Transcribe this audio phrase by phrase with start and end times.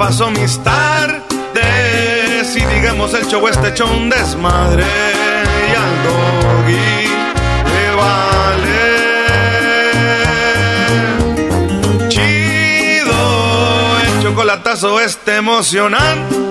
[0.00, 1.20] paso mis tardes.
[2.56, 4.86] Y digamos el show este hecho desmadre.
[5.68, 7.06] Y al doggy
[7.70, 8.82] le vale.
[12.08, 13.20] Chido,
[14.06, 16.48] el chocolatazo este emocionante.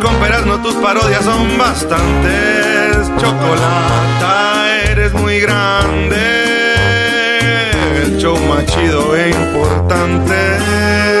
[0.00, 3.10] Con no tus parodias son bastantes.
[3.20, 6.16] Chocolata, eres muy grande.
[8.04, 11.15] El show más chido e importante.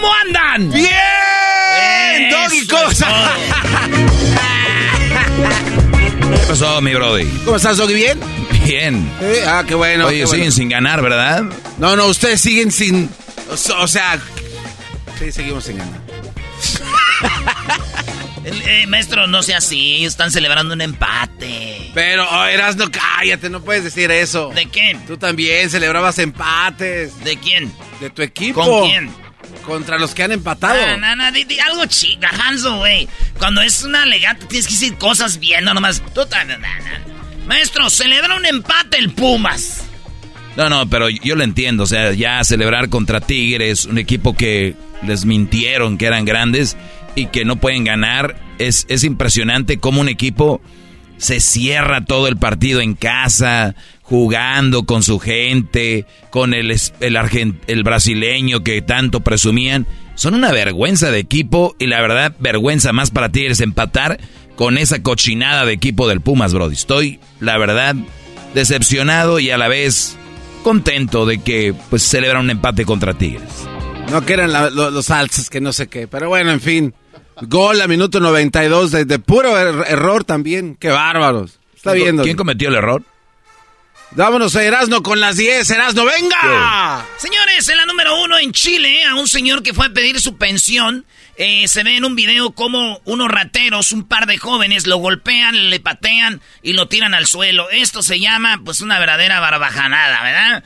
[0.00, 0.70] ¿Cómo andan?
[0.70, 2.30] ¡Bien!
[2.30, 3.08] ¡Doggy cosa!
[6.30, 7.24] ¿Qué pasó, mi brody?
[7.44, 7.94] ¿Cómo estás, Doggy?
[7.94, 8.20] ¿Bien?
[8.64, 9.10] Bien.
[9.20, 10.06] Eh, ah, qué bueno.
[10.06, 10.52] Oye, qué siguen bueno.
[10.52, 11.42] sin ganar, ¿verdad?
[11.78, 13.10] No, no, ustedes siguen sin.
[13.50, 14.20] O sea,
[15.18, 16.00] sí, seguimos sin ganar.
[18.50, 20.06] Eh, maestro, no sea así.
[20.06, 21.90] Están celebrando un empate.
[21.92, 24.52] Pero, oh, Erasno, cállate, no puedes decir eso.
[24.54, 25.04] ¿De quién?
[25.04, 27.22] Tú también celebrabas empates.
[27.24, 27.70] ¿De quién?
[28.00, 28.64] De tu equipo.
[28.64, 29.27] ¿Con quién?
[29.68, 30.80] Contra los que han empatado.
[30.82, 33.06] Ah, di, di algo chica, Hanzo, güey.
[33.38, 36.02] Cuando es una legata tienes que decir cosas bien, no nomás.
[36.14, 36.60] Tú también.
[37.46, 39.84] Maestro, celebra un empate el Pumas.
[40.56, 41.82] No, no, pero yo lo entiendo.
[41.82, 46.76] O sea, ya celebrar contra Tigres, un equipo que les mintieron que eran grandes
[47.14, 48.40] y que no pueden ganar.
[48.58, 50.62] Es, es impresionante cómo un equipo
[51.18, 53.74] se cierra todo el partido en casa,
[54.08, 59.86] jugando con su gente, con el, el, argen- el brasileño que tanto presumían.
[60.14, 64.18] Son una vergüenza de equipo y la verdad, vergüenza más para Tigres empatar
[64.56, 66.74] con esa cochinada de equipo del Pumas, Brody.
[66.74, 67.94] Estoy, la verdad,
[68.54, 70.16] decepcionado y a la vez
[70.64, 73.42] contento de que pues celebra un empate contra Tigres.
[74.10, 76.08] No, que eran la- lo- los alzas, que no sé qué.
[76.08, 76.94] Pero bueno, en fin.
[77.42, 80.76] Gol a minuto 92 de, de puro er- error también.
[80.80, 81.60] Qué bárbaros.
[81.76, 82.22] Está viendo.
[82.24, 83.02] ¿Quién cometió el error?
[84.12, 85.68] Vámonos a Erasno con las 10.
[85.70, 87.06] Erasno, venga.
[87.18, 90.36] Señores, en la número uno en Chile, a un señor que fue a pedir su
[90.38, 91.04] pensión,
[91.36, 95.68] eh, se ve en un video como unos rateros, un par de jóvenes, lo golpean,
[95.68, 97.68] le patean y lo tiran al suelo.
[97.70, 100.64] Esto se llama, pues, una verdadera barbajanada, ¿verdad?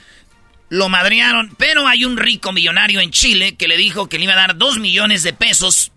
[0.69, 4.35] Lo madrearon, pero hay un rico millonario en Chile que le dijo que le iba
[4.35, 5.91] a dar dos millones de pesos,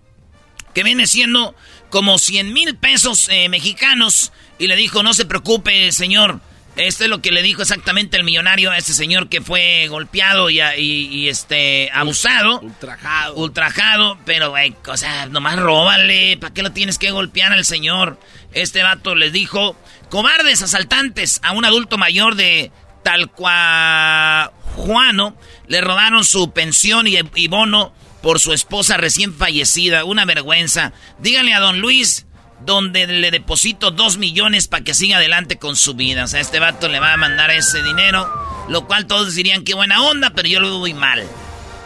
[0.74, 1.56] que viene siendo
[1.90, 6.42] como 100 mil pesos eh, mexicanos, y le dijo, no se preocupe, señor.
[6.76, 10.50] Esto es lo que le dijo exactamente el millonario a este señor que fue golpeado
[10.50, 12.60] y, y- y, este abusado.
[12.60, 13.36] Ultrajado.
[13.36, 18.20] Ultrajado, pero güey, o sea, nomás róbale, ¿para qué lo tienes que golpear al señor?
[18.52, 19.78] Este vato les dijo,
[20.10, 22.72] cobardes asaltantes a un adulto mayor de
[23.04, 30.92] Talcuajuano, le robaron su pensión y, y bono por su esposa recién fallecida, una vergüenza.
[31.20, 32.26] Díganle a don Luis
[32.66, 36.24] donde le deposito dos millones para que siga adelante con su vida.
[36.24, 38.30] O sea, este vato le va a mandar ese dinero,
[38.70, 41.24] lo cual todos dirían que buena onda, pero yo lo veo muy mal.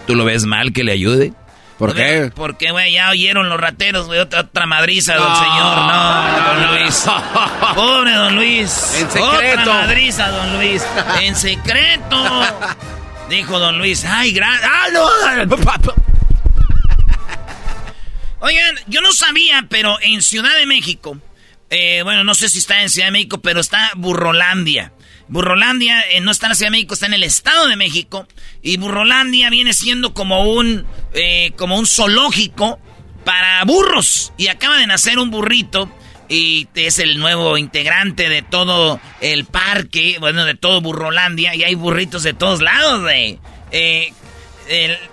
[0.07, 1.33] ¿Tú lo ves mal que le ayude?
[1.77, 2.29] ¿Por qué?
[2.35, 5.77] Porque, güey, ya oyeron los rateros, güey, otra, otra madriza, don No, señor.
[5.77, 7.05] No, no, don Luis.
[7.05, 7.75] no.
[7.75, 8.95] Pobre don Luis.
[8.97, 9.73] En Otra secreto.
[9.73, 10.85] madriza, don Luis.
[11.21, 12.41] En secreto.
[13.29, 15.07] Dijo don Luis, ay, gra ¡Ah, no!
[18.41, 21.17] Oigan, yo no sabía, pero en Ciudad de México,
[21.69, 24.93] eh, bueno, no sé si está en Ciudad de México, pero está Burrolandia.
[25.27, 28.27] Burrolandia eh, no está en la Ciudad de México, está en el Estado de México.
[28.61, 32.79] Y Burrolandia viene siendo como un, eh, como un zoológico
[33.25, 34.31] para burros.
[34.37, 35.91] Y acaba de nacer un burrito.
[36.29, 41.55] Y es el nuevo integrante de todo el parque, bueno, de todo Burrolandia.
[41.55, 43.39] Y hay burritos de todos lados, güey.
[43.71, 44.13] Eh,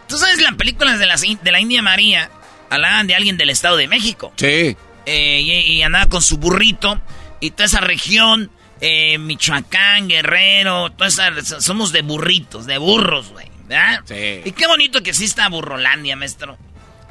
[0.06, 2.30] Tú sabes las películas de la, de la India María
[2.70, 4.32] hablaban de alguien del Estado de México.
[4.36, 4.76] Sí.
[5.06, 7.00] Eh, y, andaba con su burrito.
[7.40, 13.46] Y toda esa región, eh, Michoacán, Guerrero, toda esa, somos de burritos, de burros, güey.
[13.68, 14.00] ¿verdad?
[14.04, 14.48] Sí.
[14.48, 16.56] Y qué bonito que exista Burrolandia, maestro.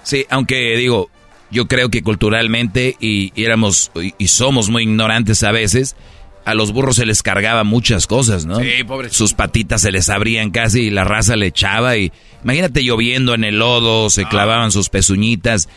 [0.03, 1.09] Sí, aunque digo,
[1.51, 5.95] yo creo que culturalmente y, éramos y, somos muy ignorantes a veces.
[6.45, 8.59] A los burros se les cargaba muchas cosas, ¿no?
[8.59, 9.09] Sí, pobre.
[9.09, 12.11] Sus patitas se les abrían casi y la raza le echaba y
[12.43, 14.29] imagínate lloviendo en el lodo, se ah.
[14.29, 15.67] clavaban sus pezuñitas.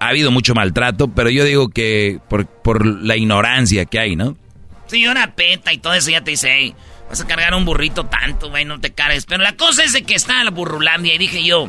[0.00, 4.36] Ha habido mucho maltrato, pero yo digo que por, por la ignorancia que hay, ¿no?
[4.86, 6.74] Sí, una peta y todo eso ya te dice,
[7.08, 9.26] vas a cargar un burrito tanto, güey, no te cargues.
[9.26, 11.68] Pero la cosa es de que está la burrulandia y dije yo,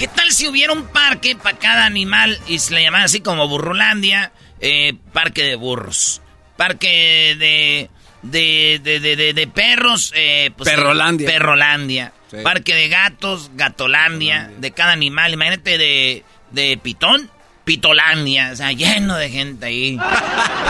[0.00, 3.46] ¿Qué tal si hubiera un parque para cada animal y se le llamara así como
[3.48, 6.22] Burrulandia, eh, parque de burros,
[6.60, 7.88] parque de
[8.22, 12.12] de, de, de, perros, eh, pues, Perrolandia, Perrolandia,
[12.44, 17.30] parque de gatos, Gatolandia, de cada animal, imagínate de de pitón,
[17.64, 19.98] Pitolandia, o sea, lleno de gente ahí.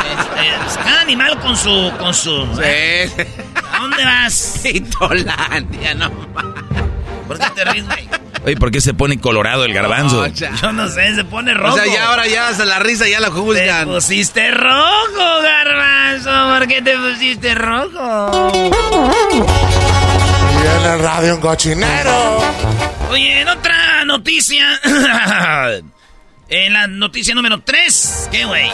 [0.00, 2.60] Este, pues, cada animal con su con su.
[2.62, 3.10] ¿eh?
[3.72, 4.60] ¿A dónde vas?
[4.62, 6.10] Pitolandia, no.
[7.26, 8.19] ¿Por qué te ríes, güey?
[8.44, 10.26] Oye, ¿por qué se pone colorado el garbanzo?
[10.26, 11.74] Yo no sé, se pone rojo.
[11.74, 13.86] O sea, ya ahora ya hasta la risa ya la juzgan.
[13.86, 16.58] Te pusiste rojo, garbanzo.
[16.58, 18.50] ¿Por qué te pusiste rojo?
[20.54, 22.38] Y en el radio un cochinero.
[23.10, 24.66] Oye, en otra noticia.
[26.50, 28.28] en la noticia número 3.
[28.30, 28.68] ¿Qué, güey?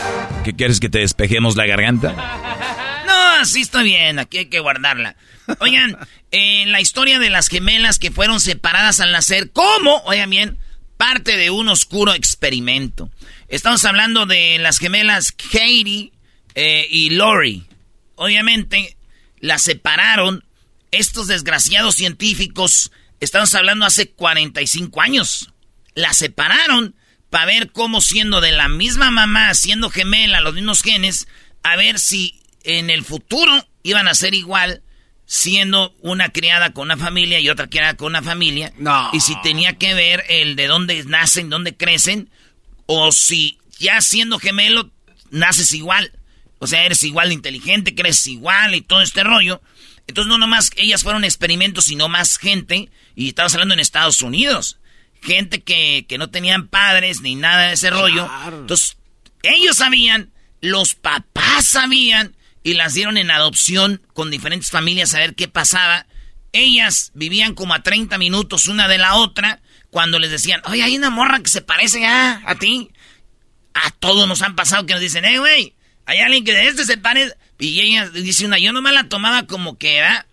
[0.44, 2.14] ¿Qué quieres que te despejemos la garganta?
[3.06, 4.19] No, así está bien.
[4.19, 5.14] Aquí hay que guardarla.
[5.61, 5.96] Oigan,
[6.32, 10.02] en la historia de las gemelas que fueron separadas al nacer, ¿cómo?
[10.06, 10.58] Oigan bien,
[10.96, 13.11] parte de un oscuro experimento.
[13.46, 16.11] Estamos hablando de las gemelas Katie
[16.56, 17.69] eh, y Lori.
[18.17, 18.96] Obviamente,
[19.38, 20.44] las separaron
[20.90, 22.90] estos desgraciados científicos.
[23.20, 25.52] Estamos hablando hace 45 años.
[25.94, 26.96] Las separaron
[27.37, 31.29] para ver cómo siendo de la misma mamá, siendo gemela, los mismos genes,
[31.62, 33.53] a ver si en el futuro
[33.83, 34.81] iban a ser igual
[35.27, 38.73] siendo una criada con una familia y otra criada con una familia.
[38.79, 39.11] No.
[39.12, 42.31] Y si tenía que ver el de dónde nacen, dónde crecen,
[42.87, 44.91] o si ya siendo gemelo
[45.31, 46.12] naces igual.
[46.59, 49.61] O sea, eres igual de inteligente, creces igual y todo este rollo.
[50.06, 52.88] Entonces no nomás ellas fueron experimentos, sino más gente.
[53.15, 54.79] Y estamos hablando en Estados Unidos.
[55.26, 58.31] Gente que, que no tenían padres ni nada de ese rollo.
[58.49, 58.96] Entonces,
[59.43, 62.37] ellos sabían, los papás sabían,
[62.67, 66.05] y las dieron en adopción con diferentes familias a ver qué pasaba.
[66.50, 70.96] Ellas vivían como a 30 minutos una de la otra cuando les decían, oye, hay
[70.96, 72.90] una morra que se parece a, a ti.
[73.73, 75.75] A todos nos han pasado que nos dicen, eh, güey,
[76.06, 77.37] hay alguien que de este se parece.
[77.61, 80.26] Y ella dice una, yo nomás la tomaba como que era.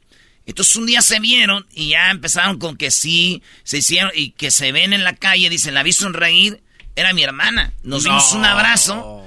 [0.46, 4.52] Entonces un día se vieron y ya empezaron con que sí, se hicieron y que
[4.52, 6.62] se ven en la calle, dicen, la vi sonreír,
[6.96, 7.74] era mi hermana.
[7.84, 9.24] Nos dimos un abrazo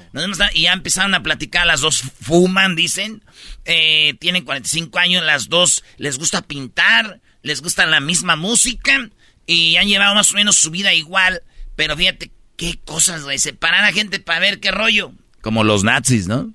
[0.54, 3.22] y ya empezaron a platicar, las dos fuman, dicen.
[3.64, 9.10] Eh, tienen 45 años, las dos les gusta pintar, les gusta la misma música
[9.46, 11.42] y han llevado más o menos su vida igual.
[11.74, 13.38] Pero fíjate qué cosas, güey.
[13.38, 15.12] Separar a gente para ver qué rollo.
[15.42, 16.52] Como los nazis, ¿no?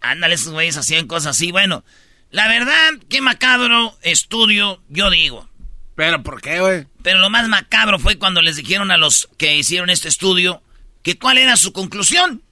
[0.00, 1.50] Ándale, esos güeyes hacían cosas así.
[1.50, 1.84] Bueno,
[2.34, 5.48] la verdad, qué macabro estudio, yo digo.
[5.94, 6.88] ¿Pero por qué, güey?
[7.04, 10.60] Pero lo más macabro fue cuando les dijeron a los que hicieron este estudio
[11.04, 12.42] que cuál era su conclusión.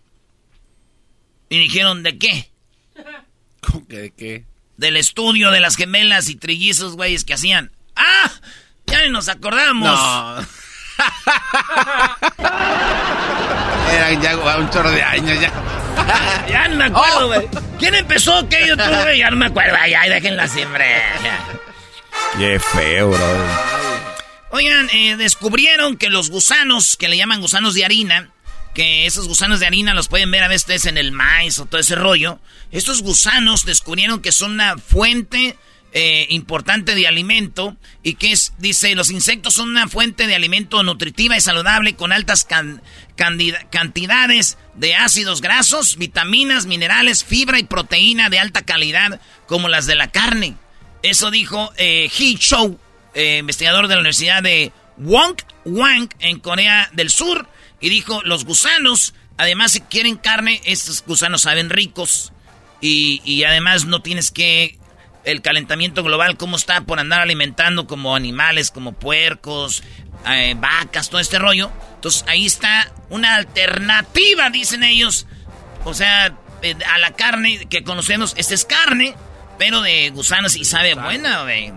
[1.48, 2.52] Y dijeron, ¿de qué?
[3.60, 4.44] ¿Cómo que de qué?
[4.76, 7.72] Del estudio de las gemelas y trillizos, güeyes, que hacían.
[7.96, 8.30] ¡Ah!
[8.86, 9.88] Ya ni nos acordamos.
[9.88, 10.36] No.
[13.92, 15.81] Eran ya un chorro de años ya.
[16.49, 17.49] ya no me acuerdo, güey.
[17.78, 19.16] ¿Quién empezó qué yo tuve?
[19.18, 19.76] Ya no me acuerdo.
[19.78, 20.87] Ay, déjenla siempre.
[22.38, 23.46] Qué feo, bro.
[24.50, 28.30] Oigan, eh, descubrieron que los gusanos, que le llaman gusanos de harina,
[28.75, 31.80] que esos gusanos de harina los pueden ver a veces en el maíz o todo
[31.80, 32.38] ese rollo.
[32.70, 35.56] Estos gusanos descubrieron que son una fuente
[35.92, 40.82] eh, importante de alimento y que es, dice, los insectos son una fuente de alimento
[40.82, 42.46] nutritiva y saludable con altas
[43.70, 49.94] cantidades de ácidos grasos, vitaminas, minerales, fibra y proteína de alta calidad como las de
[49.94, 50.56] la carne.
[51.02, 52.78] Eso dijo eh, He Chou,
[53.14, 57.49] eh, investigador de la Universidad de Wong Wang en Corea del Sur
[57.80, 62.32] y dijo, los gusanos, además si quieren carne, estos gusanos saben ricos
[62.80, 64.78] y, además no tienes que...
[65.25, 69.83] El calentamiento global, cómo está por andar alimentando como animales, como puercos,
[70.29, 71.71] eh, vacas, todo este rollo.
[71.95, 75.26] Entonces ahí está una alternativa, dicen ellos.
[75.85, 79.14] O sea, eh, a la carne que conocemos, esta es carne,
[79.59, 81.73] pero de gusanos y sabe buena, güey.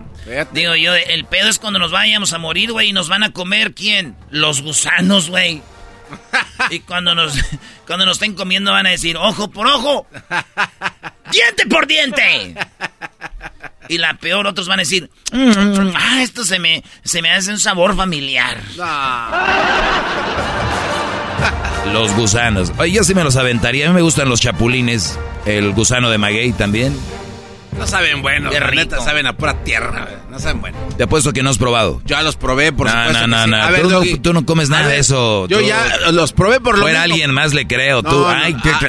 [0.52, 3.32] Digo yo, el pedo es cuando nos vayamos a morir, güey, y nos van a
[3.32, 4.16] comer, ¿quién?
[4.30, 5.62] Los gusanos, güey.
[6.70, 7.34] y cuando nos,
[7.86, 10.06] cuando nos estén comiendo van a decir, ojo por ojo,
[11.30, 12.54] diente por diente.
[13.88, 17.52] Y la peor, otros van a decir, mm, ah, esto se me, se me hace
[17.52, 18.60] un sabor familiar.
[21.92, 22.72] Los gusanos.
[22.78, 23.86] Oye, yo sí me los aventaría.
[23.86, 25.18] A mí me gustan los chapulines.
[25.44, 26.98] El gusano de maguey también.
[27.78, 30.78] No saben bueno, la neta saben a pura tierra, no saben bueno.
[30.96, 32.00] Te apuesto que no has probado.
[32.06, 33.26] Ya los probé, por supuesto.
[33.26, 34.02] No, no, no, no.
[34.22, 35.46] Tú, no comes nada de eso.
[35.48, 38.02] Yo ya los probé por lo Fuera alguien más le creo.
[38.02, 38.80] tú, ay, ah,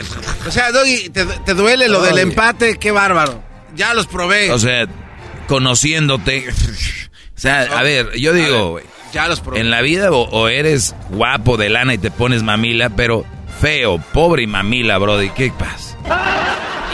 [0.48, 3.44] O sea, Doggy, te, duele lo del empate, qué bárbaro.
[3.75, 4.51] Ya los probé.
[4.51, 4.88] O sea,
[5.48, 6.48] conociéndote.
[6.50, 8.79] o sea, a ver, yo digo,
[9.12, 9.60] ya los probé.
[9.60, 13.25] En la vida o, eres guapo de lana y te pones mamila, pero
[13.60, 15.29] feo, pobre y mamila, brody.
[15.32, 15.98] ¿Qué pasa?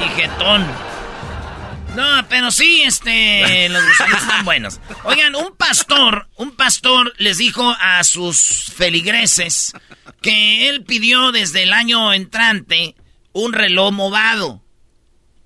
[0.04, 0.66] Y jetón.
[1.96, 4.80] No, pero sí, este, los gusanos están buenos.
[5.04, 9.74] Oigan, un pastor, un pastor les dijo a sus feligreses
[10.22, 12.96] que él pidió desde el año entrante
[13.32, 14.62] un reloj movado.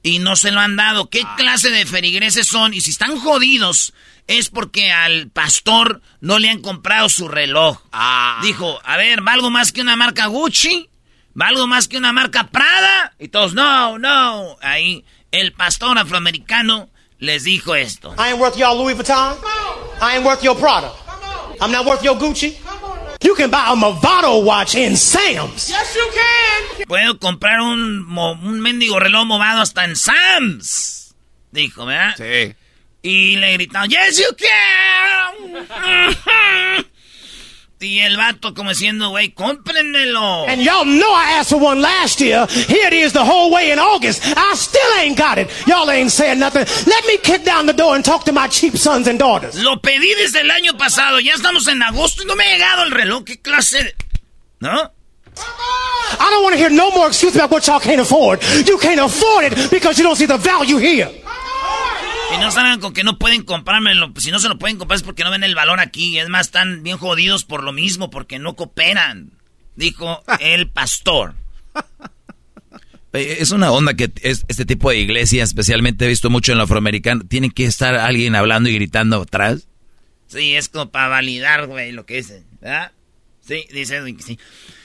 [0.04, 1.10] Y no se lo han dado.
[1.10, 2.74] ¿Qué clase de feligreses son?
[2.74, 3.94] Y si están jodidos,
[4.28, 7.82] es porque al pastor no le han comprado su reloj.
[7.92, 8.40] Ah.
[8.42, 10.90] Dijo, a ver, ¿valgo más que una marca Gucci?
[11.34, 13.14] ¿Valgo más que una marca Prada?
[13.20, 14.58] Y todos, no, no.
[14.62, 18.14] Ahí el pastor afroamericano les dijo esto.
[18.18, 19.38] I ain't worth your Louis Vuitton.
[20.02, 20.92] I ain't worth your Prada.
[21.60, 22.56] I'm not worth your Gucci.
[23.24, 25.70] You can buy a Movado watch in Sam's.
[25.70, 26.86] Yes, you can.
[26.88, 31.16] Puedo comprar un, un mendigo reloj movado hasta en Sam's.
[31.52, 32.16] Dijo, ¿verdad?
[32.18, 32.54] Sí.
[33.02, 35.66] Y le gritaron, yes, you can.
[37.80, 40.48] Y el vato como diciendo, güey, cómprenmelo.
[40.48, 42.48] And y'all know I asked for one last year.
[42.48, 44.24] Here it is the whole way in August.
[44.26, 45.48] I still ain't got it.
[45.68, 46.66] Y'all ain't saying nothing.
[46.88, 49.62] Let me kick down the door and talk to my cheap sons and daughters.
[49.62, 51.20] Lo pedí desde el año pasado.
[51.20, 53.24] Ya estamos en agosto y no me ha llegado el reloj.
[53.26, 53.96] ¿Qué clase de...
[54.60, 54.92] ¿No?
[56.20, 58.42] I don't want to hear no more excuses about what y'all can't afford.
[58.66, 61.12] You can't afford it because you don't see the value here.
[62.38, 64.14] Y no salgan con que no pueden comprármelo.
[64.18, 66.20] Si no se lo pueden comprar es porque no ven el valor aquí.
[66.20, 69.32] Es más, están bien jodidos por lo mismo, porque no cooperan.
[69.76, 71.36] Dijo el pastor.
[73.14, 76.66] Es una onda que es, este tipo de iglesia, especialmente he visto mucho en lo
[76.66, 79.68] afroamericano, tiene que estar alguien hablando y gritando atrás.
[80.28, 82.92] Sí, es como para validar, güey, lo que dicen, ¿verdad?
[83.42, 84.38] Sí, dice sí.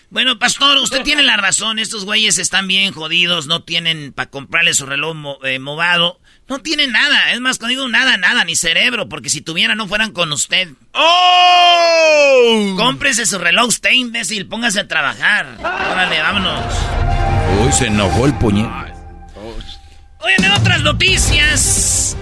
[0.08, 1.78] Bueno, pastor, usted tiene la razón.
[1.78, 6.20] Estos güeyes están bien jodidos, no tienen para comprarle su reloj eh, movado.
[6.48, 7.32] No tiene nada.
[7.32, 10.68] Es más, cuando digo nada, nada, ni cerebro, porque si tuviera no fueran con usted.
[10.92, 12.74] ¡Oh!
[12.76, 14.46] Cómprese su reloj usted, imbécil.
[14.46, 15.46] Póngase a trabajar.
[15.60, 16.64] Órale, vámonos.
[17.64, 18.68] Uy, se enojó el puñet.
[20.20, 22.16] Oigan, en otras noticias.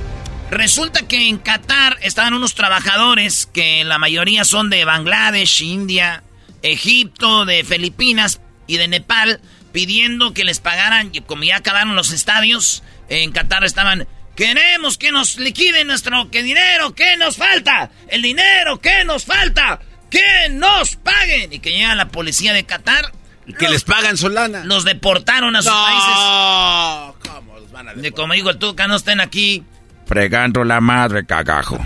[0.51, 6.25] Resulta que en Qatar estaban unos trabajadores que la mayoría son de Bangladesh, India,
[6.63, 9.41] Egipto, de Filipinas y de Nepal,
[9.73, 15.39] pidiendo que les pagaran, como ya acabaron los estadios, en Qatar estaban, queremos que nos
[15.39, 17.91] liquiden nuestro dinero, ¿qué nos falta?
[18.09, 19.81] El dinero, ¿qué nos falta?
[20.11, 21.53] Que nos paguen.
[21.53, 23.13] Y que llega la policía de Qatar.
[23.47, 24.65] Y que les pagan su lana.
[24.65, 27.17] Los deportaron a sus no.
[27.33, 28.13] ¿Cómo los van a deportar?
[28.13, 29.65] Como digo, tú que no estén aquí.
[30.07, 31.79] Fregando la madre, cagajo.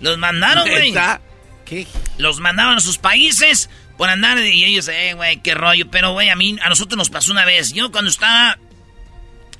[0.00, 0.94] los mandaron, güey.
[1.64, 1.86] ¿Qué?
[2.18, 5.90] Los mandaron a sus países por andar y ellos, eh, güey, qué rollo.
[5.90, 7.72] Pero, güey, a mí, a nosotros nos pasó una vez.
[7.72, 8.58] Yo cuando estaba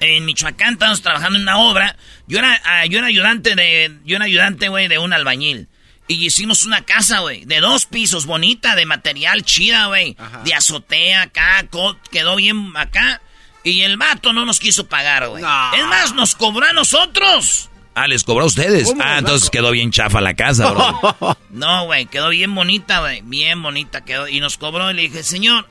[0.01, 1.97] en Michoacán estábamos trabajando en una obra.
[2.27, 5.69] Yo era, ah, yo era ayudante de, yo era ayudante, güey, de un albañil.
[6.07, 10.17] Y hicimos una casa, güey, de dos pisos, bonita, de material chida, güey.
[10.45, 11.67] De azotea acá,
[12.11, 13.23] quedó bien acá.
[13.63, 15.43] Y el vato no nos quiso pagar, güey.
[15.43, 17.71] Es más, nos cobró a nosotros.
[17.95, 18.93] Ah, les cobró a ustedes.
[19.01, 21.37] Ah, entonces quedó bien chafa la casa, bro.
[21.51, 23.23] no, güey, quedó bien bonita, güey.
[23.23, 24.27] Bien bonita quedó.
[24.29, 25.67] Y nos cobró y le dije, señor,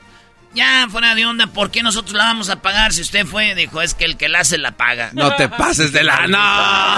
[0.54, 3.54] ya, fuera de onda, ¿por qué nosotros la vamos a pagar si usted fue?
[3.54, 5.10] Dijo, es que el que la hace la paga.
[5.12, 6.26] No te pases de la...
[6.28, 6.94] ¡No!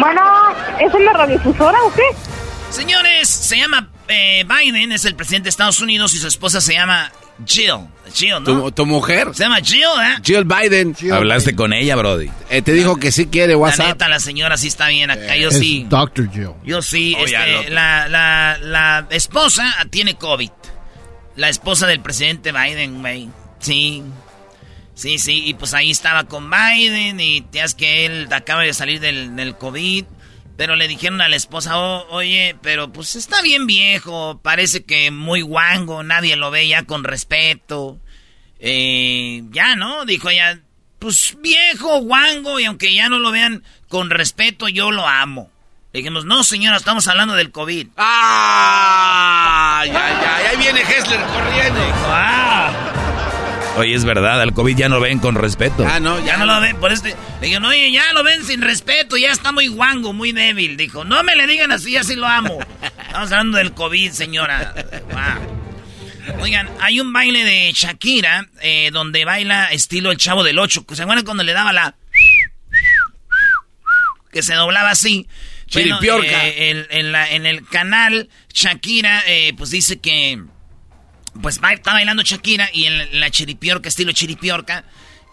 [0.00, 0.22] bueno,
[0.80, 2.02] ¿es una radiodifusora o qué?
[2.70, 6.74] Señores, se llama eh, Biden, es el presidente de Estados Unidos y su esposa se
[6.74, 7.10] llama
[7.46, 7.88] Jill.
[8.14, 8.44] Jill, ¿no?
[8.44, 9.28] ¿Tu, tu mujer?
[9.34, 10.16] Se llama Jill, ¿eh?
[10.22, 10.94] Jill Biden.
[11.12, 12.30] Hablaste con ella, Brody.
[12.50, 13.86] Eh, te dijo que sí quiere La WhatsApp.
[13.88, 15.36] neta, la señora sí está bien acá.
[15.36, 15.86] Yo Es sí.
[15.88, 16.30] Dr.
[16.30, 16.50] Jill.
[16.64, 17.16] Yo sí.
[17.18, 20.50] Oh, este, la, la, la esposa tiene COVID.
[21.36, 23.28] La esposa del presidente Biden, güey.
[23.60, 24.02] Sí.
[24.94, 25.42] Sí, sí.
[25.46, 29.36] Y pues ahí estaba con Biden y te das que él acaba de salir del,
[29.36, 30.04] del COVID.
[30.58, 35.12] Pero le dijeron a la esposa, "Oh, oye, pero pues está bien viejo, parece que
[35.12, 38.00] muy guango, nadie lo ve ya con respeto.
[38.58, 40.04] Eh, ya, ¿no?
[40.04, 40.58] Dijo ella,
[40.98, 45.48] pues viejo, guango, y aunque ya no lo vean con respeto, yo lo amo.
[45.92, 47.86] Le dijimos, no señora, estamos hablando del COVID.
[47.96, 49.84] ¡Ah!
[49.86, 51.80] Ya, ya, ahí viene Hessler corriendo.
[52.06, 52.72] ¡Ah!
[53.78, 55.86] Oye, es verdad, al COVID ya no ven con respeto.
[55.88, 57.10] Ah, no, Ya no lo ven, por este.
[57.40, 60.76] Le dijeron, oye, ya lo ven sin respeto, ya está muy guango, muy débil.
[60.76, 62.58] Dijo, no me le digan así, así lo amo.
[63.06, 64.74] Estamos hablando del COVID, señora.
[65.10, 66.40] Wow.
[66.42, 70.84] Oigan, hay un baile de Shakira eh, donde baila estilo el chavo del 8.
[70.92, 71.94] ¿Se acuerdan cuando le daba la.
[74.32, 75.26] que se doblaba así?
[75.72, 76.00] Bueno,
[76.44, 80.42] eh, el- en, la- en el canal, Shakira, eh, pues dice que.
[81.40, 84.84] Pues ba- está bailando Shakira y en la chiripiorca, estilo chiripiorca.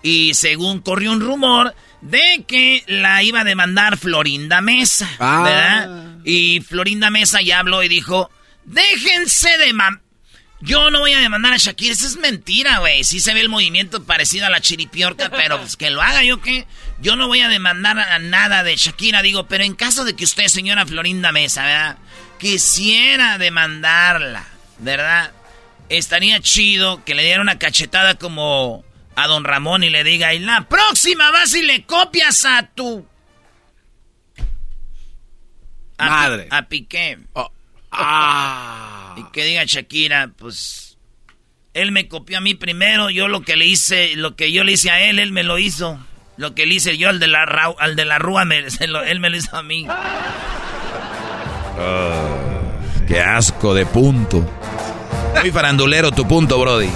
[0.03, 5.41] Y según corrió un rumor de que la iba a demandar Florinda Mesa, Ah.
[5.43, 6.15] ¿verdad?
[6.23, 8.29] Y Florinda Mesa ya habló y dijo,
[8.65, 9.99] déjense de mam...
[10.61, 13.03] Yo no voy a demandar a Shakira, eso es mentira, güey.
[13.03, 16.41] Sí se ve el movimiento parecido a la chiripiorca, pero pues que lo haga yo
[16.41, 16.65] qué.
[17.01, 20.23] Yo no voy a demandar a nada de Shakira, digo, pero en caso de que
[20.23, 21.97] usted, señora Florinda Mesa, ¿verdad?
[22.39, 24.45] Quisiera demandarla,
[24.79, 25.31] ¿verdad?
[25.89, 28.83] Estaría chido que le diera una cachetada como
[29.15, 33.05] a don Ramón y le diga, y la próxima vas y le copias a tu...
[35.97, 36.47] A Pi- Madre.
[36.51, 37.19] A Piqué.
[37.33, 37.51] Oh.
[37.91, 39.15] Ah.
[39.17, 40.97] Y que diga Shakira, pues
[41.73, 44.73] él me copió a mí primero, yo lo que le hice, lo que yo le
[44.73, 45.97] hice a él, él me lo hizo.
[46.35, 47.43] Lo que le hice yo al de la,
[47.79, 49.87] al de la rúa, me- se lo- él me lo hizo a mí.
[53.07, 54.49] Qué asco de punto.
[55.41, 56.89] Muy farandulero tu punto, Brody.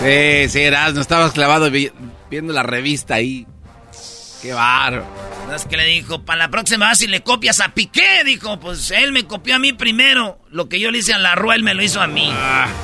[0.00, 1.90] Sí, sí, no estabas clavado vi-
[2.30, 3.46] viendo la revista ahí.
[4.42, 5.04] Qué bárbaro.
[5.54, 9.12] Es que le dijo, para la próxima y le copias a Piqué, dijo, pues él
[9.12, 10.38] me copió a mí primero.
[10.50, 12.30] Lo que yo le hice a la rúa, él me lo hizo a mí.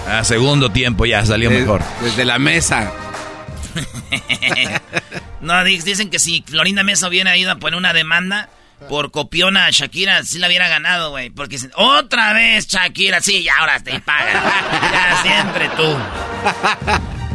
[0.09, 1.83] A segundo tiempo ya salió mejor.
[2.03, 2.91] Desde la mesa.
[5.41, 8.49] No, di- dicen que si Florinda Mesa hubiera ido a poner una demanda
[8.89, 11.31] por copiona a Shakira, sí la hubiera ganado, güey.
[11.31, 14.43] Porque otra vez Shakira, sí, ya ahora te pagan.
[14.93, 15.97] ya siempre tú.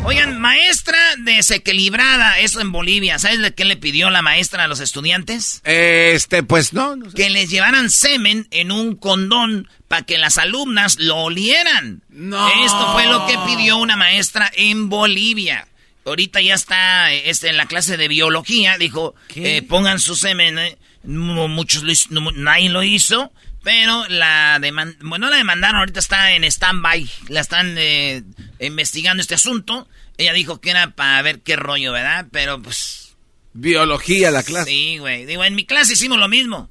[0.06, 3.20] Oigan, maestra desequilibrada, eso en Bolivia.
[3.20, 5.62] ¿Sabes de qué le pidió la maestra a los estudiantes?
[5.66, 6.96] Este, pues no.
[6.96, 7.16] no sé.
[7.18, 12.02] Que les llevaran semen en un condón para que las alumnas lo olieran.
[12.10, 12.48] No.
[12.66, 15.68] Esto fue lo que pidió una maestra en Bolivia.
[16.06, 18.78] Ahorita ya está eh, este, en la clase de biología.
[18.78, 20.58] Dijo, eh, pongan su semen.
[20.60, 20.78] eh.
[21.10, 23.32] No, muchos lo hizo- no, nadie lo hizo.
[23.64, 27.10] Pero la deman bueno, la demandaron, ahorita está en stand-by.
[27.28, 28.24] La están eh,
[28.60, 29.88] investigando este asunto.
[30.18, 32.28] Ella dijo que era para ver qué rollo, ¿verdad?
[32.32, 33.16] Pero pues...
[33.54, 34.70] Biología, la clase.
[34.70, 35.26] Sí, güey.
[35.26, 36.70] Digo, en mi clase hicimos lo mismo.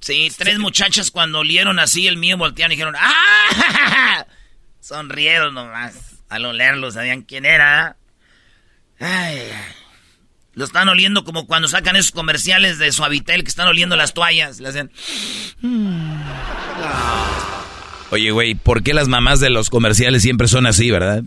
[0.00, 4.26] Sí, tres muchachas cuando olieron así el mío voltearon y dijeron, ¡ah!
[4.80, 5.94] Sonrieron nomás.
[6.28, 7.96] Al olerlo sabían quién era.
[9.00, 9.72] Ay, ay.
[10.56, 14.58] Lo están oliendo como cuando sacan esos comerciales de Suavitel que están oliendo las toallas.
[14.58, 14.90] Le hacen...
[18.10, 21.24] Oye, güey, ¿por qué las mamás de los comerciales siempre son así, verdad?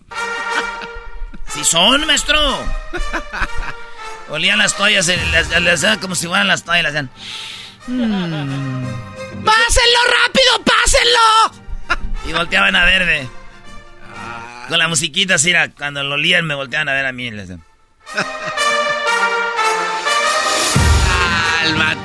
[1.47, 2.39] ¡Sí son, maestro!
[4.29, 6.83] Olían las toallas, eh, las, las hacían como si fueran las toallas.
[6.83, 7.11] Le hacían...
[9.45, 12.09] ¡Pásenlo rápido, pásenlo!
[12.27, 13.29] Y volteaban a verme.
[14.69, 17.29] Con la musiquita así, era, cuando lo olían me volteaban a ver a mí.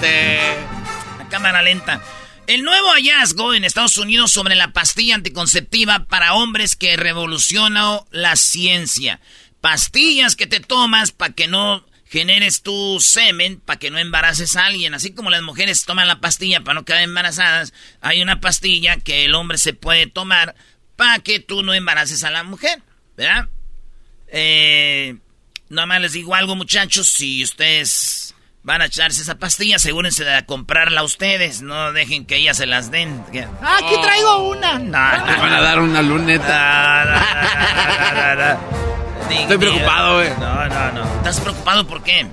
[0.04, 0.74] Y le hacían...
[0.74, 1.22] Cálmate.
[1.22, 2.02] A cámara lenta.
[2.46, 8.36] El nuevo hallazgo en Estados Unidos sobre la pastilla anticonceptiva para hombres que revolucionó la
[8.36, 9.20] ciencia.
[9.60, 14.66] Pastillas que te tomas para que no generes tu semen, para que no embaraces a
[14.66, 14.92] alguien.
[14.94, 19.24] Así como las mujeres toman la pastilla para no quedar embarazadas, hay una pastilla que
[19.24, 20.54] el hombre se puede tomar
[20.96, 22.82] para que tú no embaraces a la mujer.
[23.16, 23.48] ¿Verdad?
[24.28, 25.16] Eh,
[25.70, 27.08] nada más les digo algo, muchachos.
[27.08, 28.23] Si ustedes
[28.64, 31.62] van a echarse esa pastilla, asegúrense de comprarla ustedes.
[31.62, 33.22] No dejen que ellas se las den.
[33.62, 34.79] "Ah, Aquí traigo una.
[34.79, 34.88] No,
[35.27, 37.05] Me van a dar una luneta.
[37.05, 38.59] no, no, no, no, no.
[39.35, 40.31] Estoy preocupado, güey.
[40.40, 41.05] No, no, no.
[41.18, 42.27] ¿Estás preocupado por qué?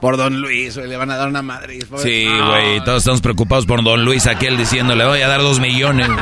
[0.00, 1.78] Por Don Luis, güey, le van a dar una madre.
[2.02, 6.08] Sí, güey, todos estamos preocupados por don Luis aquel diciéndole, voy a dar dos millones.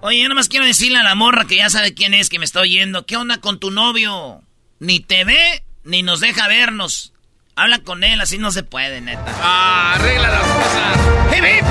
[0.00, 2.44] Oye, yo nomás quiero decirle a la morra que ya sabe quién es, que me
[2.44, 3.04] está oyendo.
[3.06, 4.42] ¿Qué onda con tu novio?
[4.78, 7.12] Ni te ve, ni nos deja vernos.
[7.56, 9.24] Habla con él, así no se puede, neta.
[9.42, 10.98] Ah, arregla las cosas.
[11.36, 11.64] ¡Hip, hip!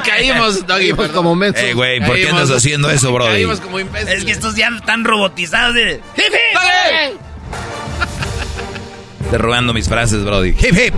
[0.04, 1.62] Caímos, Doggy, como mensos.
[1.62, 3.34] Eh, güey, ¿por qué andas haciendo eso, brody?
[3.34, 4.18] Caímos como imbéciles.
[4.18, 6.00] Es que estos ya están robotizados de...
[6.16, 7.20] ¡Hip, hip!
[9.22, 10.50] Estoy robando mis frases, brody.
[10.50, 10.94] ¡Hip, hip!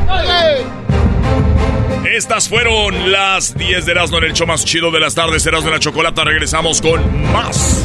[2.06, 5.44] Estas fueron las 10 de Erasmo en el show más chido de las tardes.
[5.44, 6.24] Erasmo de la Chocolata.
[6.24, 7.84] Regresamos con más.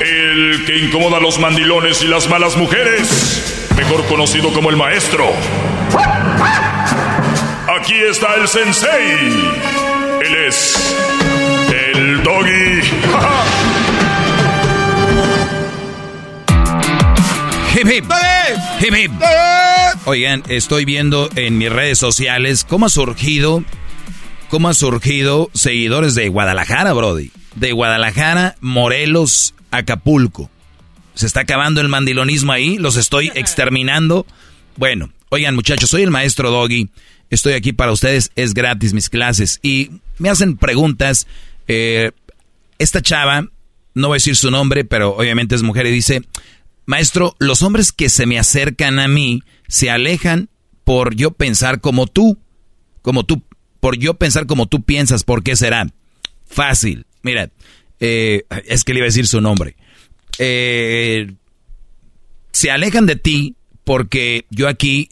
[0.00, 3.68] El que incomoda a los mandilones y las malas mujeres.
[3.76, 5.26] Mejor conocido como el maestro.
[7.80, 9.28] Aquí está el sensei.
[10.22, 10.96] Él es.
[11.94, 12.80] El doggy.
[17.74, 18.04] Hip hip.
[18.80, 19.12] Hip hip.
[20.06, 23.64] Oigan, estoy viendo en mis redes sociales cómo ha surgido,
[24.48, 27.30] cómo ha surgido seguidores de Guadalajara, Brody.
[27.56, 30.50] De Guadalajara, Morelos, Acapulco.
[31.14, 34.26] Se está acabando el mandilonismo ahí, los estoy exterminando.
[34.76, 36.88] Bueno, oigan muchachos, soy el maestro Doggy.
[37.28, 39.58] Estoy aquí para ustedes, es gratis mis clases.
[39.62, 41.26] Y me hacen preguntas.
[41.66, 42.12] eh,
[42.78, 43.48] esta chava,
[43.94, 46.22] no voy a decir su nombre, pero obviamente es mujer y dice,
[46.84, 50.48] maestro, los hombres que se me acercan a mí se alejan
[50.84, 52.38] por yo pensar como tú,
[53.02, 53.42] como tú,
[53.80, 55.86] por yo pensar como tú piensas, ¿por qué será?
[56.44, 57.50] Fácil, mira,
[58.00, 59.76] eh, es que le iba a decir su nombre.
[60.38, 61.34] Eh,
[62.52, 65.10] se alejan de ti porque yo aquí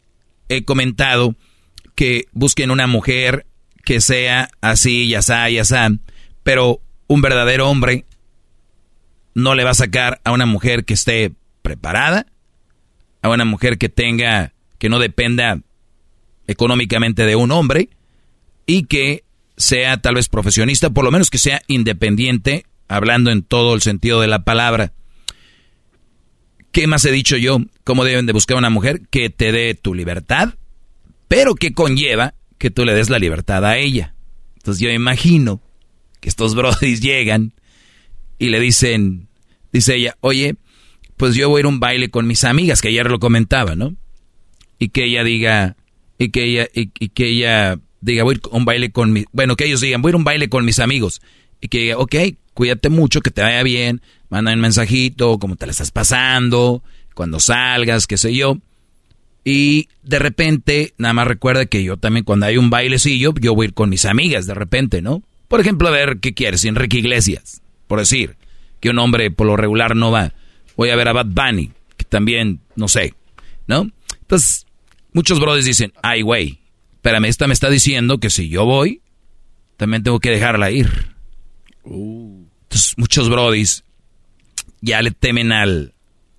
[0.48, 1.34] he comentado
[1.94, 3.46] que busquen una mujer
[3.84, 5.90] que sea así, ya sea, ya sea,
[6.42, 8.04] pero un verdadero hombre
[9.34, 12.26] no le va a sacar a una mujer que esté preparada,
[13.22, 15.60] a una mujer que tenga, que no dependa
[16.46, 17.88] económicamente de un hombre
[18.66, 19.24] y que
[19.56, 24.20] sea tal vez profesionista, por lo menos que sea independiente, hablando en todo el sentido
[24.20, 24.92] de la palabra.
[26.72, 27.58] ¿Qué más he dicho yo?
[27.84, 30.54] ¿Cómo deben de buscar una mujer que te dé tu libertad,
[31.28, 34.14] pero que conlleva que tú le des la libertad a ella?
[34.56, 35.62] Entonces yo imagino
[36.20, 37.52] que estos brodis llegan
[38.38, 39.28] y le dicen,
[39.72, 40.56] dice ella, oye,
[41.16, 43.76] pues yo voy a ir a un baile con mis amigas, que ayer lo comentaba,
[43.76, 43.94] ¿no?
[44.80, 45.76] Y que ella diga,
[46.18, 49.56] y que ella, y, y que ella diga, voy a un baile con mis, bueno,
[49.56, 51.22] que ellos digan, voy a ir a un baile con mis amigos.
[51.60, 52.14] Y que diga, ok,
[52.52, 56.82] cuídate mucho, que te vaya bien, manda un mensajito, cómo te la estás pasando,
[57.14, 58.58] cuando salgas, qué sé yo.
[59.44, 63.66] Y de repente, nada más recuerda que yo también cuando hay un bailecillo, yo voy
[63.66, 65.22] a ir con mis amigas de repente, ¿no?
[65.48, 66.64] Por ejemplo, a ver, ¿qué quieres?
[66.64, 68.36] Enrique Iglesias, por decir,
[68.80, 70.32] que un hombre por lo regular no va.
[70.76, 73.14] Voy a ver a Bad Bunny, que también, no sé,
[73.66, 73.90] ¿no?
[74.22, 74.66] Entonces,
[75.12, 76.58] muchos brothers dicen, ay, güey,
[77.04, 79.02] espérame, esta me está diciendo que si yo voy,
[79.76, 81.14] también tengo que dejarla ir.
[81.84, 83.84] Entonces, muchos brodis
[84.80, 85.92] ya le temen al...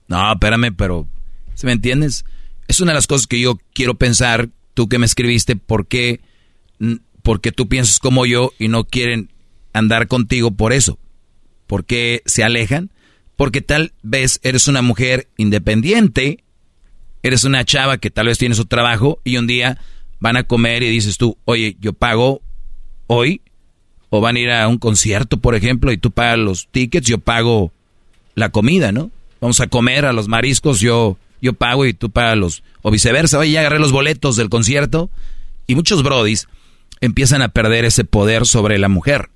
[0.07, 1.07] No, espérame, pero...
[1.53, 2.25] ¿Se me entiendes?
[2.67, 6.21] Es una de las cosas que yo quiero pensar tú que me escribiste, ¿por qué,
[7.21, 9.31] porque tú piensas como yo y no quieren
[9.71, 10.97] andar contigo por eso?
[11.67, 12.89] ¿Por qué se alejan?
[13.35, 16.43] Porque tal vez eres una mujer independiente,
[17.21, 19.79] eres una chava que tal vez tiene su trabajo y un día
[20.25, 22.41] van a comer y dices tú, oye, yo pago
[23.05, 23.41] hoy,
[24.09, 27.19] o van a ir a un concierto, por ejemplo, y tú pagas los tickets, yo
[27.19, 27.71] pago
[28.33, 29.11] la comida, ¿no?
[29.39, 33.37] Vamos a comer a los mariscos, yo, yo pago y tú pagas los, o viceversa,
[33.37, 35.11] oye, ya agarré los boletos del concierto,
[35.67, 36.47] y muchos brodis
[37.01, 39.29] empiezan a perder ese poder sobre la mujer,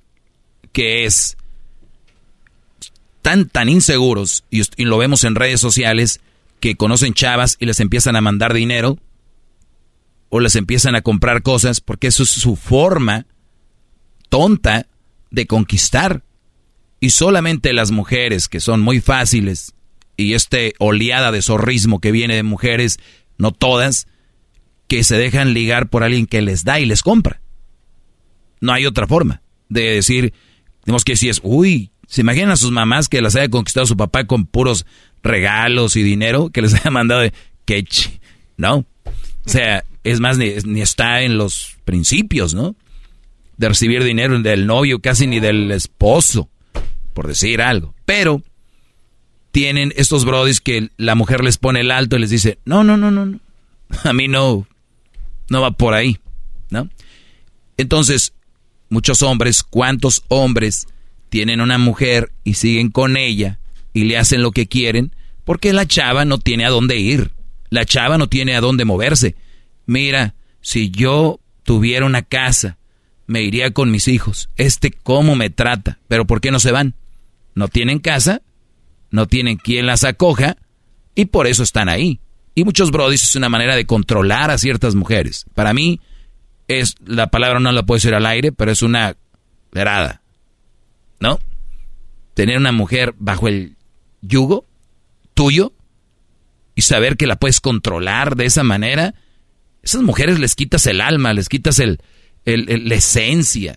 [0.72, 1.36] que es
[3.22, 6.20] tan, tan inseguros, y, lo vemos en redes sociales,
[6.58, 8.98] que conocen chavas y les empiezan a mandar dinero,
[10.30, 13.26] o les empiezan a comprar cosas, porque eso es su forma
[14.28, 14.86] tonta
[15.30, 16.24] de conquistar.
[17.00, 19.74] Y solamente las mujeres que son muy fáciles,
[20.16, 22.98] y este oleada de zorrismo que viene de mujeres,
[23.38, 24.06] no todas,
[24.86, 27.40] que se dejan ligar por alguien que les da y les compra.
[28.60, 30.32] No hay otra forma de decir,
[30.84, 33.96] tenemos que si es, uy, ¿Se imaginan a sus mamás que las haya conquistado su
[33.96, 34.84] papá con puros
[35.22, 37.32] regalos y dinero que les haya mandado de
[37.64, 38.20] quech?
[38.56, 38.78] No.
[38.78, 38.84] O
[39.46, 42.74] sea, es más, ni, está en los principios, ¿no?
[43.56, 46.48] De recibir dinero del novio, casi ni del esposo,
[47.12, 47.94] por decir algo.
[48.04, 48.42] Pero
[49.52, 52.96] tienen estos brodis que la mujer les pone el alto y les dice, no, no,
[52.96, 53.40] no, no, no.
[54.04, 54.66] A mí no,
[55.48, 56.18] no va por ahí,
[56.70, 56.88] ¿no?
[57.76, 58.34] Entonces,
[58.88, 60.86] muchos hombres, ¿cuántos hombres
[61.30, 63.58] tienen una mujer y siguen con ella
[63.94, 67.30] y le hacen lo que quieren, porque la chava no tiene a dónde ir,
[67.70, 69.36] la chava no tiene a dónde moverse.
[69.90, 72.78] Mira, si yo tuviera una casa,
[73.26, 74.48] me iría con mis hijos.
[74.54, 76.94] Este cómo me trata, pero ¿por qué no se van?
[77.56, 78.40] No tienen casa,
[79.10, 80.56] no tienen quien las acoja
[81.16, 82.20] y por eso están ahí.
[82.54, 85.46] Y muchos brodis es una manera de controlar a ciertas mujeres.
[85.54, 85.98] Para mí
[86.68, 89.16] es la palabra no la puedo decir al aire, pero es una
[89.72, 90.22] verada.
[91.18, 91.40] ¿no?
[92.34, 93.76] Tener una mujer bajo el
[94.20, 94.66] yugo
[95.34, 95.72] tuyo
[96.76, 99.16] y saber que la puedes controlar de esa manera,
[99.82, 102.00] esas mujeres les quitas el alma, les quitas el,
[102.44, 103.76] la esencia.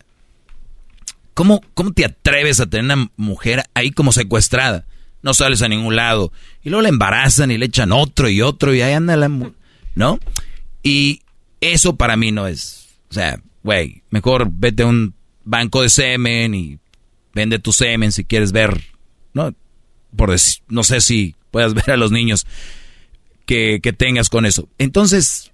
[1.34, 4.86] ¿Cómo, ¿Cómo te atreves a tener una mujer ahí como secuestrada?
[5.22, 6.32] No sales a ningún lado.
[6.62, 9.30] Y luego la embarazan y le echan otro y otro y ahí anda la...
[9.96, 10.20] ¿No?
[10.84, 11.22] Y
[11.62, 12.90] eso para mí no es...
[13.10, 15.14] O sea, güey, mejor vete a un
[15.44, 16.80] banco de semen y
[17.34, 18.82] vende tu semen si quieres ver,
[19.34, 19.54] ¿no?
[20.16, 20.36] Por
[20.68, 22.46] no sé si puedas ver a los niños
[23.46, 24.68] que, tengas con eso.
[24.78, 25.52] Entonces,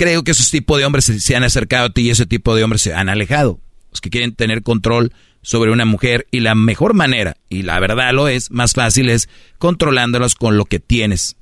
[0.00, 2.64] creo que esos tipos de hombres se, han acercado a ti y ese tipo de
[2.64, 3.60] hombres se han alejado.
[3.90, 8.14] Los que quieren tener control sobre una mujer y la mejor manera, y la verdad
[8.14, 11.36] lo es, más fácil es controlándolos con lo que tienes,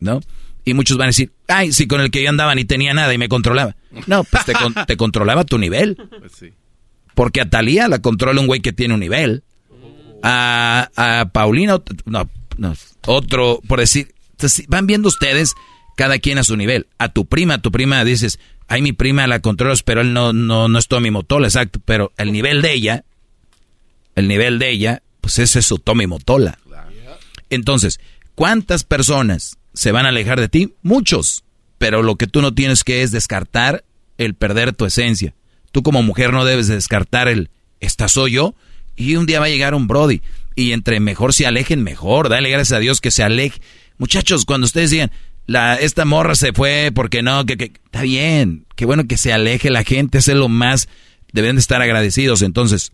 [0.00, 0.20] ¿no?
[0.64, 3.14] Y muchos van a decir, ay, si con el que yo andaba ni tenía nada
[3.14, 3.76] y me controlaba.
[4.08, 4.54] No, pues te,
[4.88, 5.96] te controlaba tu nivel.
[6.18, 6.52] Pues sí.
[7.14, 9.44] Porque a Talía la controla un güey que tiene un nivel.
[10.24, 12.74] A, a Paulina, no, no,
[13.06, 14.12] otro, por decir,
[14.66, 15.54] van viendo ustedes
[15.96, 16.86] cada quien a su nivel.
[16.98, 20.32] A tu prima, a tu prima dices, ay, mi prima la controlas, pero él no,
[20.32, 21.80] no, no es Tommy Motola, exacto.
[21.84, 23.04] Pero el nivel de ella,
[24.14, 26.58] el nivel de ella, pues ese es su Tommy Motola.
[27.50, 28.00] Entonces,
[28.34, 30.74] ¿cuántas personas se van a alejar de ti?
[30.82, 31.44] Muchos.
[31.78, 33.84] Pero lo que tú no tienes que es descartar
[34.18, 35.34] el perder tu esencia.
[35.72, 37.50] Tú como mujer no debes descartar el,
[37.80, 38.54] esta soy yo,
[38.96, 40.20] y un día va a llegar un Brody.
[40.54, 42.28] Y entre mejor se alejen, mejor.
[42.28, 43.60] Dale gracias a Dios que se aleje.
[43.96, 45.10] Muchachos, cuando ustedes digan,
[45.46, 48.66] la, esta morra se fue porque no, que, que está bien.
[48.76, 50.88] Qué bueno que se aleje la gente, es lo más.
[51.32, 52.42] Deben de estar agradecidos.
[52.42, 52.92] Entonces,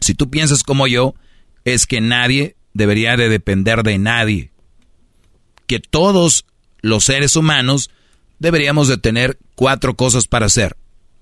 [0.00, 1.14] si tú piensas como yo,
[1.64, 4.50] es que nadie debería de depender de nadie.
[5.66, 6.44] Que todos
[6.82, 7.90] los seres humanos
[8.38, 10.76] deberíamos de tener cuatro cosas para hacer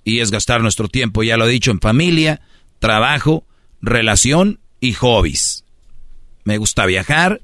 [0.05, 2.41] y es gastar nuestro tiempo, ya lo he dicho, en familia,
[2.79, 3.47] trabajo,
[3.81, 5.65] relación y hobbies.
[6.45, 7.41] Me gusta viajar,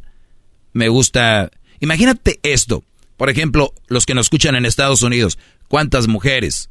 [0.72, 1.50] me gusta...
[1.80, 2.82] Imagínate esto,
[3.18, 6.70] por ejemplo, los que nos escuchan en Estados Unidos, ¿cuántas mujeres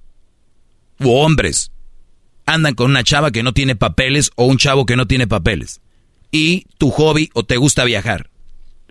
[0.97, 1.71] u hombres
[2.45, 5.81] andan con una chava que no tiene papeles o un chavo que no tiene papeles?
[6.31, 8.29] Y tu hobby o te gusta viajar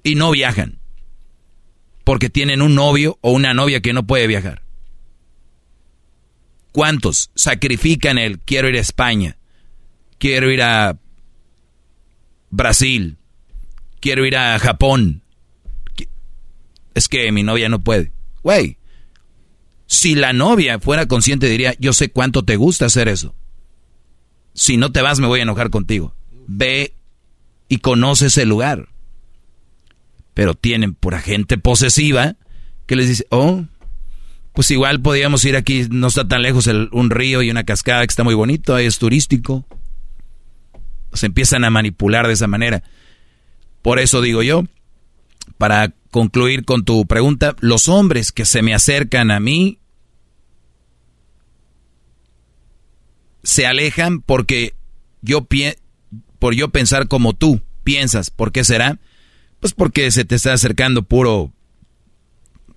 [0.05, 0.79] y no viajan
[2.05, 4.63] porque tienen un novio o una novia que no puede viajar.
[6.73, 9.39] ¿Cuántos sacrifican el quiero ir a España?
[10.19, 10.99] Quiero ir a
[12.51, 13.17] Brasil.
[13.99, 15.23] Quiero ir a Japón.
[16.97, 18.11] Es que mi novia no puede.
[18.43, 18.79] Güey,
[19.85, 23.35] si la novia fuera consciente diría, yo sé cuánto te gusta hacer eso.
[24.55, 26.15] Si no te vas me voy a enojar contigo.
[26.47, 26.95] Ve
[27.69, 28.89] y conoce ese lugar.
[30.33, 32.37] Pero tienen pura gente posesiva
[32.87, 33.67] que les dice, oh,
[34.55, 38.11] pues igual podíamos ir aquí, no está tan lejos un río y una cascada que
[38.11, 39.67] está muy bonito, ahí es turístico.
[41.13, 42.83] Se empiezan a manipular de esa manera.
[43.83, 44.65] Por eso digo yo,
[45.59, 49.81] para concluir con tu pregunta, los hombres que se me acercan a mí
[53.43, 54.73] se alejan porque
[55.21, 55.47] yo
[56.39, 58.31] por yo pensar como tú piensas.
[58.31, 58.99] ¿Por qué será?
[59.61, 61.53] Pues porque se te está acercando puro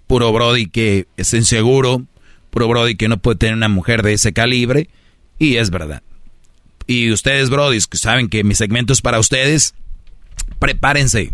[0.05, 2.05] puro Brody que es inseguro,
[2.49, 4.89] puro Brody que no puede tener una mujer de ese calibre
[5.37, 6.03] y es verdad.
[6.87, 9.75] Y ustedes, Brody, que saben que mi segmento es para ustedes,
[10.59, 11.31] prepárense.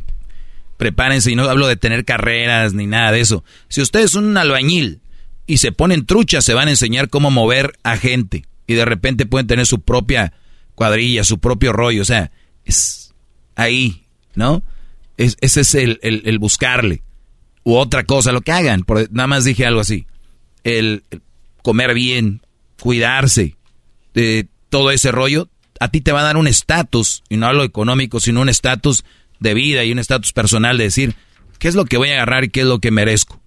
[0.77, 3.43] Prepárense y no hablo de tener carreras ni nada de eso.
[3.69, 4.99] Si ustedes son un albañil
[5.47, 9.25] y se ponen truchas, se van a enseñar cómo mover a gente y de repente
[9.25, 10.33] pueden tener su propia
[10.73, 12.01] cuadrilla, su propio rollo.
[12.01, 12.31] O sea,
[12.65, 13.13] es
[13.55, 14.63] ahí, ¿no?
[15.17, 17.01] Es, ese es el, el, buscarle.
[17.63, 18.83] U otra cosa, lo que hagan.
[18.83, 20.07] Por, nada más dije algo así.
[20.63, 21.03] El,
[21.61, 22.41] comer bien,
[22.79, 23.55] cuidarse,
[24.13, 27.63] de todo ese rollo, a ti te va a dar un estatus, y no hablo
[27.63, 29.03] económico, sino un estatus
[29.39, 31.15] de vida y un estatus personal de decir,
[31.59, 33.41] ¿qué es lo que voy a agarrar y qué es lo que merezco?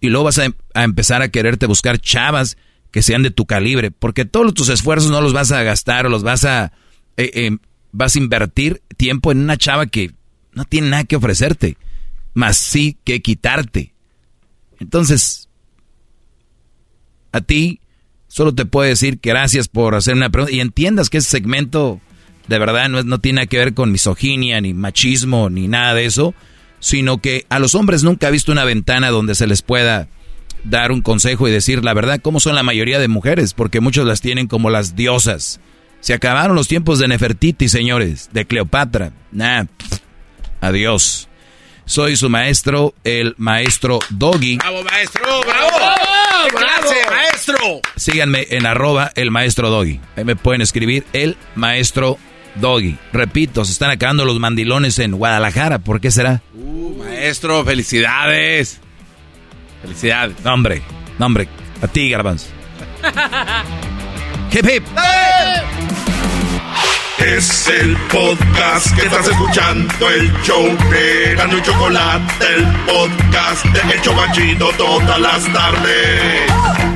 [0.00, 2.56] Y luego vas a, a empezar a quererte buscar chavas
[2.90, 6.08] que sean de tu calibre, porque todos tus esfuerzos no los vas a gastar o
[6.08, 6.72] los vas a,
[7.16, 7.56] eh, eh,
[7.92, 10.12] vas a invertir tiempo en una chava que
[10.52, 11.76] no tiene nada que ofrecerte,
[12.34, 13.92] más sí que quitarte.
[14.80, 15.48] Entonces,
[17.32, 17.80] a ti
[18.28, 22.00] solo te puedo decir gracias por hacer una pregunta y entiendas que ese segmento
[22.48, 26.04] de verdad no, no tiene nada que ver con misoginia, ni machismo, ni nada de
[26.04, 26.34] eso,
[26.80, 30.08] sino que a los hombres nunca he visto una ventana donde se les pueda
[30.64, 34.06] dar un consejo y decir la verdad, cómo son la mayoría de mujeres, porque muchos
[34.06, 35.60] las tienen como las diosas.
[36.00, 39.12] Se acabaron los tiempos de Nefertiti, señores, de Cleopatra.
[39.32, 39.64] Nah,
[40.60, 41.28] adiós.
[41.84, 44.56] Soy su maestro, el maestro Doggy.
[44.56, 45.22] ¡Bravo, maestro!
[45.46, 45.70] ¡Bravo!
[46.52, 46.88] ¡Bravo!
[47.10, 47.56] maestro!
[47.94, 50.00] Síganme en arroba el maestro Doggy.
[50.16, 52.35] Ahí me pueden escribir el maestro Doggy.
[53.12, 55.78] Repito, se están acabando los mandilones en Guadalajara.
[55.78, 56.42] ¿Por qué será?
[56.54, 58.80] Uh, maestro, felicidades.
[59.82, 60.36] Felicidades.
[60.44, 60.82] No, hombre,
[61.18, 61.48] no, hombre.
[61.82, 62.46] A ti, Garbanz.
[64.52, 64.84] hip, hip.
[67.18, 73.94] Es el podcast que estás escuchando, el show de Gano y Chocolate, el podcast de
[73.94, 76.95] El Chocachito todas las tardes.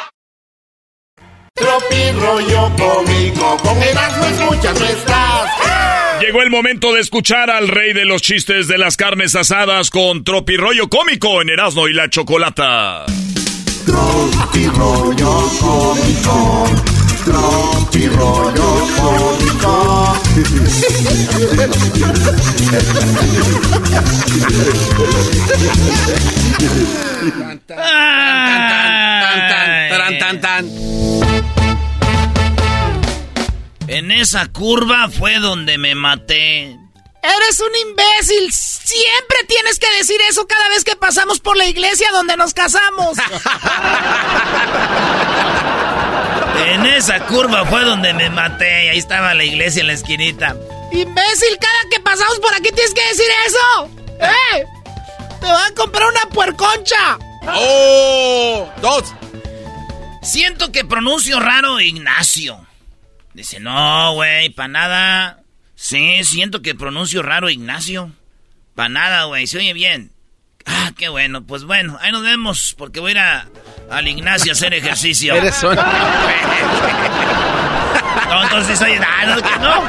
[1.61, 5.49] Tropi rollo cómico, con Erasmo escuchas no estás.
[6.19, 10.23] Llegó el momento de escuchar al rey de los chistes de las carnes asadas con
[10.23, 13.05] Tropi rollo cómico en Erasmo y la Chocolata.
[13.85, 16.67] Tropi rollo cómico,
[17.25, 20.17] Tropi rollo cómico.
[27.77, 28.31] Ay.
[29.89, 30.90] Tan, tan, tan.
[33.91, 36.77] En esa curva fue donde me maté.
[37.21, 38.53] Eres un imbécil.
[38.53, 43.17] Siempre tienes que decir eso cada vez que pasamos por la iglesia donde nos casamos.
[46.67, 48.91] En esa curva fue donde me maté.
[48.91, 50.55] Ahí estaba la iglesia en la esquinita.
[50.91, 53.89] Imbécil, cada que pasamos por aquí tienes que decir eso.
[54.21, 54.65] ¡Eh!
[55.41, 57.17] Te van a comprar una puerconcha.
[57.55, 58.69] ¡Oh!
[58.81, 59.13] ¡Dos!
[60.21, 62.65] Siento que pronuncio raro Ignacio.
[63.33, 65.39] Dice, no, güey, pa' nada.
[65.75, 68.11] Sí, siento que pronuncio raro Ignacio.
[68.75, 70.11] Pa' nada, güey, se oye bien.
[70.65, 73.47] Ah, qué bueno, pues bueno, ahí nos vemos, porque voy a ir a,
[73.89, 75.33] al Ignacio a hacer ejercicio.
[75.33, 75.75] Eres un...
[78.29, 79.81] No, entonces oye, no, que no.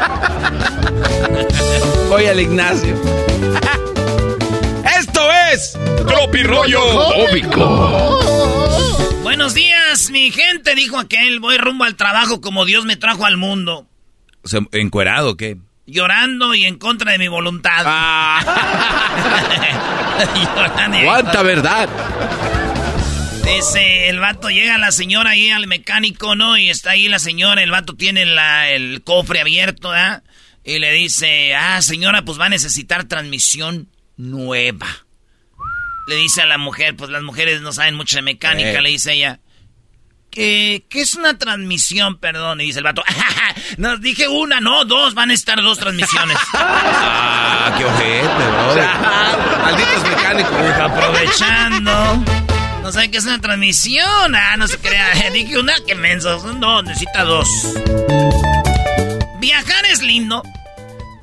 [2.09, 2.95] Voy al Ignacio.
[4.99, 6.80] Esto es Tropirollo
[7.14, 8.41] Cómico.
[9.32, 11.40] Buenos días, mi gente, dijo aquel.
[11.40, 13.88] Voy rumbo al trabajo como Dios me trajo al mundo.
[14.42, 15.56] O sea, ¿encuerado o qué?
[15.86, 17.82] Llorando y en contra de mi voluntad.
[21.04, 21.88] ¿Cuánta verdad?
[23.42, 26.58] Dice, el vato llega la señora ahí al mecánico, ¿no?
[26.58, 30.22] Y está ahí la señora, el vato tiene la, el cofre abierto, ¿ah?
[30.62, 35.06] Y le dice, ah, señora, pues va a necesitar transmisión nueva.
[36.07, 38.82] Le dice a la mujer, pues las mujeres no saben mucho de mecánica, Eh.
[38.82, 39.40] le dice ella.
[40.30, 42.61] ¿Qué, ¿Qué es una transmisión, perdón?
[42.62, 43.03] Y dice el vato,
[43.76, 46.38] nos dije una, no, dos, van a estar dos transmisiones.
[46.55, 48.74] Ah, qué ojete, bro.
[49.62, 50.53] Malditos mecánicos.
[50.80, 52.24] Aprovechando.
[52.82, 54.34] No sabe qué es una transmisión.
[54.34, 55.12] Ah, no se crea.
[55.32, 56.42] Dije una, que menso.
[56.55, 57.46] No, necesita dos.
[59.38, 60.42] Viajar es lindo,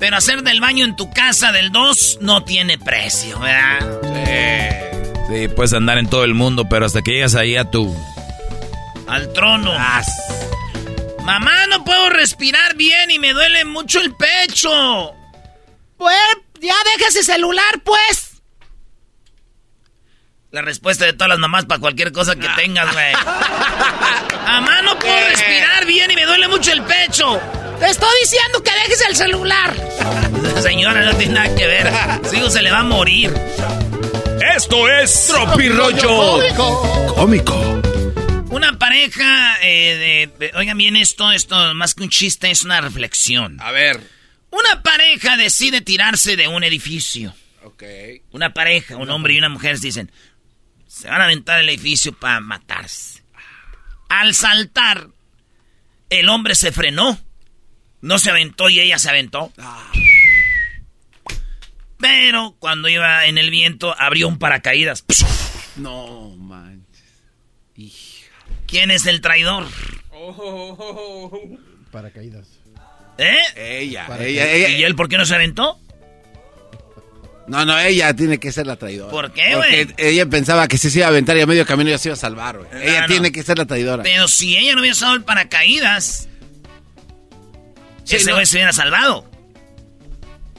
[0.00, 4.00] pero hacer del baño en tu casa del dos no tiene precio, ¿verdad?
[5.28, 7.94] Sí, puedes andar en todo el mundo, pero hasta que llegas ahí a tu...
[9.06, 9.72] Al trono.
[11.22, 15.12] Mamá, no puedo respirar bien y me duele mucho el pecho.
[15.98, 16.16] Pues,
[16.60, 18.40] ya deja ese celular, pues.
[20.50, 23.12] La respuesta de todas las mamás para cualquier cosa que tengas, güey.
[24.46, 27.38] Mamá, no puedo respirar bien y me duele mucho el pecho.
[27.80, 29.74] Te estoy diciendo que dejes el celular.
[30.62, 31.90] Señora, no tiene nada que ver.
[32.28, 33.32] Su hijo se le va a morir.
[34.54, 36.40] Esto es Tropirollo
[37.14, 37.80] Cómico.
[38.50, 42.80] Una pareja, eh, de, de- oigan bien esto, esto más que un chiste es una
[42.80, 43.58] reflexión.
[43.60, 44.00] A ver.
[44.50, 47.34] Una pareja decide tirarse de un edificio.
[47.62, 47.82] Ok.
[48.32, 50.10] Una pareja, un hombre y una mujer dicen,
[50.88, 53.22] se van a aventar el edificio para matarse.
[54.08, 55.06] Al saltar,
[56.10, 57.18] el hombre se frenó,
[58.00, 59.52] no se aventó y ella se aventó.
[61.98, 65.04] Pero cuando iba en el viento, abrió un paracaídas.
[65.76, 67.04] No, manches.
[68.66, 69.66] ¿Quién es el traidor?
[71.90, 72.46] Paracaídas.
[73.18, 73.36] ¿Eh?
[73.56, 74.68] Ella, Para ella, ella.
[74.70, 75.78] ¿Y él por qué no se aventó?
[77.48, 79.10] No, no, ella tiene que ser la traidora.
[79.10, 79.94] ¿Por qué, Porque güey?
[79.98, 82.14] ella pensaba que si se iba a aventar y a medio camino ya se iba
[82.14, 82.68] a salvar, güey.
[82.88, 83.06] Ella no.
[83.08, 84.04] tiene que ser la traidora.
[84.04, 86.28] Pero si ella no hubiera usado el paracaídas,
[88.10, 88.36] Sí, ese ¿no?
[88.36, 89.28] güey se hubiera salvado.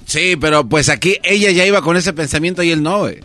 [0.06, 3.20] Sí, pero pues aquí ella ya iba con ese pensamiento y él no, güey.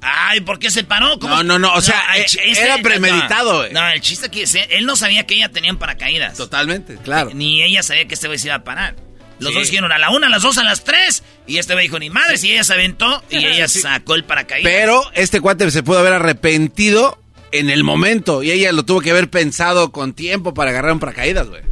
[0.00, 1.16] Ay, ¿por qué se paró?
[1.20, 1.36] ¿Cómo?
[1.36, 3.72] No, no, no, o sea, el eh, chiste- era premeditado, güey.
[3.72, 6.36] No, el chiste que es- él no sabía que ella tenía un paracaídas.
[6.36, 7.30] Totalmente, claro.
[7.34, 8.96] Ni ella sabía que este güey se iba a parar.
[9.38, 9.58] Los Sí.
[9.58, 11.22] dos dijeron a la una, a las dos, a las tres.
[11.46, 13.80] Y este güey dijo, ni madre, si ella se aventó y ella Sí.
[13.80, 14.72] sacó el paracaídas.
[14.72, 17.18] Pero este cuate se pudo haber arrepentido
[17.52, 21.00] en el momento y ella lo tuvo que haber pensado con tiempo para agarrar un
[21.00, 21.62] paracaídas, güey.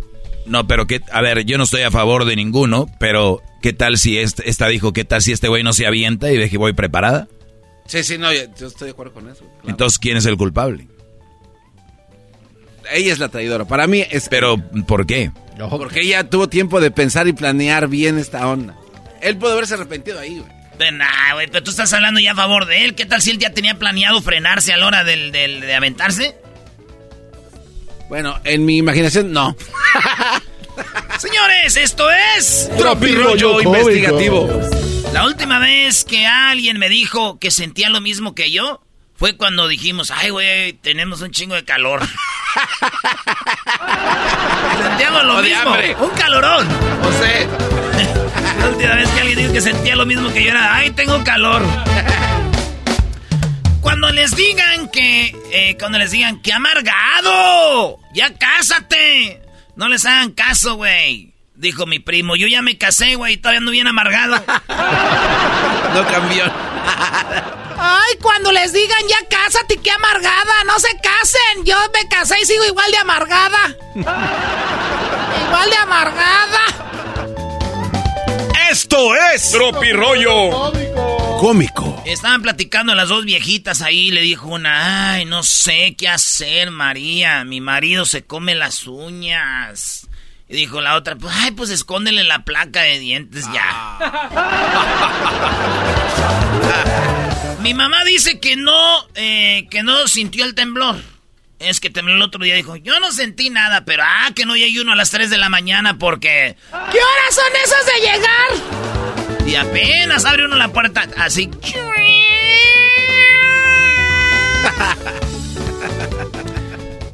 [0.47, 3.99] No, pero que, a ver, yo no estoy a favor de ninguno, pero ¿qué tal
[3.99, 6.59] si este, esta dijo, qué tal si este güey no se avienta y ve que
[6.59, 7.29] voy preparada?
[7.87, 9.41] Sí, sí, no, yo, yo estoy de acuerdo con eso.
[9.45, 9.69] claro.
[9.69, 10.87] Entonces, ¿quién es el culpable?
[12.93, 13.65] ella es la traidora.
[13.67, 14.29] Para mí es...
[14.29, 15.31] Pero, ¿por qué?
[15.71, 18.77] Porque ella tuvo tiempo de pensar y planear bien esta onda.
[19.21, 20.51] Él pudo haberse arrepentido ahí, güey.
[20.79, 22.95] Pero nah, güey, pero tú estás hablando ya a favor de él.
[22.95, 26.35] ¿Qué tal si él ya tenía planeado frenarse a la hora del, del- de aventarse?
[28.11, 29.57] Bueno, en mi imaginación, no.
[31.19, 32.69] Señores, esto es...
[32.77, 34.51] Tropirollo investigativo.
[35.13, 38.83] La última vez que alguien me dijo que sentía lo mismo que yo
[39.15, 42.01] fue cuando dijimos, ay, güey, tenemos un chingo de calor.
[44.83, 45.77] Sentíamos lo O de mismo.
[46.01, 46.67] Un calorón.
[47.05, 47.47] José.
[48.59, 51.23] La última vez que alguien dijo que sentía lo mismo que yo era, ay, tengo
[51.23, 51.63] calor.
[53.81, 59.43] Cuando les digan que, eh, cuando les digan que amargado, ya cásate.
[59.77, 61.33] No les hagan caso, güey.
[61.55, 64.43] Dijo mi primo, yo ya me casé, güey, todavía ando bien amargado.
[65.95, 66.45] No cambió.
[67.77, 71.65] Ay, cuando les digan ya cásate, qué amargada, no se casen.
[71.65, 73.77] Yo me casé y sigo igual de amargada.
[73.97, 76.61] igual de amargada.
[78.71, 80.71] Esto es Tropirollo
[81.41, 82.03] Cómico.
[82.05, 87.45] Estaban platicando las dos viejitas ahí, le dijo una, ay, no sé qué hacer, María,
[87.45, 90.07] mi marido se come las uñas.
[90.51, 93.97] Y dijo la otra, pues, ay, pues escóndele la placa de dientes ya.
[97.61, 101.03] mi mamá dice que no, eh, que no sintió el temblor.
[101.59, 104.53] Es que tembló el otro día, dijo, yo no sentí nada, pero ah, que no
[104.53, 106.55] hay uno a las 3 de la mañana porque...
[106.71, 109.00] ¿Qué horas son esas de llegar?
[109.51, 111.51] Y apenas abre uno la puerta, así...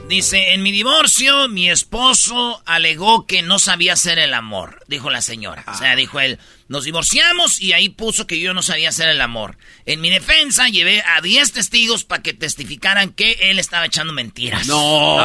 [0.08, 5.20] Dice, en mi divorcio, mi esposo alegó que no sabía hacer el amor, dijo la
[5.20, 5.64] señora.
[5.66, 9.20] O sea, dijo él, nos divorciamos y ahí puso que yo no sabía hacer el
[9.20, 9.58] amor.
[9.84, 14.68] En mi defensa llevé a 10 testigos para que testificaran que él estaba echando mentiras.
[14.68, 15.16] No.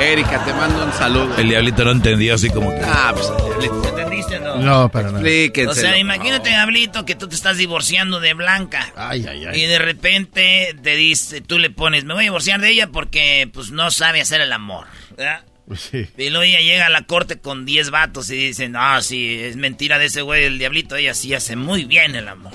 [0.00, 1.36] Erika, te mando un saludo.
[1.36, 2.80] El diablito no entendió así como que...
[2.84, 3.88] Ah, pues el diablito.
[3.88, 4.56] ¿Entendiste o no?
[4.56, 5.24] No, para nada.
[5.68, 8.92] O sea, imagínate, Diablito, que tú te estás divorciando de Blanca.
[8.96, 9.60] Ay, ay, ay.
[9.62, 13.48] Y de repente te dice, tú le pones, me voy a divorciar de ella porque
[13.52, 14.86] pues no sabe hacer el amor.
[15.16, 15.44] ¿verdad?
[15.76, 16.06] Sí.
[16.16, 19.56] Y luego ella llega a la corte con 10 vatos y dicen, no, sí, es
[19.56, 22.52] mentira de ese güey, el diablito, ella sí hace muy bien el amor.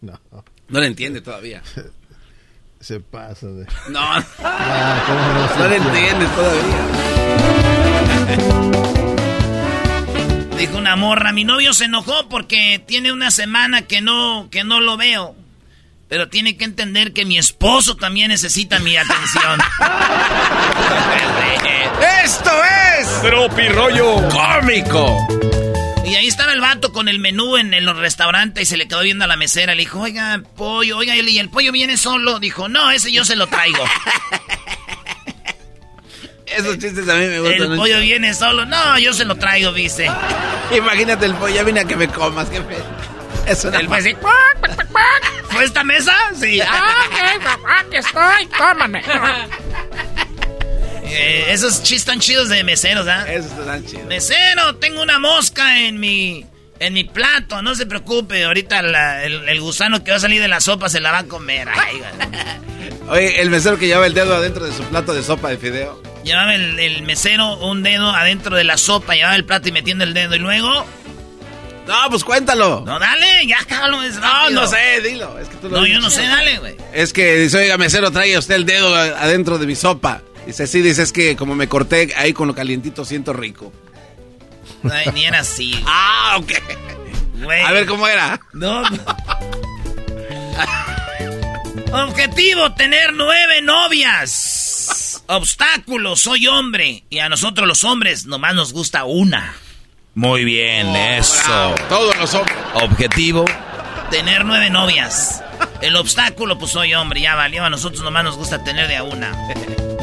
[0.00, 0.18] No.
[0.68, 1.62] No le entiende todavía.
[2.80, 3.66] Se pasa de.
[3.88, 4.00] No.
[4.42, 6.00] Ah, ¿cómo no se No le entiende?
[6.00, 6.80] entiendes todavía.
[10.56, 14.80] Dijo una morra, mi novio se enojó porque tiene una semana que no, que no
[14.80, 15.34] lo veo.
[16.08, 19.60] Pero tiene que entender que mi esposo también necesita mi atención.
[22.24, 22.50] ¡Esto
[22.98, 23.22] es!
[23.22, 25.16] Tropirollo cómico.
[26.10, 29.00] Y ahí estaba el vato con el menú en, el restaurante y se le quedó
[29.02, 29.74] viendo a la mesera.
[29.76, 32.40] Le dijo, oiga, pollo, oiga, y el pollo viene solo.
[32.40, 33.84] Dijo, no, ese yo se lo traigo.
[36.46, 37.72] Esos chistes a mí me gustan.
[37.72, 38.66] el pollo viene solo.
[38.66, 40.10] No, yo se lo traigo, dice.
[40.76, 42.48] Imagínate el pollo, ya vine a que me comas.
[42.48, 42.82] qué fe-
[43.46, 44.04] Es una El pues.
[45.50, 46.12] ¿Fue esta mesa?
[46.38, 46.60] Sí.
[46.68, 49.02] Ah, ok, aquí estoy, tómame.
[51.10, 53.24] Eh, esos chistes tan chidos de meseros, ¿ah?
[53.30, 54.04] Esos están chidos.
[54.06, 56.44] Mesero, tengo una mosca en mi
[56.78, 60.40] en mi plato, no se preocupe, ahorita la- el, el gusano que va a salir
[60.40, 61.68] de la sopa se la va a comer.
[61.68, 62.00] Ay.
[63.08, 66.02] Oye, el mesero que lleva el dedo adentro de su plato de sopa de fideo.
[66.24, 70.04] llevaba el, el mesero un dedo adentro de la sopa, llevaba el plato y metiendo
[70.04, 70.86] el dedo y luego...
[71.86, 72.82] No, pues cuéntalo.
[72.86, 74.02] No, dale, ya cállalo.
[74.04, 75.38] es No, no sé, dilo.
[75.40, 76.76] Es que tú lo No, yo no sé, dale, güey.
[76.92, 80.22] Es que dice, oiga, mesero, trae usted el dedo adentro de mi sopa.
[80.46, 83.72] Dice, sí, dice, es que como me corté ahí con lo calientito, siento rico.
[84.90, 85.72] Ay, ni era así.
[85.72, 85.84] güey.
[85.86, 86.52] Ah, ok.
[87.42, 87.62] Güey.
[87.62, 88.40] A ver cómo era.
[88.52, 88.82] No.
[91.92, 95.22] Objetivo, tener nueve novias.
[95.26, 97.04] Obstáculo, soy hombre.
[97.10, 99.54] Y a nosotros los hombres nomás nos gusta una.
[100.14, 101.42] Muy bien, eso.
[101.46, 102.56] Bravo, Todos los hombres.
[102.74, 103.44] Objetivo.
[104.10, 105.42] Tener nueve novias.
[105.80, 107.64] El obstáculo, pues soy hombre, ya valió.
[107.64, 109.32] A nosotros nomás nos gusta tener de a una.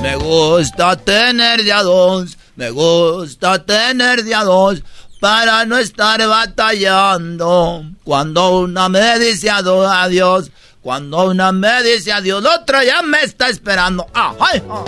[0.02, 2.38] Me gusta tener de a dos.
[2.56, 4.82] Me gusta tener de a dos.
[5.20, 7.86] Para no estar batallando.
[8.04, 10.52] Cuando una me dice adiós.
[10.82, 14.08] Cuando una me dice adiós, la otra ya me está esperando.
[14.14, 14.86] Ah, ay, ah.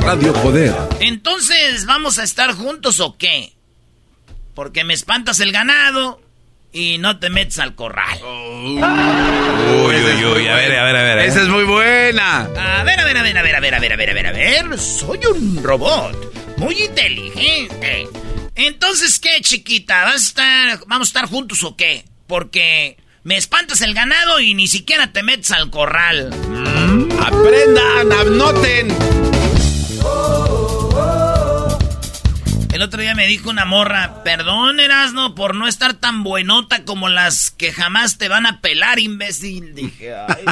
[0.00, 0.74] Radio Poder.
[1.00, 3.52] Entonces, ¿vamos a estar juntos o qué?
[4.54, 6.20] Porque me espantas el ganado
[6.72, 8.18] y no te metes al corral.
[9.86, 10.48] Uy, uy, uy.
[10.48, 11.18] A ver, a ver, a ver.
[11.20, 12.40] Esa es muy buena.
[12.56, 14.14] A ver, a ver, a ver, a ver, a ver, a ver, a ver, a
[14.14, 14.78] ver, a ver.
[14.78, 18.08] Soy un robot muy inteligente.
[18.56, 20.04] Entonces, ¿qué, chiquita?
[20.04, 22.04] ¿Vas a estar, ¿Vamos a estar juntos o qué?
[22.26, 26.30] Porque me espantas el ganado y ni siquiera te metes al corral.
[27.20, 28.88] Aprendan, anoten.
[32.76, 37.08] El otro día me dijo una morra, perdón, Erasno, por no estar tan buenota como
[37.08, 39.74] las que jamás te van a pelar, imbécil.
[39.74, 40.44] Dije, ay.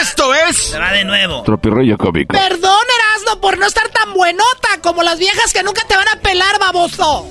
[0.00, 0.56] Esto es.
[0.56, 1.42] Se va de nuevo.
[1.42, 2.32] Tropirollo cómico.
[2.32, 6.20] Perdón, Erasno, por no estar tan buenota como las viejas que nunca te van a
[6.20, 7.28] pelar, baboso.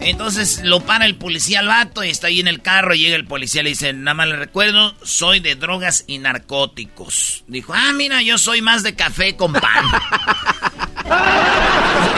[0.00, 2.94] Entonces lo para el policía al vato y está ahí en el carro.
[2.94, 7.44] Llega el policía y le dice: Nada más le recuerdo, soy de drogas y narcóticos.
[7.46, 9.62] Dijo: Ah, mira, yo soy más de café con pan.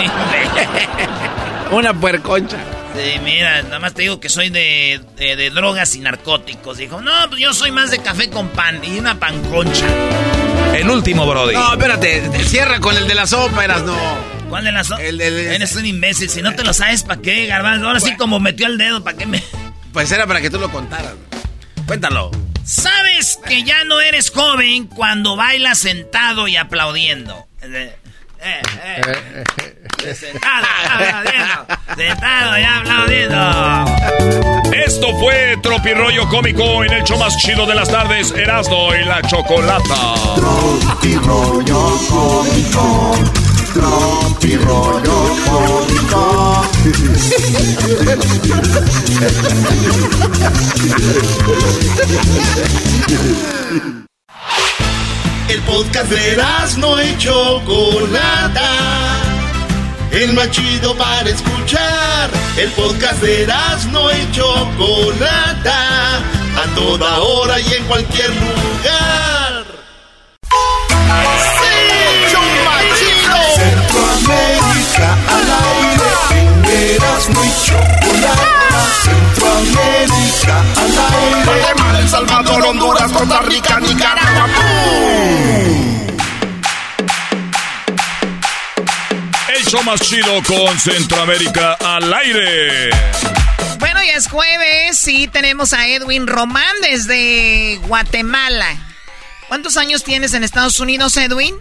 [1.71, 2.59] Una puerconcha.
[2.95, 6.77] Sí, mira, nada más te digo que soy de, de- de drogas y narcóticos.
[6.79, 9.87] Dijo: No, pues yo soy más de café con pan y una panconcha.
[10.75, 11.55] El último, Brody.
[11.55, 12.23] No, espérate.
[12.45, 13.97] Cierra con el de las óperas, no.
[14.49, 15.01] ¿Cuál de las dos?
[15.01, 16.29] El de- Eres un imbécil.
[16.29, 17.87] Si no te lo sabes, ¿para qué, Garbanzo?
[17.87, 19.43] Ahora sí, como metió el dedo, ¿para qué me.?
[19.93, 21.15] Pues era para que tú lo contaras.
[21.87, 22.31] Cuéntalo.
[22.65, 27.47] Sabes que ya no eres joven cuando bailas sentado y aplaudiendo.
[28.45, 29.45] Eh, eh,
[30.05, 30.15] eh.
[30.17, 31.65] Sentado, aplaudiendo.
[31.97, 33.85] Sentado y aplaudiendo.
[34.85, 39.23] Esto fue Tropirollo Cómico en el show más chido de las tardes, Erasmo y la
[39.23, 40.15] Chocolata.
[40.35, 43.15] Tropirollo cómico.
[43.75, 46.63] Tropirollo cómico.
[55.53, 56.43] El podcast de
[56.79, 58.71] no y Chocolata.
[60.11, 62.31] el más chido para escuchar.
[62.57, 63.47] El podcast de
[63.91, 66.21] no y Chocolata,
[66.57, 69.65] a toda hora y en cualquier lugar.
[71.59, 71.75] ¡Sí!
[72.31, 72.81] ¡Chumba
[73.55, 78.87] Centroamérica al aire, Erasmo y Chocolata.
[79.05, 81.61] Centroamérica al aire.
[81.61, 84.82] Guatemala, El Salvador, Honduras, Costa Rica, Nicaragua.
[89.73, 92.91] Show más chido con Centroamérica al aire.
[93.79, 98.67] Bueno, ya es jueves y tenemos a Edwin Román desde Guatemala.
[99.49, 101.55] ¿Cuántos años tienes en Estados Unidos, Edwin?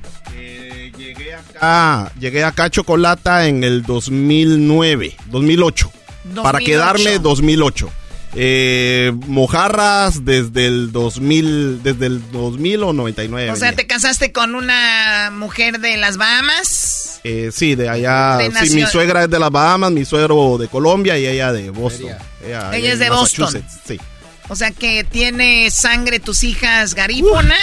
[1.61, 5.91] Ah, llegué acá a Chocolata en el 2009, 2008.
[6.35, 6.65] Para 2008.
[6.65, 7.91] quedarme 2008.
[8.35, 13.51] Eh, mojarras desde el 2000, desde el 2000 o 99.
[13.51, 13.75] O sea, venía.
[13.77, 17.00] ¿te casaste con una mujer de las Bahamas?
[17.23, 18.37] Eh, sí, de allá.
[18.37, 21.69] De sí, mi suegra es de las Bahamas, mi suegro de Colombia y ella de
[21.69, 22.09] Boston.
[22.45, 23.63] Ella, Ella es de Boston.
[23.85, 23.99] Sí.
[24.49, 27.55] O sea, que tiene sangre tus hijas garífona,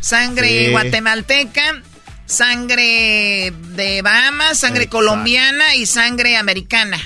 [0.00, 0.70] sangre Sí.
[0.70, 1.82] guatemalteca,
[2.26, 6.98] sangre de Bahamas, sangre colombiana y sangre americana.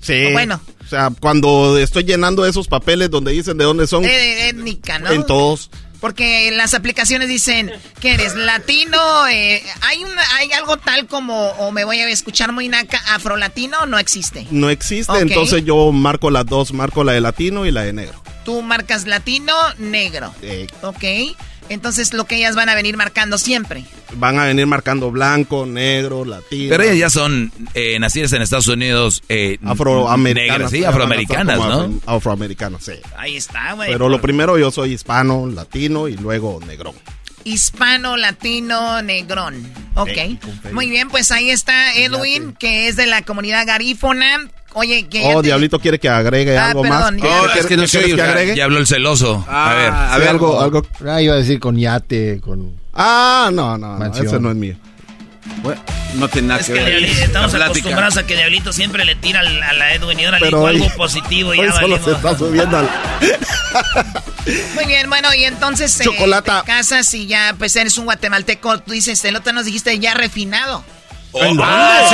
[0.00, 0.26] Sí.
[0.28, 0.60] Oh, Bueno.
[0.84, 5.10] O sea, cuando estoy llenando esos papeles donde dicen de dónde son, Eh, étnica, ¿no?
[5.12, 5.70] en todos.
[6.00, 11.72] Porque las aplicaciones dicen que eres latino, eh, hay una, hay algo tal como, o
[11.72, 14.46] me voy a escuchar muy naca, afrolatino, no existe.
[14.50, 18.22] No existe, entonces yo marco las dos, marco la de latino y la de negro.
[18.44, 20.34] Tú marcas latino, negro.
[20.42, 21.04] Eh, Ok.
[21.68, 23.84] Entonces lo que ellas van a venir marcando siempre.
[24.14, 26.70] van a venir marcando blanco, negro, latino.
[26.70, 29.22] Pero ellas ya son eh, nacidas en Estados Unidos.
[29.28, 30.58] Eh, afroamericanas.
[30.58, 31.84] negras, sí, afroamericanas, ¿no?
[31.84, 32.92] afro- Afroamericanas, sí.
[33.16, 33.90] Ahí está, güey.
[33.92, 36.94] Pero lo primero yo soy hispano, latino y luego negro.
[37.44, 39.70] Hispano, latino, negrón.
[39.94, 40.10] Ok.
[40.72, 44.48] Muy bien, pues ahí está Edwin, que es de la comunidad garífona.
[44.78, 47.22] Oye, que Oh, te- Diablito quiere que agregue Ah, algo perdón, más.
[47.22, 47.28] ya.
[47.28, 48.56] ¿Qué- Oh, es que no soy- que agregue?
[48.56, 49.44] Ya habló el celoso.
[49.48, 49.90] a ver.
[49.92, 50.86] Ah, a ver, algo, algo.
[51.08, 52.72] Ah, iba a decir con yate, con...
[52.94, 54.76] Ah, no, no, no, ese no es mío.
[55.62, 55.80] Bueno,
[56.16, 57.04] no tiene nada Es que que ver.
[57.04, 60.46] Estamos acostumbrados a que Diablito siempre le tira al- a la Edwin y ahora le
[60.46, 62.88] Pero dijo hoy- algo positivo y ya solo se está subiendo al...
[64.74, 66.60] Muy bien, bueno, y entonces eh, Chocolata.
[66.62, 68.78] te casas y ya, pues eres un guatemalteco.
[68.80, 70.84] Tú dices, el otro nos dijiste ya refinado.
[71.62, 72.06] Ah,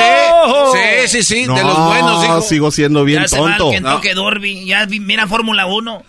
[0.73, 2.43] sí, sí, sí, sí, de los buenos, dijo.
[2.43, 4.01] sigo siendo bien ya se va al tonto.
[4.03, 6.03] Derby, ya mira Fórmula 1.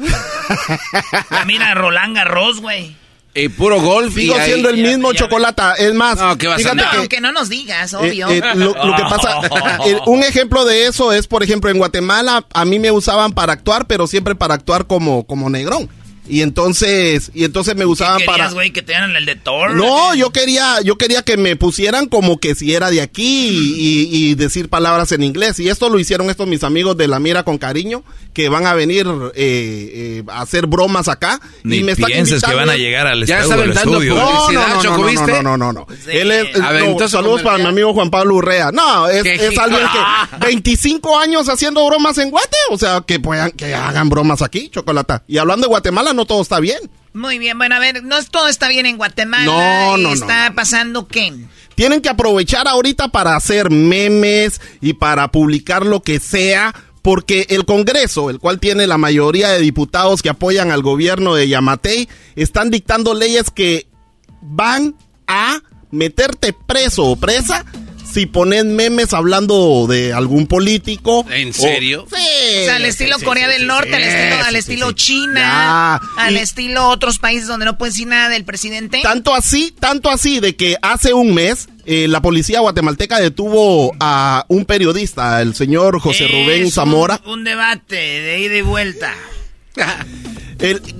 [1.31, 2.95] ya mira Roland Garros, güey.
[3.37, 4.13] Y puro golf.
[4.15, 5.73] Sigo y ahí- siendo el mismo chocolata.
[5.75, 8.29] Es más, No, ¿qué vas a fíjate No, que aunque no nos digas, Eh, obvio.
[8.29, 9.39] eh, lo, lo que pasa,
[9.85, 13.51] eh, un ejemplo de eso es, por ejemplo, en Guatemala a mí me usaban para
[13.53, 15.89] actuar, pero siempre para actuar como, como negrón.
[16.27, 18.51] Y entonces, y entonces me usaban ¿Querías, para.
[18.51, 19.75] güey, que te dieran el de Thor?
[19.75, 24.07] No, yo quería, yo quería que me pusieran como que si era de aquí y,
[24.17, 25.59] y- y decir palabras en inglés.
[25.59, 28.03] Y esto lo hicieron estos mis amigos de La Mira con Cariño,
[28.33, 29.05] que van a venir
[29.35, 31.39] eh, eh, a hacer bromas acá.
[31.63, 33.43] Ni y me están pienses que van a llegar al Ya estudio.
[33.43, 34.15] está al aventando estudio.
[34.15, 35.87] no, no, no, no, no, no, no, no.
[36.03, 36.09] Sí.
[36.11, 38.71] Él es, A ver, no, entonces, saludos para mi amigo Juan Pablo Urrea.
[38.71, 39.35] No, es, ¿Qué?
[39.35, 44.09] es alguien que 25 años haciendo bromas en Guate, o sea, que puedan, que hagan
[44.09, 45.23] bromas aquí, Chocolata.
[45.27, 46.79] Y hablando de Guatemala, no todo está bien.
[47.13, 49.45] Muy bien, bueno, a ver, no es- todo está bien en Guatemala.
[49.45, 51.33] No, no, no, Está pasando qué.
[51.75, 56.73] Tienen que aprovechar ahorita para hacer memes y para publicar lo que sea.
[57.01, 61.47] Porque el Congreso, el cual tiene la mayoría de diputados que apoyan al gobierno de
[61.47, 63.85] Yamatei, están dictando leyes que
[64.41, 64.95] van
[65.27, 65.59] a
[65.91, 67.63] meterte preso o presa
[68.15, 71.25] si pones memes hablando de algún político.
[71.29, 72.07] ¿En o- serio?
[72.09, 72.15] Sí.
[72.15, 74.55] O sea, al estilo sí, sí, Corea sí, del sí, Norte, al sí, estilo, al
[74.55, 74.95] estilo sí.
[74.95, 76.01] China, Ya.
[76.23, 79.01] al Y- estilo otros países donde no puedes decir nada del presidente.
[79.03, 84.45] Tanto así, tanto así de que hace un mes eh, la policía guatemalteca detuvo a
[84.47, 87.21] un periodista, el señor José Es Rubén un- Zamora.
[87.27, 89.13] Un, debate de ida y vuelta.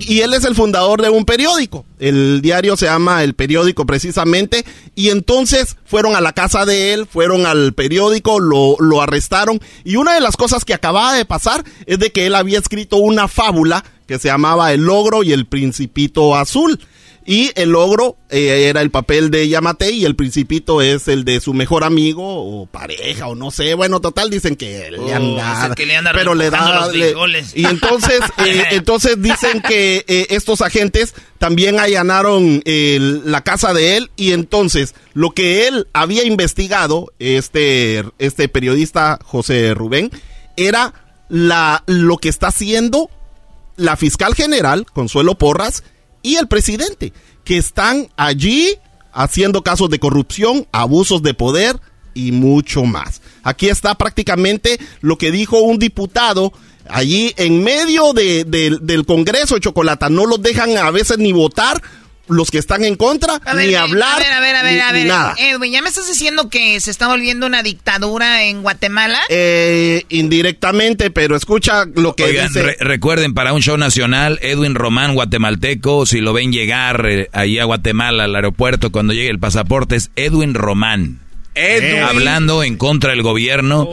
[0.00, 1.84] Y él es el fundador de un periódico.
[1.98, 4.64] El diario se llama El Periódico precisamente.
[4.94, 9.60] Y entonces fueron a la casa de él, fueron al periódico, lo, lo arrestaron.
[9.84, 12.96] Y una de las cosas que acababa de pasar es de que él había escrito
[12.98, 16.78] una fábula que se llamaba El Logro y el Principito Azul.
[17.26, 21.40] Y el logro eh, era el papel de Yamate y el principito es el de
[21.40, 23.74] su mejor amigo o pareja o no sé.
[23.74, 27.14] Bueno, total dicen que le Oh, anda, el que le anda pero le da le-
[27.54, 33.96] y entonces eh, entonces dicen que eh, estos agentes también allanaron eh, la casa de
[33.96, 40.10] él y entonces lo que él había investigado este este periodista José Rubén
[40.56, 40.94] era
[41.28, 43.10] la lo que está haciendo
[43.76, 45.82] la fiscal general, Consuelo Porras,
[46.26, 47.12] y el presidente,
[47.44, 48.74] que están allí
[49.12, 51.78] haciendo casos de corrupción, abusos de poder
[52.14, 53.20] y mucho más.
[53.42, 56.52] Aquí está prácticamente lo que dijo un diputado
[56.88, 60.08] allí en medio de- de- del Congreso, Chocolata.
[60.08, 61.82] No los dejan a veces ni votar
[62.28, 64.62] los que están en contra, A ver, ni eh, hablar, A ver, a ver, a
[64.62, 65.06] ver, ni, a ver.
[65.06, 65.34] nada.
[65.38, 69.20] Edwin, ¿ya me estás diciendo que se está volviendo una dictadura en Guatemala?
[69.28, 72.62] Eh, indirectamente, pero escucha lo que Oigan, dice.
[72.62, 77.58] re- recuerden, para un show nacional, Edwin Román, guatemalteco, si lo ven llegar eh, ahí
[77.58, 81.20] a Guatemala, al aeropuerto, cuando llegue el pasaporte, es Edwin Román.
[81.56, 82.02] Edwin.
[82.02, 83.88] Hablando en contra del gobierno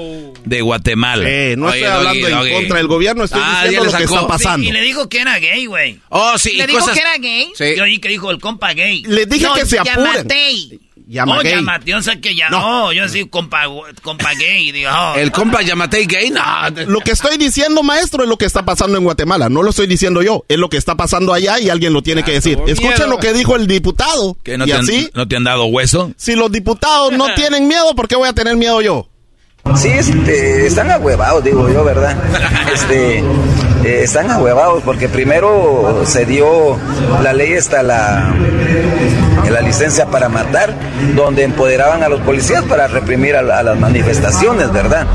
[0.45, 1.23] de Guatemala.
[1.29, 4.03] Eh, no Oye, estoy hablando en contra del gobierno, estoy Ah, diciendo le lo que
[4.03, 4.67] está pasando.
[4.67, 5.99] Y le dijo que era gay, güey.
[6.09, 7.47] Oh, sí, ¿Le y dijo cosas- que era gay?
[7.55, 7.63] Sí.
[7.77, 9.03] Yo oí que dijo el compa gay.
[9.07, 10.03] Les dije No, que se apuren.
[10.13, 10.79] Yamatei.
[11.07, 11.65] Llama oh, gay.
[11.85, 12.49] Yo sé que ya.
[12.49, 12.59] No.
[12.59, 13.63] No, yo sí, compa,
[14.01, 14.71] compa gay.
[14.71, 15.15] Digo, oh.
[15.15, 16.41] El compa Yamatei gay, no.
[16.87, 19.49] Lo que estoy diciendo, maestro, es lo que está pasando en Guatemala.
[19.49, 22.23] No lo estoy diciendo yo, es lo que está pasando allá y alguien lo tiene
[22.23, 22.59] que decir.
[22.67, 23.07] Escuchen miedo.
[23.07, 24.37] lo que dijo el diputado.
[24.43, 26.11] ¿Qué, no, y te han, así, ¿No te han dado hueso?
[26.17, 29.07] si los diputados no tienen miedo, ¿por qué voy a tener miedo yo?
[29.75, 32.15] Sí, este, están ahuevados, digo yo, ¿verdad?
[32.73, 36.77] Este, eh, están ahuevados porque primero se dio
[37.23, 38.33] la ley hasta la,
[39.49, 40.73] la licencia para matar,
[41.15, 45.07] donde empoderaban a los policías para reprimir a, la- a las manifestaciones, ¿verdad?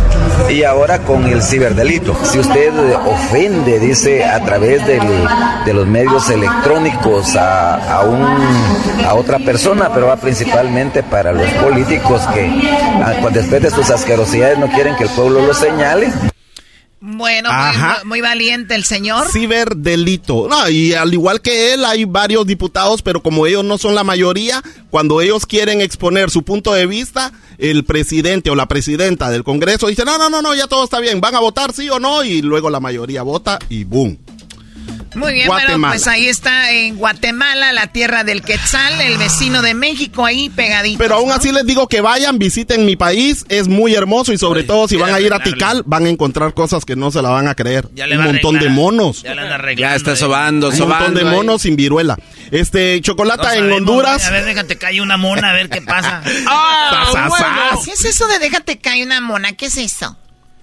[0.49, 2.17] Y ahora con el ciberdelito.
[2.25, 2.73] Si usted
[3.07, 5.29] ofende, dice, a través del-
[5.67, 8.25] de los medios electrónicos a, a, un,
[9.07, 12.51] a otra persona, pero va principalmente para los políticos que
[13.05, 16.13] ah, pues, después de sus asquerosidades no quieren que el pueblo los señale.
[17.01, 18.03] Bueno, muy, Ajá.
[18.05, 19.29] muy valiente el señor.
[19.31, 20.49] Ciberdelito.
[20.49, 24.03] No, y al igual que él, hay varios diputados, pero como ellos no son la
[24.03, 29.45] mayoría, cuando ellos quieren exponer su punto de vista, el presidente o la presidenta del
[29.45, 32.01] Congreso dice, no, no, no, no, ya todo está bien, van a votar sí o
[32.01, 34.19] no, y luego la mayoría vota y boom.
[35.19, 35.93] Muy bien, bueno, Guatemala.
[35.95, 40.99] pues ahí está en Guatemala, la tierra del Quetzal, el vecino de México, ahí pegadito.
[40.99, 44.63] Pero aún así les digo que vayan, visiten mi país, es muy hermoso y sobre
[44.65, 47.31] todo si van a ir a Tikal, van a encontrar cosas que no se la
[47.31, 47.89] van a creer.
[47.95, 49.23] Ya le Un montón de monos.
[49.23, 49.93] Ya le anda arreglando.
[49.93, 50.17] Ya está eh.
[50.17, 51.05] sobando, Un sobando.
[51.07, 51.37] montón de ahí.
[51.37, 52.17] monos sin viruela.
[52.51, 54.27] Este, chocolata No en sabemos, Honduras.
[54.27, 56.23] A ver, déjate caer una mona, a ver qué pasa.
[56.47, 57.85] Ah, Sas, sas, sas.
[57.85, 59.53] ¿Qué es eso de déjate caer una mona?
[59.53, 60.17] ¿Qué es eso?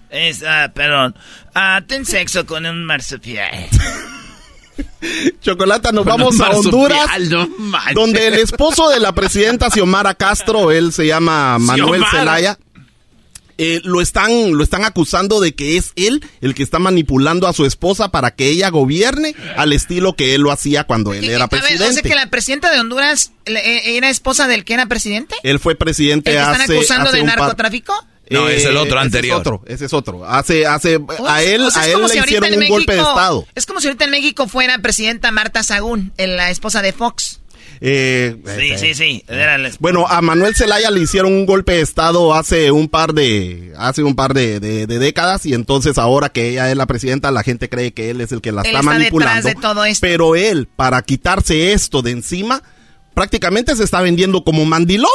[0.10, 1.16] Es, ah, perdón.
[1.54, 3.52] Ah, ten sexo con un marsupial.
[5.42, 7.48] Chocolata, nos Con vamos a Honduras, no
[7.94, 12.20] donde el esposo de la presidenta Xiomara Castro, él se llama Manuel Xiomara.
[12.20, 12.60] Zelaya,
[13.58, 17.54] eh, lo están lo están acusando de que es él el que está manipulando a
[17.54, 21.32] su esposa para que ella gobierne al estilo que él lo hacía cuando él ¿Qué-
[21.34, 21.90] era ver, presidente.
[21.90, 23.60] o sea que la presidenta de Honduras le-
[23.94, 25.36] eh, era esposa del que era presidente.
[25.44, 27.38] Él fue presidente ¿El que están hace acusando hace de un par-
[28.30, 29.36] No, es el otro ese anterior.
[29.36, 30.26] Es otro, ese es otro.
[30.26, 32.68] Hace hace a él O sea, es a él como le si hicieron en un
[32.70, 33.48] golpe de México- estado.
[33.56, 37.42] Es como si ahorita en México fuera presidenta Marta Sagún, la esposa de Fox.
[37.82, 39.24] Eh, Sí, este, sí, sí.
[39.28, 43.14] Era la- Bueno, a Manuel Zelaya le hicieron un golpe de estado hace un par
[43.14, 46.86] de hace un par de, de- de décadas y entonces ahora que ella es la
[46.86, 49.36] presidenta la gente cree que él es el que la Él está está manipulando.
[49.36, 50.00] detrás de todo esto.
[50.08, 52.64] Pero él para quitarse esto de encima
[53.14, 55.10] prácticamente se está vendiendo como mandilón.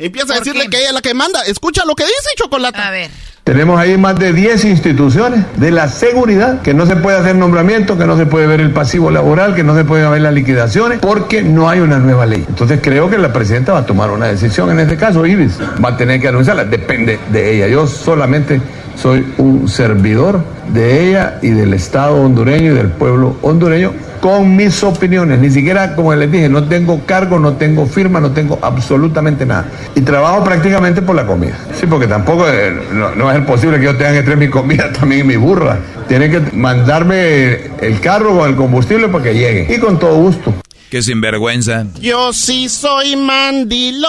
[0.00, 0.70] Empieza a ¿Por decirle qué?
[0.70, 1.42] que ella es la que manda.
[1.42, 2.88] Escucha lo que dice Chocolata.
[2.88, 3.10] A ver.
[3.44, 7.98] Tenemos ahí más de 10 instituciones de la seguridad, que no se puede hacer nombramiento,
[7.98, 11.00] que no se puede ver el pasivo laboral, que no se puede ver las liquidaciones,
[11.00, 12.44] porque no hay una nueva ley.
[12.48, 15.58] Entonces creo que la presidenta va a tomar una decisión en este caso, Ibis.
[15.84, 17.66] Va a tener que anunciarla, depende de ella.
[17.66, 18.60] Yo solamente
[19.00, 20.42] soy un servidor
[20.72, 25.38] de ella y del Estado hondureño y del pueblo hondureño con mis opiniones.
[25.38, 29.66] Ni siquiera, como les dije, no tengo cargo, no tengo firma, no tengo absolutamente nada.
[29.94, 31.58] Y trabajo prácticamente por la comida.
[31.78, 35.22] Sí, porque tampoco eh, no, ser posible que yo tenga que traer mi comida también
[35.22, 35.78] en mi burra.
[36.06, 39.74] Tienen que mandarme el carro con el combustible para que llegue.
[39.74, 40.54] Y con todo gusto.
[40.90, 41.86] Qué sinvergüenza.
[42.00, 44.02] Yo sí soy mandilón,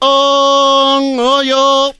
[0.00, 1.94] oh, yo.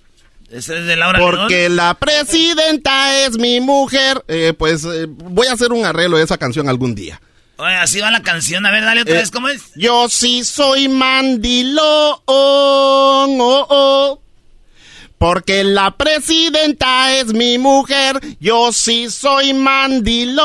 [0.55, 1.76] Ese es de Laura Porque León.
[1.76, 4.24] la presidenta es mi mujer.
[4.28, 7.20] Eh, pues eh, voy a hacer un arreglo de esa canción algún día.
[7.57, 8.64] Oye, así va la canción.
[8.66, 9.72] A ver, dale otra Eh, vez, ¿cómo es?
[9.76, 14.20] Yo sí soy mandilón, oh, oh.
[15.18, 18.20] Porque la presidenta es mi mujer.
[18.40, 20.36] Yo sí soy mandilón,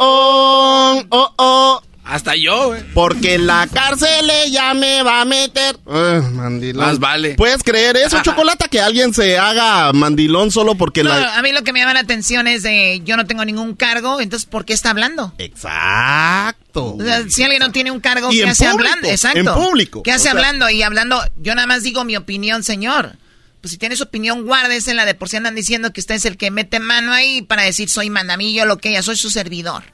[0.00, 1.02] oh,
[1.36, 1.82] oh.
[2.04, 2.84] Hasta yo, eh.
[2.92, 5.78] Porque la cárcel ella me va a meter.
[5.86, 6.84] Ah, mandilón.
[6.86, 7.34] Más vale.
[7.34, 8.68] ¿Puedes creer eso, Chocolata?
[8.68, 11.38] Que alguien se haga mandilón solo porque No, la...
[11.38, 14.20] a mí lo que me llama la atención es de yo no tengo ningún cargo,
[14.20, 15.32] entonces ¿por qué está hablando?
[15.38, 16.94] Exacto.
[16.96, 19.08] O sea, si alguien no tiene un cargo, Y ¿qué en hace público, hablando?
[19.08, 19.38] Exacto.
[19.38, 20.02] en público.
[20.02, 20.68] ¿Qué hace O sea- hablando?
[20.70, 23.16] Y hablando, yo nada más digo mi opinión, señor.
[23.60, 26.36] Pues si tiene su opinión, guárdesela de por si andan diciendo que usted es el
[26.36, 29.84] que mete mano ahí para decir soy mandamillo, lo que ella, soy su servidor.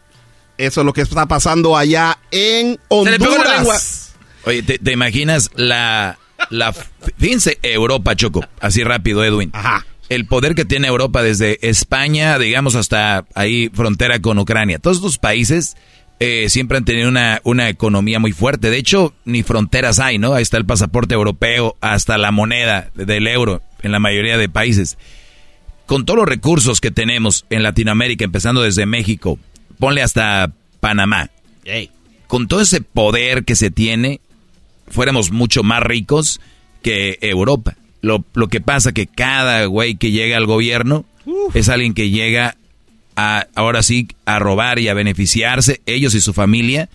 [0.60, 2.78] Eso es lo que está pasando allá en.
[2.88, 4.14] Honduras.
[4.44, 6.18] Oye, ¿te, te imaginas la,
[6.50, 6.74] la...
[7.18, 9.50] Fíjense, Europa, Choco, así rápido, Edwin.
[9.52, 9.86] Ajá.
[10.10, 14.78] el poder que tiene Europa desde España, digamos, hasta ahí frontera con Ucrania.
[14.78, 15.76] Todos estos países
[16.18, 18.68] eh, siempre han tenido una, una economía muy fuerte.
[18.68, 20.34] De hecho, ni fronteras hay, ¿no?
[20.34, 24.98] Ahí está el pasaporte europeo, hasta la moneda del euro en la mayoría de países.
[25.86, 29.38] Con todos los recursos que tenemos en Latinoamérica, empezando desde México,
[29.80, 31.30] ponle hasta Panamá.
[32.28, 34.20] Con todo ese poder que se tiene,
[34.88, 36.40] fuéramos mucho más ricos
[36.82, 37.76] que Europa.
[38.02, 41.04] Lo, lo que pasa que cada güey que llega al gobierno
[41.54, 42.56] es alguien que llega
[43.16, 46.88] a, ahora sí, a robar y a beneficiarse, ellos y su familia,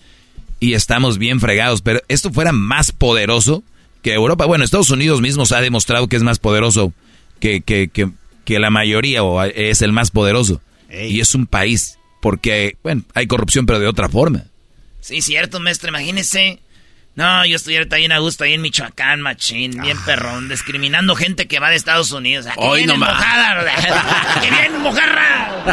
[0.58, 1.82] y estamos bien fregados.
[1.82, 3.62] Pero esto fuera más poderoso
[4.02, 4.46] que Europa.
[4.46, 6.92] Bueno, Estados Unidos mismos ha demostrado que es más poderoso
[7.40, 8.08] que, que, que,
[8.44, 10.60] que la mayoría, o es el más poderoso.
[10.90, 11.95] Y es un país,
[12.26, 14.46] porque, bueno, hay corrupción, pero de otra forma.
[15.00, 16.58] Sí, cierto, maestro, imagínese
[17.16, 20.02] no, yo estoy ahorita bien a gusto ahí en Michoacán, machín, bien ah.
[20.04, 22.46] perrón, discriminando gente que va de Estados Unidos.
[22.46, 23.64] Aquí Hoy no mojada,
[24.42, 25.64] ¡Que viene mojarra!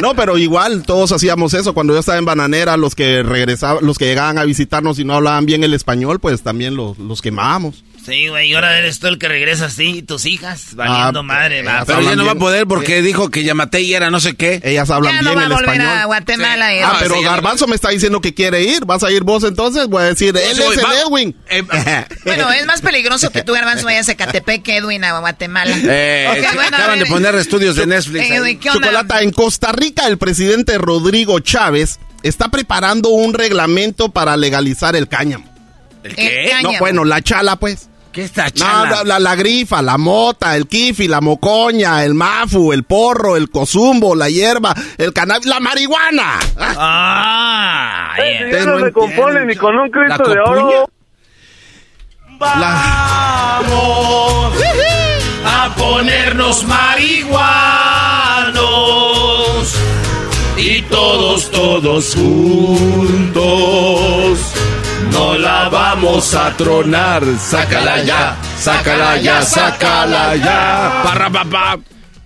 [0.00, 1.74] No, pero igual todos hacíamos eso.
[1.74, 5.16] Cuando yo estaba en Bananera, los que regresaban, los que llegaban a visitarnos y no
[5.16, 7.84] hablaban bien el español, pues también los, los quemábamos.
[8.04, 11.22] Sí, güey, y ahora eres tú el que regresa así, y tus hijas, valiendo ah,
[11.22, 11.62] madre.
[11.62, 14.60] Va, pero ya no va a poder porque dijo que y era no sé qué.
[14.64, 15.86] Ellas hablan bien el español.
[15.86, 16.68] a Guatemala.
[16.84, 18.84] Ah, pero Garbanzo me está diciendo que quiere ir.
[18.84, 19.86] ¿Vas a ir vos entonces?
[19.86, 21.36] Voy a decir, él es el Edwin.
[21.48, 21.62] Eh,
[22.24, 25.76] bueno, es más peligroso que tú, Garbanzo, vayas a Catepec que Edwin a Guatemala.
[25.84, 28.30] Eh, acaban de poner estudios de Netflix.
[28.30, 34.96] Eh, Chocolata, en Costa Rica el presidente Rodrigo Chávez está preparando un reglamento para legalizar
[34.96, 35.52] el cáñamo.
[36.02, 36.52] ¿El qué?
[36.62, 37.88] no, bueno, la chala, pues.
[38.12, 39.04] ¿Qué está chala?
[39.04, 44.14] No, la, grifa, la mota, el kifi, la mocoña, el mafu, el porro, el cozumbo,
[44.14, 46.38] la hierba, el cannabis, la marihuana.
[46.58, 48.66] Ah, yeah.
[48.66, 50.90] no se compone ni con un cristo de oro.
[52.38, 52.62] Vamos
[55.46, 57.32] a ponernos marihuanos
[60.58, 63.32] y todos, todos juntos
[65.10, 67.24] no la vamos a tronar.
[67.38, 71.02] Sácala ya, sácala ya, sácala ya.
[71.02, 71.78] Parra, papá.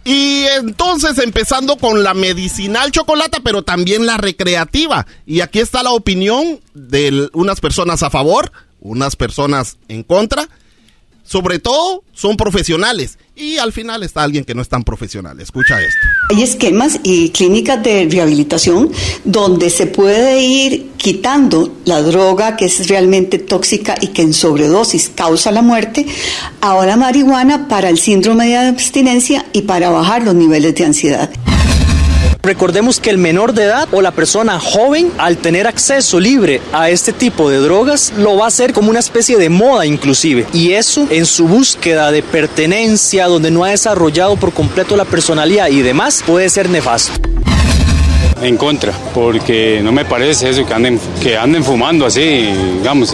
[0.04, 5.06] Y entonces empezando con la medicinal chocolate, pero también la recreativa.
[5.26, 10.48] Y aquí está la opinión de unas personas a favor, unas personas en contra
[11.26, 15.38] sobre todo son profesionales y al final está alguien que no es tan profesional.
[15.40, 16.06] Escucha esto.
[16.30, 18.90] Hay esquemas y clínicas de rehabilitación
[19.24, 25.10] donde se puede ir quitando la droga que es realmente tóxica y que en sobredosis
[25.14, 26.06] causa la muerte,
[26.60, 31.30] ahora marihuana para el síndrome de abstinencia y para bajar los niveles de ansiedad.
[32.46, 36.90] Recordemos que el menor de edad o la persona joven, al tener acceso libre a
[36.90, 40.46] este tipo de drogas, lo va a hacer como una especie de moda inclusive.
[40.52, 45.70] Y eso en su búsqueda de pertenencia, donde no ha desarrollado por completo la personalidad
[45.70, 47.14] y demás, puede ser nefasto.
[48.40, 53.12] En contra, porque no me parece eso que anden, que anden fumando así, digamos,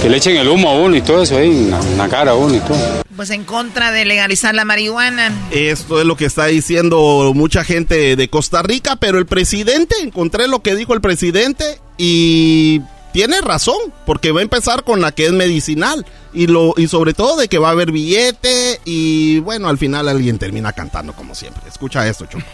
[0.00, 2.34] que le echen el humo a uno y todo eso ahí, en la cara a
[2.34, 5.32] uno y todo pues en contra de legalizar la marihuana.
[5.50, 10.46] Esto es lo que está diciendo mucha gente de Costa Rica, pero el presidente, encontré
[10.46, 12.80] lo que dijo el presidente y
[13.12, 17.12] tiene razón, porque va a empezar con la que es medicinal y lo y sobre
[17.12, 21.34] todo de que va a haber billete y bueno, al final alguien termina cantando como
[21.34, 21.62] siempre.
[21.68, 22.44] Escucha esto, Choco.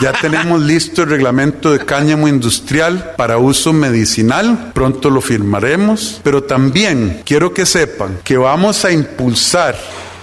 [0.00, 6.44] Ya tenemos listo el reglamento de cáñamo industrial para uso medicinal, pronto lo firmaremos, pero
[6.44, 9.76] también quiero que sepan que vamos a impulsar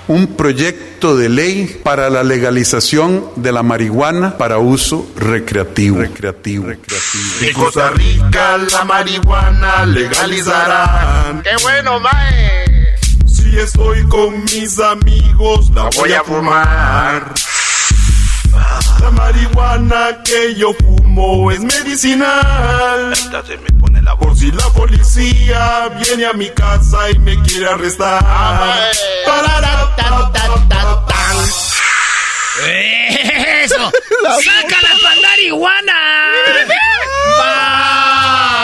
[0.07, 5.99] un proyecto de ley para la legalización de la marihuana para uso recreativo.
[5.99, 6.67] Recreativo.
[6.67, 7.23] recreativo.
[7.41, 11.43] En Costa Rica la marihuana legalizarán.
[11.43, 12.95] ¡Qué bueno, mae!
[13.25, 17.33] Si estoy con mis amigos, la voy a fumar.
[19.01, 23.13] La marihuana que yo fumo es medicinal.
[23.61, 28.23] me pone la Por si la policía viene a mi casa y me quiere arrestar.
[32.59, 33.75] ¡Eso!
[34.43, 35.93] ¡Saca la marihuana!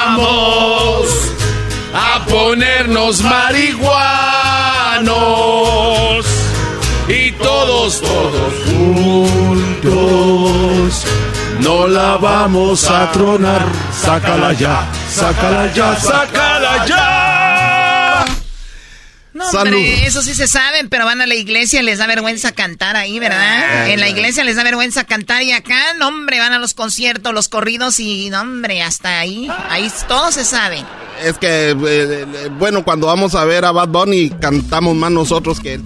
[0.06, 1.08] Vamos
[1.94, 4.03] a ponernos marihuanos
[8.02, 8.54] todos, todos
[9.82, 11.06] juntos.
[11.60, 18.26] No la vamos a tronar, sácala ya, sácala ya, sácala ya.
[19.34, 22.52] No, hombre, eso sí se saben, pero van a la iglesia y les da vergüenza
[22.52, 23.90] cantar ahí, ¿verdad?
[23.90, 27.34] en la iglesia les da vergüenza cantar y acá, no, hombre, van a los conciertos,
[27.34, 30.86] los corridos y, no, hombre, hasta ahí, ahí todo se sabe.
[31.24, 35.60] Es que, eh, eh, bueno, cuando vamos a ver a Bad Bunny, cantamos más nosotros
[35.60, 35.84] que él.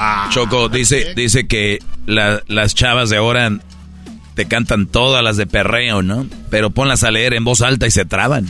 [0.00, 3.50] Ah, Choco, dice, dice que las chavas de ahora
[4.34, 6.26] te cantan todas las de perreo, ¿no?
[6.50, 8.48] Pero ponlas a leer en voz alta y se traban.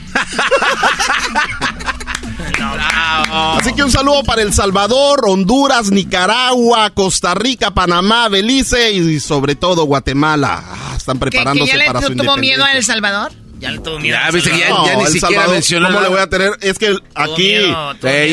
[3.30, 9.54] Así que un saludo para El Salvador, Honduras, Nicaragua, Costa Rica, Panamá, Belice y sobre
[9.54, 10.62] todo Guatemala.
[10.64, 13.32] Ah, están preparándose ¿Que, que ya para le tuvo miedo a El Salvador?
[13.58, 14.16] Ya le tuvo miedo.
[14.20, 15.88] Ya, viste que ya, ya ni siquiera mencionó.
[15.88, 16.52] ¿Cómo le voy a tener?
[16.60, 17.54] Es que aquí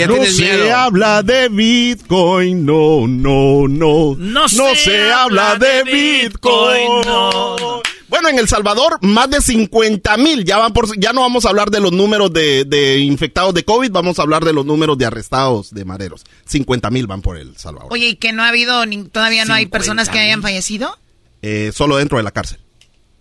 [0.07, 4.15] no se habla de Bitcoin, no, no, no.
[4.17, 7.81] No, se, habla de Bitcoin, no.
[8.07, 10.45] Bueno, en El Salvador, más de 50 mil.
[10.45, 13.65] Ya, van por, ya no vamos a hablar de los números de, de, infectados de
[13.65, 16.23] COVID, vamos a hablar de los números de arrestados de mareros.
[16.45, 17.91] 50 mil van por El Salvador.
[17.91, 20.97] Oye, ¿y que no ha habido, ni, todavía no hay personas que hayan fallecido?
[21.41, 22.59] Eh, solo dentro de la cárcel.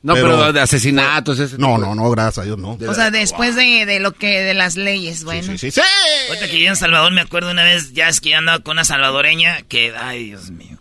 [0.04, 1.38] No, pero, de asesinatos.
[1.38, 2.78] Ese no, no, no, gracias a Dios, no.
[2.86, 5.42] O sea, después de, de, lo que, de las leyes, bueno.
[5.52, 5.80] Sí, sí, sí.
[6.28, 8.72] Ahorita que yo en Salvador me acuerdo una vez, ya es que yo andaba con
[8.72, 10.78] una salvadoreña que, ay, Dios mío.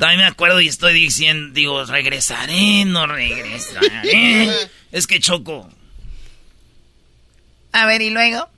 [0.00, 4.48] También me acuerdo y estoy diciendo, digo, regresaré, no regresaré.
[4.90, 5.68] es que choco.
[7.72, 8.48] A ver, ¿y luego?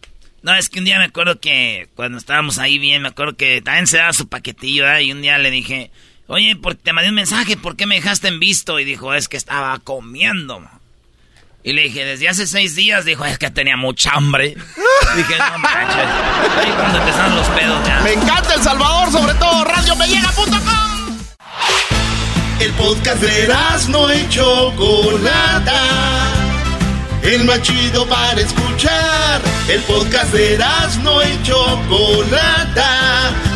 [0.43, 3.63] No, es que un día me acuerdo que cuando estábamos ahí bien, me acuerdo que
[3.63, 5.03] también se daba su paquetillo, ¿eh?
[5.03, 5.91] y un día le dije,
[6.29, 8.81] Oye, te mandé un mensaje, ¿por qué me dejaste en visto?
[8.81, 10.61] Y dijo, es que estaba comiendo.
[11.63, 14.57] Y le dije, desde hace seis días, dijo, es que tenía mucha hambre.
[15.17, 15.97] dije, no manches.
[16.59, 18.01] Ahí cuando empezaron los pedos ya.
[18.01, 20.97] Me encanta El Salvador, sobre todo radiomellena.com.
[22.59, 23.55] El podcast de
[23.89, 25.83] no hecho Chocolata.
[27.23, 29.43] El más chido para escuchar.
[29.69, 30.59] El podcast de
[31.03, 31.55] no hecho
[31.89, 33.56] Chocolata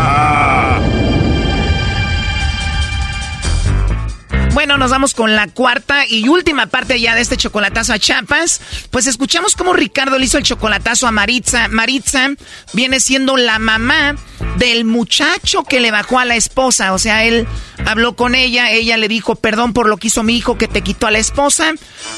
[4.53, 8.59] Bueno, nos vamos con la cuarta y última parte ya de este chocolatazo a Chiapas.
[8.89, 11.69] Pues escuchamos cómo Ricardo le hizo el chocolatazo a Maritza.
[11.69, 12.31] Maritza
[12.73, 14.17] viene siendo la mamá
[14.57, 16.91] del muchacho que le bajó a la esposa.
[16.91, 17.47] O sea, él
[17.85, 20.81] habló con ella, ella le dijo perdón por lo que hizo mi hijo que te
[20.81, 21.71] quitó a la esposa.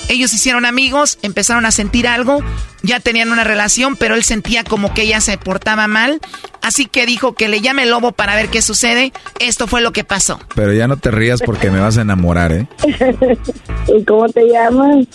[0.10, 2.44] Ellos hicieron amigos, empezaron a sentir algo,
[2.84, 6.20] ya tenían una relación, pero él sentía como que ella se portaba mal.
[6.62, 9.14] Así que dijo que le llame el lobo para ver qué sucede.
[9.40, 10.40] Esto fue lo que pasó.
[10.54, 12.68] Pero ya no te rías porque me vas a enamorar, ¿eh?
[13.88, 15.08] ¿Y cómo te llamas?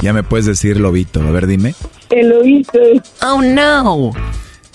[0.00, 1.20] Ya me puedes decir lobito.
[1.20, 1.74] A ver, dime.
[2.08, 2.78] El lobito.
[3.22, 4.12] Oh, no.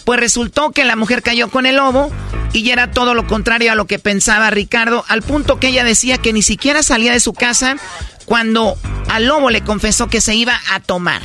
[0.06, 2.12] Pues resultó que la mujer cayó con el lobo
[2.54, 6.18] y era todo lo contrario a lo que pensaba Ricardo, al punto que ella decía
[6.18, 7.78] que ni siquiera salía de su casa
[8.26, 8.78] cuando
[9.10, 11.22] al lobo le confesó que se iba a tomar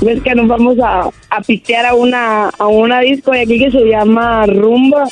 [0.00, 3.70] ves que nos vamos a, a pitear a una, a una disco de aquí que
[3.70, 5.04] se llama Rumba.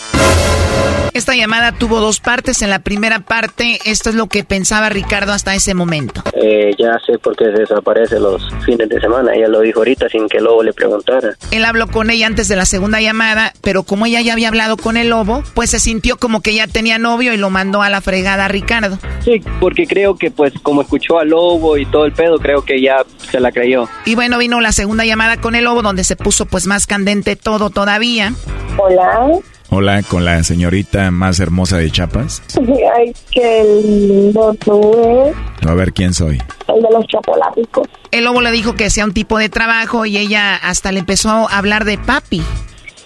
[1.17, 2.61] Esta llamada tuvo dos partes.
[2.61, 6.23] En la primera parte, esto es lo que pensaba Ricardo hasta ese momento.
[6.35, 9.35] Eh, ya sé por qué se desaparece los fines de semana.
[9.35, 11.31] Ella lo dijo ahorita sin que el lobo le preguntara.
[11.51, 14.77] Él habló con ella antes de la segunda llamada, pero como ella ya había hablado
[14.77, 17.89] con el lobo, pues se sintió como que ya tenía novio y lo mandó a
[17.89, 18.99] la fregada a Ricardo.
[19.25, 22.83] Sí, porque creo que pues como escuchó al lobo y todo el pedo, creo que
[22.83, 23.89] ya se la creyó.
[24.05, 27.37] Y bueno, vino la segunda llamada con el lobo donde se puso pues más candente
[27.37, 28.33] todo todavía.
[28.79, 29.29] Hola.
[29.69, 32.43] Hola, con la señorita más hermosa de Chiapas.
[32.97, 35.35] Ay, qué lindo tú
[35.67, 36.41] A ver quién soy.
[36.69, 37.89] El de los chocolaticos.
[38.13, 41.31] El lobo le dijo que sea un tipo de trabajo y ella hasta le empezó
[41.31, 42.43] a hablar de papi.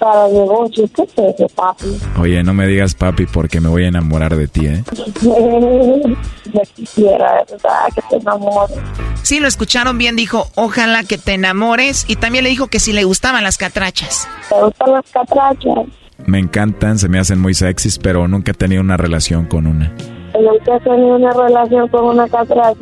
[0.00, 1.84] Para negocios, ¿qué es eso, papi?
[2.18, 4.82] Oye, no me digas papi porque me voy a enamorar de ti, ¿eh?
[6.54, 7.86] Me quisiera, ¿verdad?
[7.94, 8.78] Que te enamores.
[9.22, 12.06] Sí, lo escucharon bien, dijo, ojalá que te enamores.
[12.08, 14.26] Y también le dijo que si le gustaban las catrachas.
[14.48, 15.86] ¿Te gustan las catrachas?
[16.26, 19.94] Me encantan, se me hacen muy sexys, pero nunca he tenido una relación con una.
[20.34, 22.78] ¿Nunca has tenido una relación con una catracha?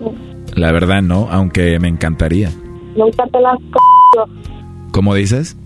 [0.54, 2.50] La verdad no, aunque me encantaría.
[2.96, 4.20] Nunca te las c...
[4.92, 5.56] ¿Cómo dices?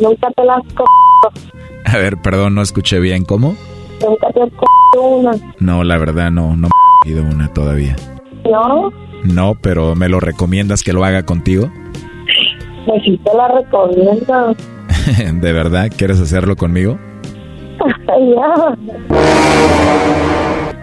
[0.00, 0.84] Nunca te las c...
[1.84, 3.24] A ver, perdón, no escuché bien.
[3.24, 3.56] ¿Cómo?
[4.00, 4.50] Nunca te has
[4.96, 5.32] una.
[5.58, 7.96] No, la verdad no, no me he ido una todavía.
[8.50, 8.90] ¿No?
[9.24, 11.70] No, pero ¿me lo recomiendas que lo haga contigo?
[12.86, 14.54] Pues sí te la recomiendo.
[15.40, 15.90] ¿De verdad?
[15.96, 16.98] ¿Quieres hacerlo conmigo?
[18.06, 18.76] ya.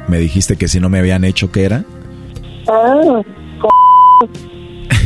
[0.08, 1.84] Me dijiste que si no me habían hecho, ¿qué era?
[2.68, 3.22] Ah,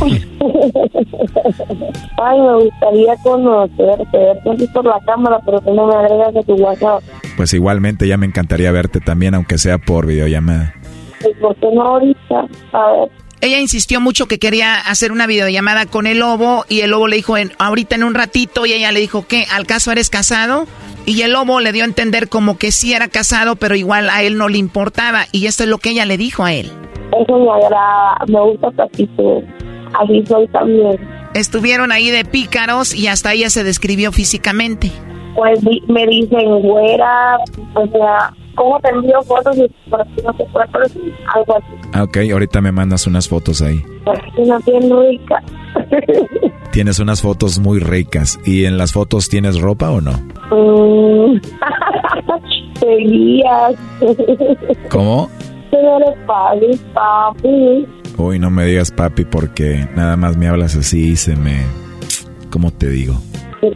[2.22, 6.54] Ay, me gustaría conocerte, verte por la cámara, pero que no me agregas a tu
[6.54, 7.02] WhatsApp.
[7.36, 10.74] Pues igualmente ya me encantaría verte también, aunque sea por videollamada.
[11.20, 12.46] Pues, ¿por qué no ahorita?
[12.72, 13.10] A ver.
[13.42, 17.16] Ella insistió mucho que quería hacer una videollamada con el lobo y el lobo le
[17.16, 20.66] dijo en, ahorita en un ratito y ella le dijo que al caso eres casado
[21.06, 24.22] y el lobo le dio a entender como que sí era casado pero igual a
[24.22, 26.70] él no le importaba y esto es lo que ella le dijo a él.
[27.18, 29.42] Eso me agrada, me gusta tu actitud,
[29.98, 30.98] así soy también.
[31.34, 34.90] Estuvieron ahí de pícaros y hasta ella se describió físicamente.
[35.34, 37.38] Pues me dicen güera,
[37.74, 40.66] o sea, ¿cómo te envío fotos y por aquí no se puede,
[41.34, 41.88] algo así.
[41.92, 43.82] Ah, ok, ahorita me mandas unas fotos ahí.
[44.04, 45.42] Pues una bien rica.
[46.72, 48.38] Tienes unas fotos muy ricas.
[48.44, 50.12] ¿Y en las fotos tienes ropa o no?
[50.50, 51.40] Mm.
[52.80, 53.74] Seguías.
[54.88, 55.28] ¿Cómo?
[55.72, 57.86] Eres papi, papi.
[58.20, 61.62] Uy, no me digas papi porque nada más me hablas así y se me...
[62.50, 63.14] ¿Cómo te digo?
[63.60, 63.70] Se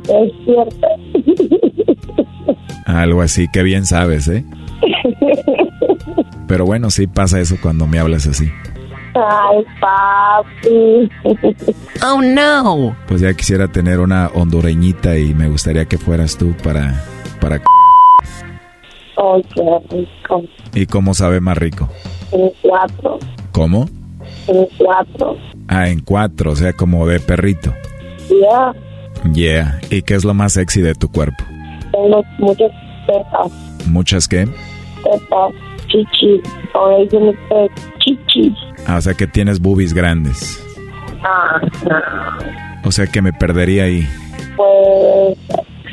[0.00, 0.86] te, despierta.
[2.86, 4.44] Algo así, que bien sabes, ¿eh?
[6.46, 8.48] Pero bueno, sí pasa eso cuando me hablas así.
[9.14, 11.10] Ay, papi.
[12.06, 12.96] Oh, no.
[13.08, 17.04] Pues ya quisiera tener una hondureñita y me gustaría que fueras tú para...
[17.40, 17.60] para...
[19.16, 20.44] Oh, qué rico.
[20.74, 21.88] ¿Y cómo sabe más rico?
[22.32, 23.18] En cuatro.
[23.52, 23.88] ¿Cómo?
[24.46, 25.36] En cuatro.
[25.68, 27.74] Ah, en cuatro, o sea, como de perrito.
[28.28, 28.74] Yeah.
[29.32, 29.80] Yeah.
[29.90, 31.44] ¿Y qué es lo más sexy de tu cuerpo?
[31.92, 32.70] Tengo muchas
[33.06, 33.86] tetas.
[33.86, 34.46] ¿Muchas qué?
[34.46, 35.52] Tetas,
[35.86, 36.42] chichis.
[36.74, 38.54] O dicen ustedes chichis.
[38.86, 40.62] Ah, o sea que tienes boobies grandes.
[41.22, 42.88] Ah, no.
[42.88, 44.06] O sea que me perdería ahí.
[44.56, 45.38] Pues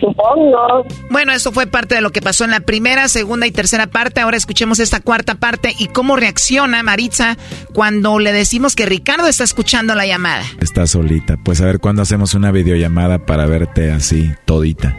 [0.05, 0.85] supongo.
[1.09, 4.21] Bueno, eso fue parte de lo que pasó en la primera, segunda y tercera parte.
[4.21, 7.37] Ahora escuchemos esta cuarta parte y cómo reacciona Maritza
[7.73, 10.43] cuando le decimos que Ricardo está escuchando la llamada.
[10.61, 11.37] Está solita.
[11.43, 14.95] Pues a ver cuándo hacemos una videollamada para verte así, todita.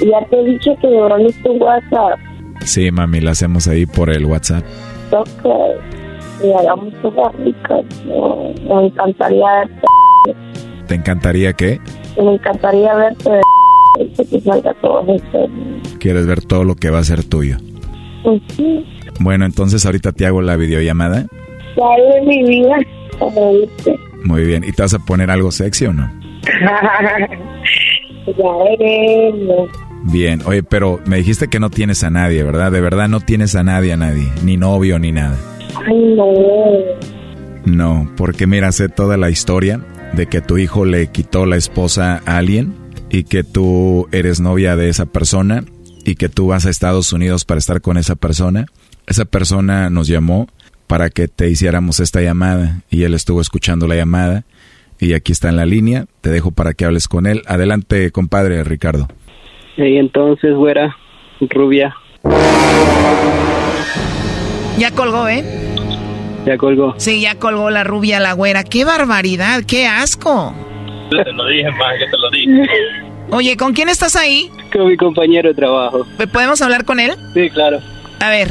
[0.00, 2.18] Ya te he dicho que me mandes tu WhatsApp.
[2.64, 4.64] Sí, mami, la hacemos ahí por el WhatsApp.
[5.10, 5.46] Ok.
[6.42, 6.92] Y hagamos.
[7.02, 9.86] No, me encantaría verte.
[10.86, 11.80] ¿Te encantaría qué?
[12.16, 13.40] Me encantaría verte
[14.30, 15.48] que salga todo esto.
[15.98, 17.56] ¿Quieres ver todo lo que va a ser tuyo?
[18.22, 18.84] Pues sí.
[19.20, 21.26] Bueno, entonces ahorita te hago la videollamada.
[21.76, 21.84] Ya
[22.14, 22.76] de mi vida,
[23.18, 23.96] como dice.
[24.24, 24.64] Muy bien.
[24.64, 26.10] ¿Y te vas a poner algo sexy o no?
[28.26, 29.70] ya veremos.
[30.04, 30.40] Bien.
[30.46, 32.72] Oye, pero me dijiste que no tienes a nadie, ¿verdad?
[32.72, 34.28] De verdad no tienes a nadie, a nadie.
[34.44, 35.36] Ni novio, ni nada.
[35.86, 36.26] Ay, no.
[37.64, 39.80] No, porque mira, sé toda la historia
[40.12, 44.76] de que tu hijo le quitó la esposa a alguien y que tú eres novia
[44.76, 45.64] de esa persona
[46.04, 48.66] y que tú vas a Estados Unidos para estar con esa persona.
[49.06, 50.48] Esa persona nos llamó
[50.86, 54.44] para que te hiciéramos esta llamada y él estuvo escuchando la llamada
[54.98, 56.06] y aquí está en la línea.
[56.20, 57.42] Te dejo para que hables con él.
[57.46, 59.08] Adelante, compadre Ricardo.
[59.76, 60.96] Y entonces, güera,
[61.40, 61.94] rubia.
[64.78, 65.44] Ya colgó, ¿eh?
[66.46, 66.94] Ya colgó.
[66.98, 68.62] Sí, ya colgó la rubia, la güera.
[68.62, 69.64] ¡Qué barbaridad!
[69.66, 70.54] ¡Qué asco!
[71.10, 72.68] Te lo dije, más que te lo dije.
[73.30, 74.50] Oye, ¿con quién estás ahí?
[74.72, 76.06] Con mi compañero de trabajo.
[76.32, 77.12] ¿Podemos hablar con él?
[77.34, 77.80] Sí, claro.
[78.20, 78.48] A ver.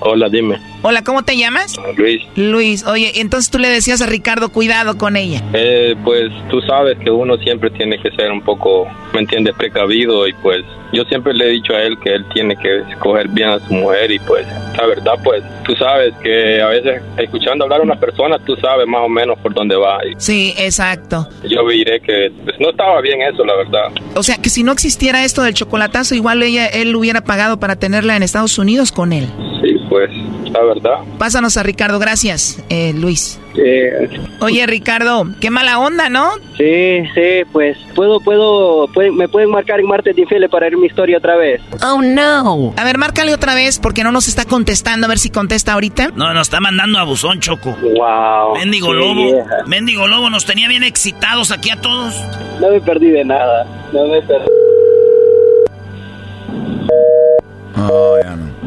[0.00, 0.58] Hola, dime.
[0.82, 1.74] Hola, ¿cómo te llamas?
[1.96, 2.22] Luis.
[2.36, 5.42] Luis, oye, entonces tú le decías a Ricardo, cuidado con ella.
[5.52, 10.28] Eh, pues tú sabes que uno siempre tiene que ser un poco, ¿me entiendes?, precavido
[10.28, 10.62] y pues
[10.92, 13.74] yo siempre le he dicho a él que él tiene que escoger bien a su
[13.74, 14.46] mujer y pues
[14.76, 18.86] la verdad pues tú sabes que a veces escuchando hablar a una persona tú sabes
[18.86, 19.98] más o menos por dónde va.
[20.06, 21.28] Y Sí, exacto.
[21.48, 23.90] yo diré que pues, no estaba bien eso, la verdad.
[24.14, 27.74] O sea, que si no existiera esto del chocolatazo, igual ella, él hubiera pagado para
[27.76, 29.26] tenerla en Estados Unidos con él.
[29.62, 30.98] Sí, pues la verdad.
[31.18, 33.40] Pásanos a Ricardo, gracias, eh, Luis.
[33.56, 34.08] Eh,
[34.40, 36.30] Oye, Ricardo, qué mala onda, ¿no?
[36.56, 40.76] sí, sí, pues puedo, puedo, pueden- me pueden marcar en martes de infiel para ver
[40.76, 41.60] mi historia otra vez.
[41.84, 42.72] Oh, no.
[42.76, 45.06] A ver, márcale otra vez porque no nos está contestando.
[45.06, 46.12] A ver si contesta ahorita.
[46.14, 47.76] No, nos está mandando a buzón, Choco.
[47.82, 48.54] Wow.
[48.58, 49.14] Mendigo lobo.
[49.32, 49.56] vieja.
[49.66, 52.14] Mendigo lobo nos tenía bien excitados aquí a todos.
[52.60, 53.66] No me perdí de nada.
[53.92, 54.46] No me perdí.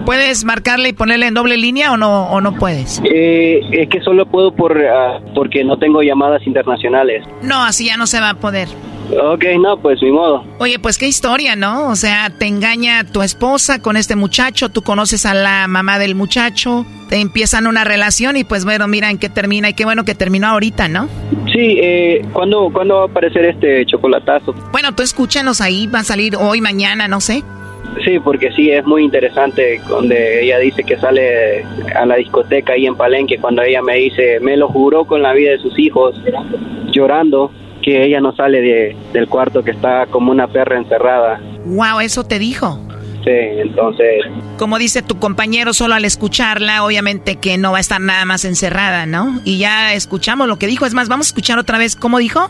[0.05, 3.01] ¿Puedes marcarle y ponerle en doble línea o no, o no puedes?
[3.05, 7.23] Eh, es que solo puedo por ah, porque no tengo llamadas internacionales.
[7.41, 8.67] No, así ya no se va a poder.
[9.11, 10.43] Ok, no, pues mi modo.
[10.59, 11.89] Oye, pues qué historia, ¿no?
[11.89, 16.15] O sea, te engaña tu esposa con este muchacho, tú conoces a la mamá del
[16.15, 20.05] muchacho, te empiezan una relación y pues bueno, mira en qué termina y qué bueno
[20.05, 21.09] que terminó ahorita, ¿no?
[21.51, 24.53] Sí, eh, ¿cuándo, ¿cuándo va a aparecer este chocolatazo?
[24.71, 27.43] Bueno, tú escúchanos ahí, va a salir hoy, mañana, no sé.
[28.03, 31.63] Sí, porque sí, es muy interesante donde ella dice que sale
[31.95, 35.33] a la discoteca ahí en Palenque, cuando ella me dice, me lo juró con la
[35.33, 36.15] vida de sus hijos,
[36.91, 37.51] llorando,
[37.81, 41.41] que ella no sale de, del cuarto, que está como una perra encerrada.
[41.65, 42.79] Wow, eso te dijo.
[43.23, 44.23] Sí, entonces...
[44.57, 48.45] Como dice tu compañero, solo al escucharla, obviamente que no va a estar nada más
[48.45, 49.39] encerrada, ¿no?
[49.45, 50.85] Y ya escuchamos lo que dijo.
[50.85, 52.49] Es más, vamos a escuchar otra vez cómo dijo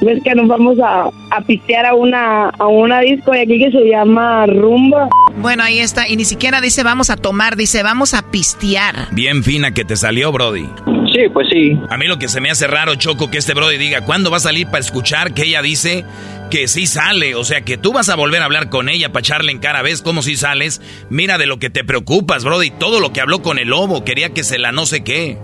[0.00, 3.70] ves que nos vamos a, a pistear a una, a una disco de aquí que
[3.70, 5.08] se llama Rumba.
[5.36, 6.08] Bueno, ahí está.
[6.08, 9.08] Y ni siquiera dice vamos a tomar, dice vamos a pistear.
[9.12, 10.68] Bien fina que te salió, Brody.
[11.12, 11.78] Sí, pues sí.
[11.90, 14.38] A mí lo que se me hace raro, Choco, que este Brody diga, ¿cuándo va
[14.38, 16.04] a salir para escuchar que ella dice
[16.50, 17.34] que sí sale?
[17.36, 19.82] O sea, que tú vas a volver a hablar con ella para echarle en cara,
[19.82, 20.80] ¿ves cómo sí sales?
[21.10, 22.70] Mira de lo que te preocupas, Brody.
[22.70, 25.38] Todo lo que habló con el lobo, quería que se la no sé qué.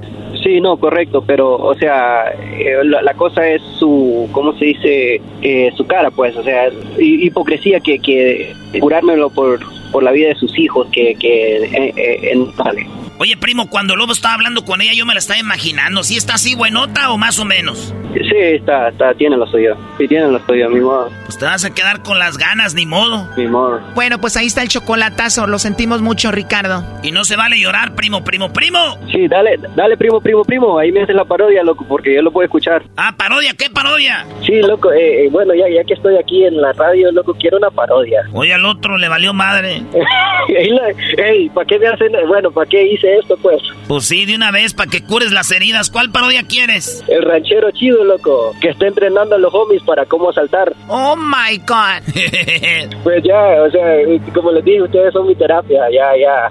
[0.50, 5.20] Sí, no, correcto, pero, o sea, eh, la, cosa es su, ¿cómo se dice?
[5.42, 6.68] Eh, su cara, pues, o sea,
[6.98, 9.60] hipocresía que, que jurármelo por,
[9.92, 12.84] por la vida de sus hijos, que, que eh, vale.
[13.22, 16.02] Oye, primo, cuando Lobo estaba hablando con ella, yo me la estaba imaginando.
[16.02, 17.94] ¿Sí está así buenota o más o menos?
[18.14, 19.76] Sí, está, está, tiene lo suyo.
[19.98, 21.10] Sí, tiene lo suyo, mi modo.
[21.26, 23.28] Pues te vas a quedar con las ganas, ni modo.
[23.36, 23.78] Mi modo.
[23.94, 25.46] Bueno, pues ahí está el chocolatazo.
[25.46, 26.82] Lo sentimos mucho, Ricardo.
[27.02, 28.78] Y no se vale llorar, primo, primo, primo.
[29.12, 30.78] Sí, dale, dale, primo, primo, primo.
[30.78, 32.84] Ahí me haces la parodia, loco, porque yo lo puedo escuchar.
[32.96, 34.26] Ah, parodia, ¿qué parodia?
[34.46, 37.58] Sí, loco, eh, eh, bueno, ya, ya que estoy aquí en la radio, loco, quiero
[37.58, 38.22] una parodia.
[38.32, 39.82] Oye, al otro le valió madre.
[40.48, 42.12] Ey, ¿para qué me hacen?
[42.26, 43.60] Bueno, ¿para qué hice esto, pues?
[43.88, 45.90] Pues sí, de una vez, para que cures las heridas.
[45.90, 47.04] ¿Cuál parodia quieres?
[47.08, 50.74] El ranchero chido, loco, que está entrenando a los homies para cómo saltar.
[50.88, 52.02] Oh my God.
[53.02, 53.96] pues ya, o sea,
[54.34, 56.50] como les dije, ustedes son mi terapia, ya, ya.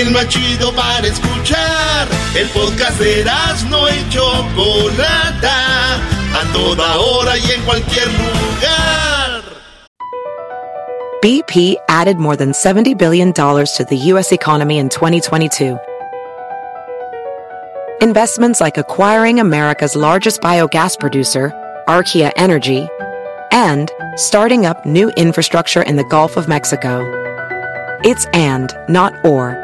[0.00, 2.08] el más chido para escuchar.
[2.34, 3.24] El podcast de
[3.70, 9.42] no y Chocolata, a toda hora y en cualquier lugar.
[11.22, 14.30] BP added more than $70 billion to the U.S.
[14.30, 15.78] economy in 2022.
[18.02, 21.50] Investments like acquiring America's largest biogas producer,
[21.88, 22.86] Archaea Energy,
[23.52, 27.00] and starting up new infrastructure in the Gulf of Mexico.
[28.04, 29.63] It's and, not or.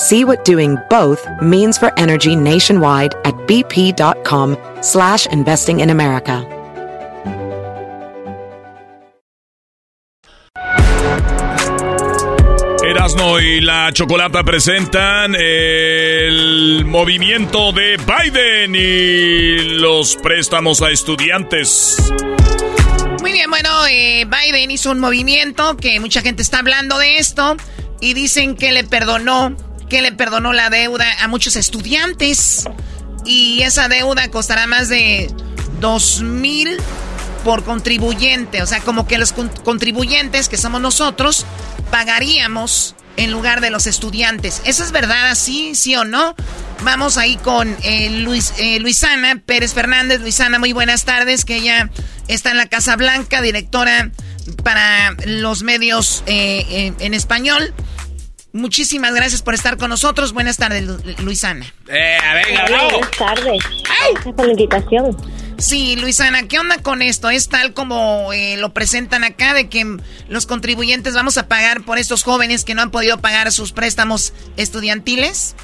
[0.00, 6.42] See what doing both means for energy nationwide at bp.com slash investing in America.
[12.82, 22.10] Erasmo y la Chocolata presentan el movimiento de Biden y los préstamos a estudiantes.
[23.20, 27.58] Muy bien, bueno, eh, Biden hizo un movimiento que mucha gente está hablando de esto
[28.00, 29.54] y dicen que le perdonó
[29.90, 32.64] que le perdonó la deuda a muchos estudiantes.
[33.26, 35.30] Y esa deuda costará más de
[35.80, 36.78] dos mil
[37.44, 38.62] por contribuyente.
[38.62, 41.44] O sea, como que los contribuyentes, que somos nosotros,
[41.90, 44.62] pagaríamos en lugar de los estudiantes.
[44.64, 46.34] ¿Eso es verdad así, sí o no?
[46.82, 50.20] Vamos ahí con eh, Luis, eh, Luisana Pérez Fernández.
[50.20, 51.90] Luisana, muy buenas tardes, que ella
[52.28, 54.10] está en la Casa Blanca, directora
[54.64, 57.74] para los medios eh, en español.
[58.52, 60.32] Muchísimas gracias por estar con nosotros.
[60.32, 60.84] Buenas tardes,
[61.22, 61.66] Luisana.
[61.88, 63.62] Eh, venga, Buenas tardes.
[63.84, 65.16] Gracias por la invitación.
[65.56, 67.30] Sí, Luisana, ¿qué onda con esto?
[67.30, 69.84] ¿Es tal como eh, lo presentan acá de que
[70.28, 74.32] los contribuyentes vamos a pagar por estos jóvenes que no han podido pagar sus préstamos
[74.56, 75.54] estudiantiles?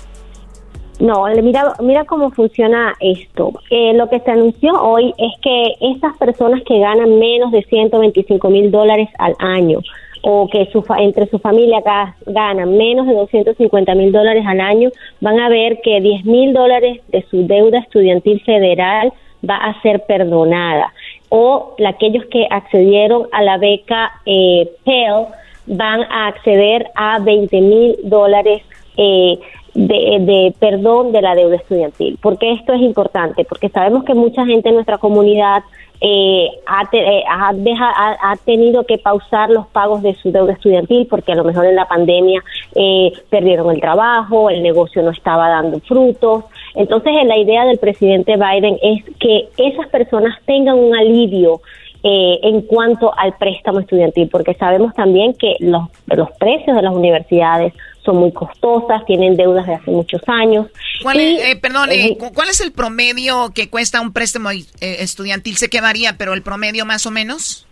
[1.01, 3.53] No, mira, mira cómo funciona esto.
[3.71, 8.49] Eh, lo que se anunció hoy es que estas personas que ganan menos de 125
[8.49, 9.81] mil dólares al año
[10.29, 11.81] o que su, entre su familia
[12.27, 14.91] ganan menos de 250 mil dólares al año,
[15.21, 19.13] van a ver que 10 mil dólares de su deuda estudiantil federal
[19.49, 20.93] va a ser perdonada.
[21.29, 25.27] O aquellos que accedieron a la beca eh, Pell
[25.69, 28.63] van a acceder a 20 mil dólares
[28.97, 29.39] eh,
[29.75, 32.19] de, de, perdón de la deuda estudiantil.
[32.21, 33.45] ¿Por qué esto es importante?
[33.45, 35.63] Porque sabemos que mucha gente en nuestra comunidad
[36.01, 41.37] eh, ha, eh, ha, tenido que pausar los pagos de su deuda estudiantil porque a
[41.37, 42.43] lo mejor en la pandemia
[42.75, 46.45] eh, perdieron el trabajo, el negocio no estaba dando frutos.
[46.75, 51.61] Entonces, la idea del presidente Biden es que esas personas tengan un alivio
[52.09, 57.73] en cuanto al préstamo estudiantil, porque sabemos también que los, los precios de las universidades
[58.07, 60.69] son muy costosas, tienen deudas de hace muchos años.
[61.03, 65.57] ¿Cuál es, eh, perdón, eh, ¿cuál es el promedio que cuesta un préstamo eh, estudiantil?
[65.57, 67.67] Sé que varía, pero el promedio más o menos.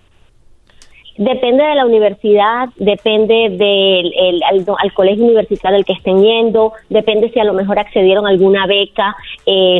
[1.17, 7.39] Depende de la universidad, depende del al, colegio universitario al que estén yendo, depende si
[7.39, 9.15] a lo mejor accedieron a alguna beca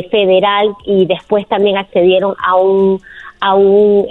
[0.09, 3.01] federal y después también accedieron a un
[3.41, 4.07] a un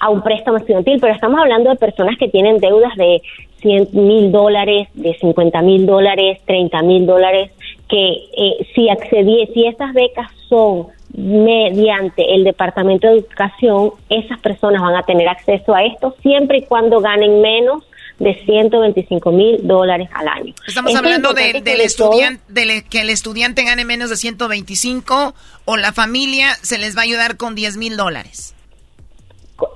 [0.00, 3.22] a un préstamo estudiantil, pero estamos hablando de personas que tienen deudas de
[3.64, 7.50] 100 mil dólares, de 50 mil dólares, 30 mil dólares,
[7.88, 14.82] que eh, si accedí, si estas becas son mediante el Departamento de Educación, esas personas
[14.82, 17.84] van a tener acceso a esto siempre y cuando ganen menos
[18.18, 20.54] de 125 mil dólares al año.
[20.66, 25.34] Estamos hablando de, del estudiante, de que el estudiante gane menos de 125
[25.64, 28.53] o la familia se les va a ayudar con 10 mil dólares.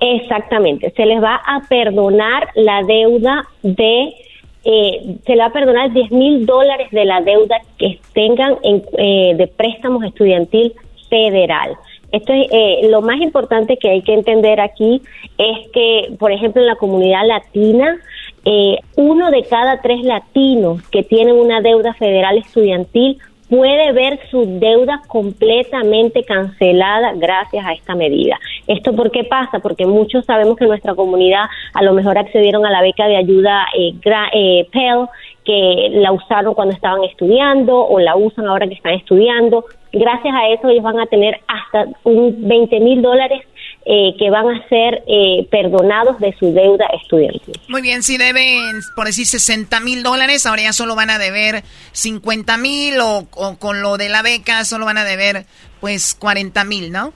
[0.01, 4.13] Exactamente, se les va a perdonar la deuda de,
[4.65, 8.83] eh, se le va a perdonar 10 mil dólares de la deuda que tengan en,
[8.97, 10.73] eh, de préstamos estudiantil
[11.09, 11.77] federal.
[12.11, 15.01] Esto es eh, lo más importante que hay que entender aquí
[15.37, 17.99] es que, por ejemplo, en la comunidad latina,
[18.95, 23.19] uno de cada tres latinos que tienen una deuda federal estudiantil
[23.49, 28.39] puede ver su deuda completamente cancelada gracias a esta medida.
[28.67, 29.59] ¿Esto por qué pasa?
[29.59, 33.65] Porque muchos sabemos que nuestra comunidad a lo mejor accedieron a la beca de ayuda
[33.77, 33.93] eh,
[34.33, 35.07] eh, Pell,
[35.43, 39.65] que la usaron cuando estaban estudiando o la usan ahora que están estudiando.
[39.91, 43.41] Gracias a eso ellos van a tener hasta un 20 mil dólares
[43.91, 47.59] eh, que van a ser eh, perdonados de su deuda estudiantil.
[47.69, 51.63] Muy bien, si deben, por decir, 60 mil dólares, ahora ya solo van a deber
[51.93, 55.47] 50 mil o, o, con lo de la beca solo van a deber
[55.79, 57.13] pues 40 mil, ¿no?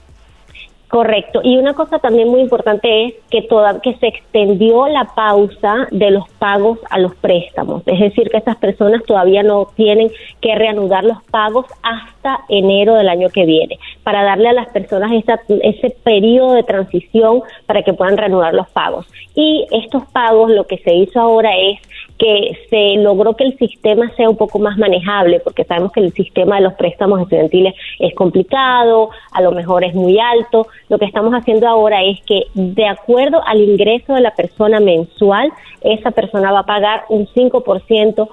[0.94, 1.40] Correcto.
[1.42, 6.12] Y una cosa también muy importante es que toda, que se extendió la pausa de
[6.12, 7.82] los pagos a los préstamos.
[7.86, 13.08] Es decir, que estas personas todavía no tienen que reanudar los pagos hasta enero del
[13.08, 18.16] año que viene, para darle a las personas ese periodo de transición para que puedan
[18.16, 19.04] reanudar los pagos.
[19.34, 21.80] Y estos pagos, lo que se hizo ahora es
[22.24, 26.10] que se logró que el sistema sea un poco más manejable, porque sabemos que el
[26.14, 30.66] sistema de los préstamos estudiantiles es complicado, a lo mejor es muy alto.
[30.88, 35.52] Lo que estamos haciendo ahora es que, de acuerdo al ingreso de la persona mensual,
[35.82, 38.26] esa persona va a pagar un 5%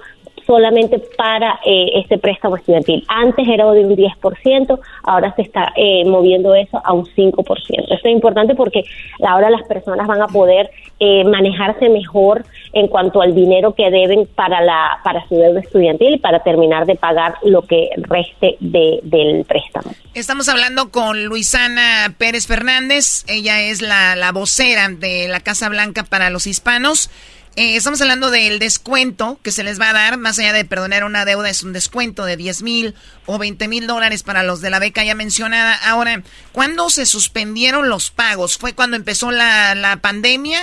[0.52, 3.02] solamente para eh, este préstamo estudiantil.
[3.08, 7.44] Antes era de un 10%, ahora se está eh, moviendo eso a un 5%.
[7.88, 8.84] Esto es importante porque
[9.26, 10.70] ahora las personas van a poder
[11.00, 16.16] eh, manejarse mejor en cuanto al dinero que deben para la para su deuda estudiantil
[16.16, 19.90] y para terminar de pagar lo que reste del préstamo.
[20.12, 26.04] Estamos hablando con Luisana Pérez Fernández, ella es la, la vocera de la Casa Blanca
[26.04, 27.10] para los hispanos.
[27.54, 31.04] Eh, estamos hablando del descuento que se les va a dar, más allá de perdonar
[31.04, 32.94] una deuda, es un descuento de 10 mil
[33.26, 35.74] o 20 mil dólares para los de la beca ya mencionada.
[35.86, 36.22] Ahora,
[36.52, 38.56] ¿cuándo se suspendieron los pagos?
[38.56, 40.60] ¿Fue cuando empezó la, la pandemia?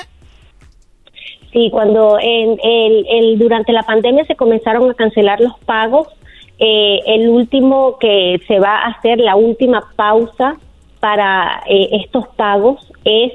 [1.53, 6.07] Sí, cuando en, el, durante la pandemia se comenzaron a cancelar los pagos.
[6.57, 10.55] Eh, el último que se va a hacer, la última pausa
[10.99, 13.31] para eh, estos pagos es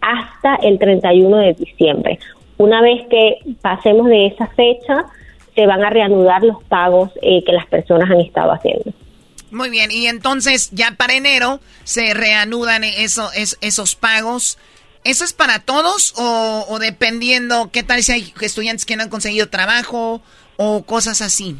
[0.00, 2.18] hasta el 31 de diciembre.
[2.58, 5.06] Una vez que pasemos de esa fecha,
[5.54, 8.92] se van a reanudar los pagos eh, que las personas han estado haciendo.
[9.50, 14.58] Muy bien, y entonces ya para enero se reanudan eso, esos pagos.
[15.04, 19.48] ¿Eso es para todos o, dependiendo qué tal si hay estudiantes que no han conseguido
[19.48, 20.20] trabajo
[20.56, 21.56] o cosas así?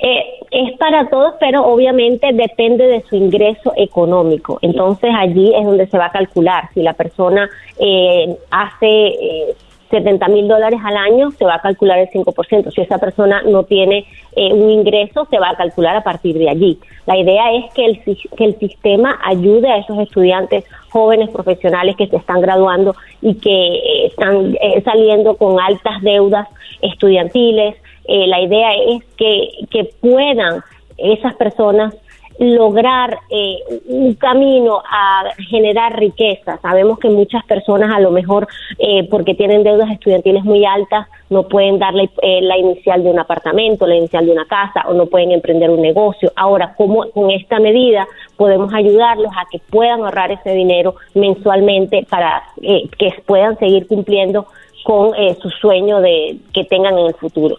[0.00, 4.58] Eh, es para todos, pero obviamente depende de su ingreso económico.
[4.62, 6.68] Entonces allí es donde se va a calcular.
[6.72, 7.48] Si la persona
[7.78, 9.54] eh, hace eh,
[9.90, 12.72] 70 mil dólares al año, se va a calcular el 5%.
[12.72, 14.06] Si esa persona no tiene
[14.36, 16.78] eh, un ingreso, se va a calcular a partir de allí.
[17.06, 22.06] La idea es que el, que el sistema ayude a esos estudiantes jóvenes profesionales que
[22.06, 26.48] se están graduando y que eh, están saliendo con altas deudas
[26.80, 27.76] estudiantiles,
[28.08, 30.62] eh, la idea es que, que puedan
[30.96, 31.94] esas personas
[32.38, 36.58] lograr eh, un camino a generar riqueza.
[36.62, 38.46] Sabemos que muchas personas a lo mejor
[38.78, 43.18] eh, porque tienen deudas estudiantiles muy altas no pueden darle eh, la inicial de un
[43.18, 46.32] apartamento, la inicial de una casa o no pueden emprender un negocio.
[46.36, 48.06] Ahora, ¿cómo con esta medida
[48.36, 54.46] podemos ayudarlos a que puedan ahorrar ese dinero mensualmente para que puedan seguir cumpliendo
[54.84, 57.56] con su sueño de que tengan en el futuro?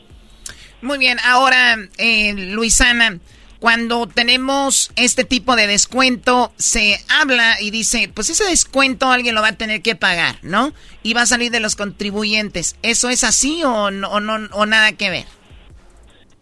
[0.81, 1.75] Muy bien, ahora,
[2.53, 3.19] Luisana,
[3.59, 9.41] cuando tenemos este tipo de descuento, se habla y dice, pues ese descuento alguien lo
[9.41, 10.71] va a tener que pagar, ¿no?
[11.03, 12.77] Y va a salir de los contribuyentes.
[12.83, 15.25] ¿Eso es así o, no, o nada que ver?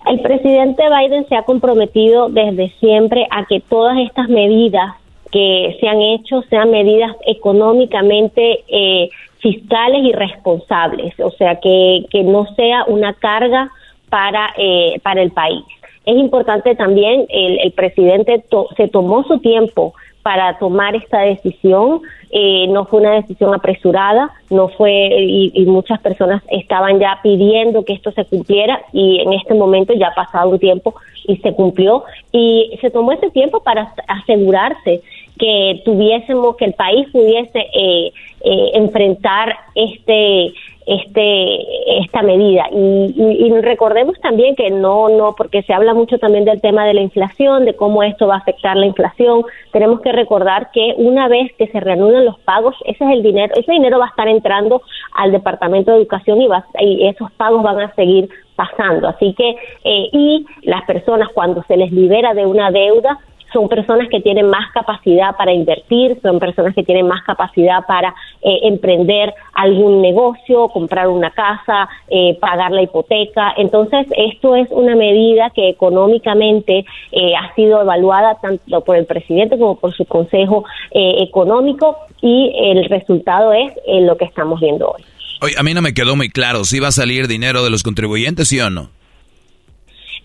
[0.05, 4.95] El presidente Biden se ha comprometido desde siempre a que todas estas medidas
[5.31, 9.09] que se han hecho sean medidas económicamente eh,
[9.39, 13.71] fiscales y responsables, o sea, que, que no sea una carga
[14.09, 15.63] para, eh, para el país.
[16.05, 18.43] Es importante también, el, el presidente
[18.77, 19.93] se tomó su tiempo
[20.27, 22.01] para tomar esta decisión,
[22.31, 27.85] eh, no fue una decisión apresurada, no fue, y, y, muchas personas estaban ya pidiendo
[27.85, 30.95] que esto se cumpliera y en este momento ya ha pasado un tiempo
[31.27, 32.03] y se cumplió.
[32.33, 35.01] Y se tomó ese tiempo para asegurarse
[35.39, 38.11] que tuviésemos, que el país pudiese eh,
[38.41, 40.53] eh, enfrentar este
[40.87, 42.65] este esta medida.
[42.71, 47.01] Y, recordemos también que no no porque se habla mucho también del tema de la
[47.01, 49.43] inflación de cómo esto va a afectar la inflación.
[49.71, 53.53] Tenemos que recordar que una vez que se reanuden los pagos ese es el dinero
[53.55, 54.81] ese dinero va a estar entrando
[55.13, 59.07] al departamento de educación y, va, y esos pagos van a seguir pasando.
[59.07, 59.49] Así que
[59.83, 63.19] eh, y las personas cuando se les libera de una deuda
[63.53, 68.13] son personas que tienen más capacidad para invertir, son personas que tienen más capacidad para
[68.41, 73.53] eh, emprender algún negocio, comprar una casa, eh, pagar la hipoteca.
[73.57, 79.57] Entonces, esto es una medida que económicamente eh, ha sido evaluada tanto por el presidente
[79.57, 85.03] como por su Consejo Económico y el resultado es lo que estamos viendo hoy.
[85.41, 87.83] Oye, a mí no me quedó muy claro si va a salir dinero de los
[87.83, 88.89] contribuyentes, sí o no.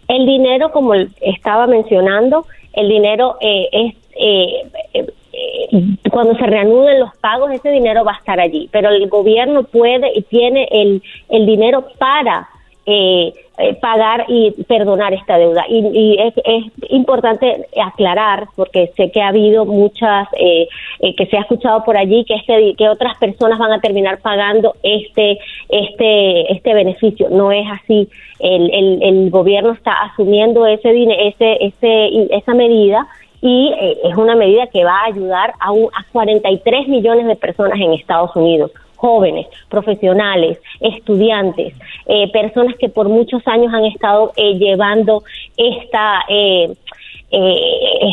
[0.09, 5.07] El dinero, como estaba mencionando, el dinero eh, es eh, eh,
[6.11, 8.69] cuando se reanuden los pagos ese dinero va a estar allí.
[8.70, 12.49] Pero el gobierno puede y tiene el, el dinero para
[13.80, 15.64] pagar y perdonar esta deuda.
[15.68, 16.32] Y, es,
[16.90, 22.34] importante aclarar, porque sé que ha habido muchas, que se ha escuchado por allí, que,
[22.34, 27.28] este, que otras personas van a terminar pagando este, este, este beneficio.
[27.30, 28.09] No es así
[28.43, 33.06] el, el, gobierno está asumiendo ese, ese, ese, esa medida
[33.40, 37.78] y eh, es una medida que va a ayudar a, a 43 millones de personas
[37.80, 38.72] en Estados Unidos
[39.02, 41.74] jóvenes, profesionales, estudiantes,
[42.06, 45.24] eh, personas que por muchos años han estado eh, llevando
[45.56, 46.72] esta, eh,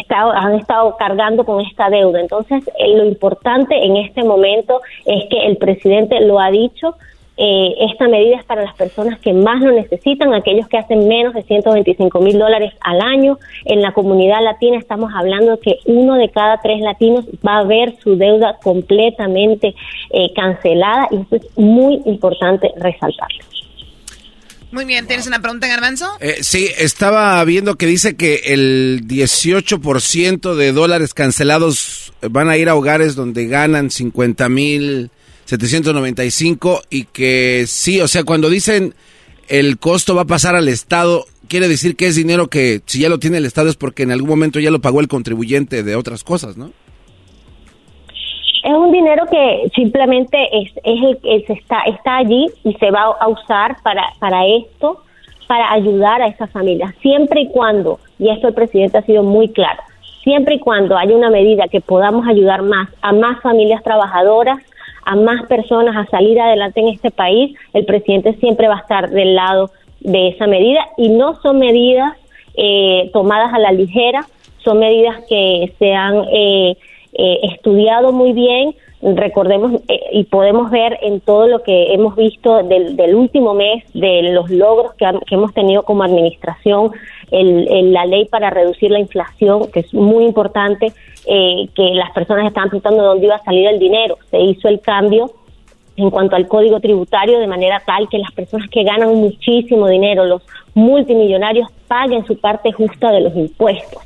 [0.10, 2.20] han estado cargando con esta deuda.
[2.22, 2.64] Entonces,
[2.96, 6.96] lo importante en este momento es que el presidente lo ha dicho,
[7.42, 11.34] eh, esta medida es para las personas que más lo necesitan, aquellos que hacen menos
[11.34, 13.40] de 125 mil dólares al año.
[13.64, 17.96] En la comunidad latina estamos hablando que uno de cada tres latinos va a ver
[18.04, 19.74] su deuda completamente
[20.10, 23.46] eh, cancelada y eso es muy importante resaltarlo.
[24.72, 26.08] Muy bien, ¿tienes una pregunta, Garbanzo?
[26.20, 32.68] Eh, sí, estaba viendo que dice que el 18% de dólares cancelados van a ir
[32.68, 35.10] a hogares donde ganan 50 mil
[35.50, 38.94] 795 y que sí, o sea, cuando dicen
[39.48, 43.10] el costo va a pasar al Estado, quiere decir que es dinero que si ya
[43.10, 45.96] lo tiene el Estado es porque en algún momento ya lo pagó el contribuyente de
[45.96, 46.70] otras cosas, ¿no?
[48.64, 53.06] Es un dinero que simplemente es, es el que está, está allí y se va
[53.20, 55.02] a usar para, para esto,
[55.48, 59.50] para ayudar a esas familias, siempre y cuando, y esto el presidente ha sido muy
[59.50, 59.82] claro,
[60.24, 64.60] siempre y cuando haya una medida que podamos ayudar más a más familias trabajadoras,
[65.10, 69.10] a más personas a salir adelante en este país, el presidente siempre va a estar
[69.10, 69.72] del lado
[70.02, 70.82] de esa medida.
[70.98, 72.14] Y no son medidas
[72.54, 74.28] eh, tomadas a la ligera,
[74.64, 76.78] son medidas que se han eh,
[77.14, 79.82] eh, estudiado muy bien, recordemos
[80.12, 84.94] y podemos ver en todo lo que hemos visto del, último mes, de los logros
[84.94, 86.92] que, hemos tenido como administración,
[87.32, 90.92] la ley para reducir la inflación, que es muy importante,
[91.26, 94.18] eh, que las personas estaban preguntando dónde iba a salir el dinero.
[94.32, 95.32] Se hizo el cambio
[95.96, 100.26] en cuanto al código tributario de manera tal que las personas que ganan muchísimo dinero,
[100.26, 100.42] los
[100.74, 104.02] multimillonarios, paguen su parte justa de los impuestos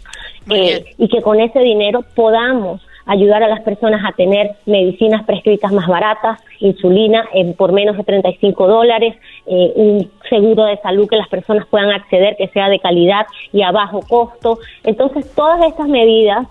[0.49, 5.72] eh, y que con ese dinero podamos ayudar a las personas a tener medicinas prescritas
[5.72, 7.27] más baratas, insulina
[7.57, 9.15] por menos de 35 dólares,
[9.45, 13.61] eh, un seguro de salud que las personas puedan acceder, que sea de calidad y
[13.61, 14.60] a bajo costo.
[14.84, 16.48] Entonces, todas estas medidas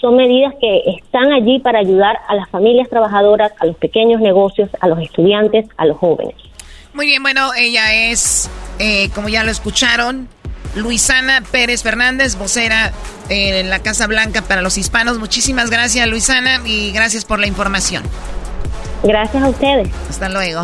[0.00, 4.70] son medidas que están allí para ayudar a las familias trabajadoras, a los pequeños negocios,
[4.80, 6.34] a los estudiantes, a los jóvenes.
[6.92, 10.28] Muy bien, bueno, ella es, eh, como ya lo escucharon,
[10.74, 12.92] Luisana Pérez Fernández, vocera
[13.28, 15.18] en la Casa Blanca para los hispanos.
[15.18, 18.02] Muchísimas gracias, Luisana, y gracias por la información.
[19.02, 19.88] Gracias a ustedes.
[20.08, 20.62] Hasta luego.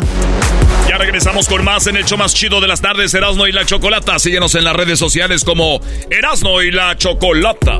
[0.87, 3.65] Ya regresamos con más en el show más chido de las tardes, Erasno y la
[3.65, 4.19] Chocolata.
[4.19, 5.79] Síguenos en las redes sociales como
[6.09, 7.79] Erasno y la Chocolata.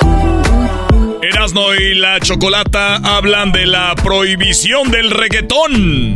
[1.41, 6.15] Erasno y la Chocolata hablan de la prohibición del reggaetón.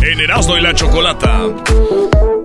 [0.00, 1.40] En Erasno y la Chocolata.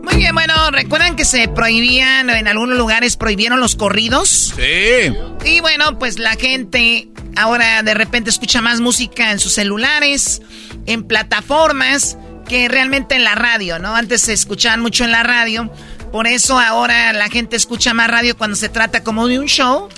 [0.01, 4.55] Muy bien, bueno, ¿recuerdan que se prohibían, en algunos lugares prohibieron los corridos?
[4.55, 5.13] Sí.
[5.45, 10.41] Y bueno, pues la gente ahora de repente escucha más música en sus celulares,
[10.87, 12.17] en plataformas,
[12.49, 13.95] que realmente en la radio, ¿no?
[13.95, 15.71] Antes se escuchaban mucho en la radio,
[16.11, 19.89] por eso ahora la gente escucha más radio cuando se trata como de un show,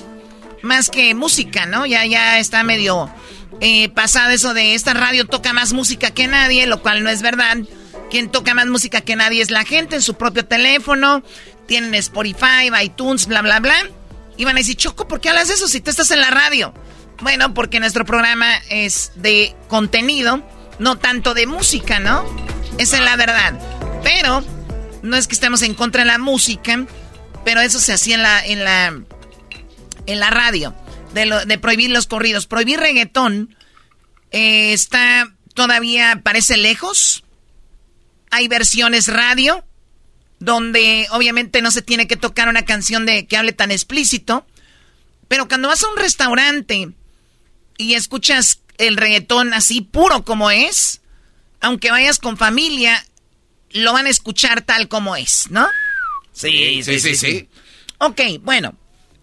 [0.64, 1.86] más que música, ¿no?
[1.86, 3.10] Ya, ya está medio
[3.60, 7.22] eh, pasado eso de esta radio toca más música que nadie, lo cual no es
[7.22, 7.58] verdad.
[8.10, 11.24] Quien toca más música que nadie es la gente en su propio teléfono.
[11.66, 13.76] Tienen Spotify, iTunes, bla, bla, bla.
[14.38, 16.74] Y van a decir, Choco, ¿por qué hablas eso si tú estás en la radio?
[17.22, 20.44] Bueno, porque nuestro programa es de contenido,
[20.78, 22.24] no tanto de música, ¿no?
[22.78, 23.60] Esa es la verdad.
[24.04, 24.44] Pero
[25.02, 26.86] no es que estemos en contra de la música,
[27.44, 29.02] pero eso se hacía en la en la
[30.08, 30.74] en la radio
[31.14, 33.56] de, de prohibir los corridos, prohibir reggaetón
[34.32, 37.24] eh, está todavía parece lejos.
[38.30, 39.64] Hay versiones radio
[40.40, 44.46] donde obviamente no se tiene que tocar una canción de que hable tan explícito,
[45.28, 46.90] pero cuando vas a un restaurante
[47.78, 51.02] y escuchas el reggaetón así puro como es,
[51.60, 53.04] aunque vayas con familia,
[53.72, 55.68] lo van a escuchar tal como es, ¿no?
[56.34, 57.50] Sí, sí, sí, sí.
[57.98, 58.76] Ok, bueno,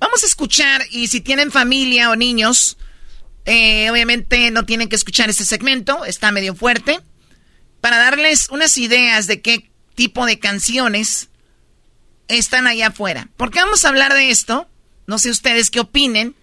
[0.05, 2.77] vamos a escuchar y si tienen familia o niños,
[3.47, 7.01] eh, obviamente no tienen que escuchar este segmento, está medio fuerte,
[7.81, 11.31] para darles unas ideas de qué tipo de canciones
[12.29, 13.31] están allá afuera.
[13.39, 14.69] ¿Por qué vamos a hablar de esto?
[15.07, 16.35] No sé ustedes qué opinen,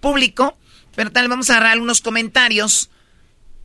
[0.00, 0.58] público.
[0.94, 2.90] Pero tal, vamos a agarrar algunos comentarios.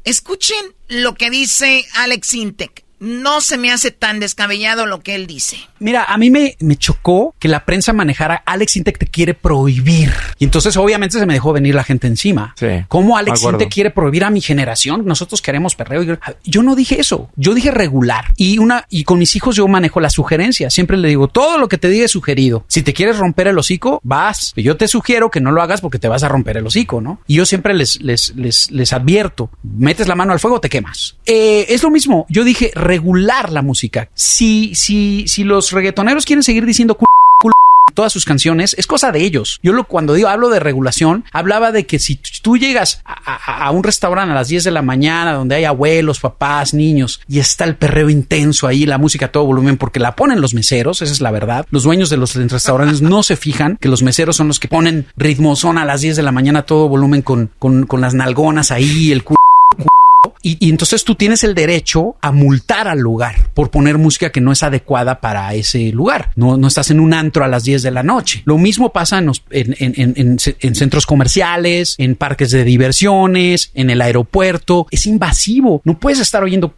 [0.06, 5.28] Escuchen lo que dice Alex Intec no se me hace tan descabellado lo que él
[5.28, 5.58] dice.
[5.80, 10.14] Mira, a mí me, me chocó que la prensa manejara Alex Intec te quiere prohibir.
[10.40, 12.56] Y entonces obviamente se me dejó venir la gente encima.
[12.58, 15.06] Sí, ¿Cómo Alex Intec quiere prohibir a mi generación?
[15.06, 16.18] Nosotros queremos perreo.
[16.46, 17.30] Yo no dije eso.
[17.36, 18.34] Yo dije regular.
[18.38, 20.70] Y una y con mis hijos yo manejo la sugerencia.
[20.70, 22.64] Siempre le digo, todo lo que te diga es sugerido.
[22.70, 24.54] Si te quieres romper el hocico, vas.
[24.56, 27.20] Yo te sugiero que no lo hagas porque te vas a romper el hocico, ¿no?
[27.28, 31.18] Y yo siempre les, les, les, les advierto, metes la mano al fuego, te quemas.
[31.26, 32.26] Eh, es lo mismo.
[32.30, 32.93] Yo dije, regular
[33.52, 34.10] la música.
[34.14, 36.98] Si, si, si los reggaetoneros quieren seguir diciendo
[37.94, 39.60] todas sus canciones, es cosa de ellos.
[39.64, 43.84] Yo lo, cuando digo, hablo de regulación, hablaba de que si tú llegas a, un
[43.84, 47.76] restaurante a las 10 de la mañana donde hay abuelos, papás, niños y está el
[47.76, 51.22] perreo intenso ahí, la música a todo volumen porque la ponen los meseros, esa es
[51.22, 51.66] la verdad.
[51.70, 55.06] Los dueños de los restaurantes no se fijan que los meseros son los que ponen
[55.16, 58.14] ritmo, son a las 10 de la mañana a todo volumen con, con, con las
[58.14, 59.43] nalgonas ahí, el culo
[60.44, 64.52] y, entonces tú tienes el derecho a multar al lugar por poner música que no
[64.52, 66.32] es adecuada para ese lugar.
[66.36, 68.44] No, no estás en un antro a las 10 de la noche.
[68.46, 74.88] Lo mismo pasa en, en, en, centros comerciales, en parques de diversiones, en el aeropuerto.
[74.92, 75.82] Es invasivo.
[75.86, 76.74] No puedes estar oyendo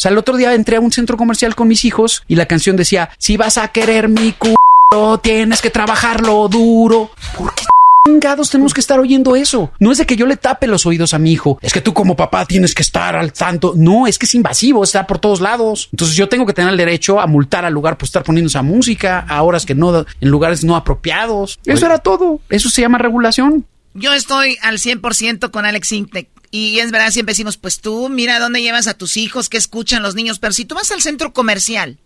[0.00, 2.46] o sea, el otro día entré a un centro comercial con mis hijos y la
[2.46, 7.10] canción decía, si vas a querer mi culo, tienes que trabajarlo duro.
[7.36, 7.64] ¿Por qué
[8.10, 9.72] chingados tenemos que estar oyendo eso?
[9.78, 11.58] No es de que yo le tape los oídos a mi hijo.
[11.62, 13.74] Es que tú como papá tienes que estar al tanto.
[13.76, 15.88] No, es que es invasivo, está por todos lados.
[15.92, 18.62] Entonces yo tengo que tener el derecho a multar al lugar por estar poniendo esa
[18.62, 21.58] música a horas que no, en lugares no apropiados.
[21.64, 22.40] Eso era todo.
[22.48, 23.66] Eso se llama regulación.
[23.94, 26.28] Yo estoy al 100% con Alex Intec.
[26.50, 30.02] Y es verdad, siempre decimos, pues tú mira dónde llevas a tus hijos, qué escuchan
[30.02, 30.40] los niños.
[30.40, 31.98] Pero si tú vas al centro comercial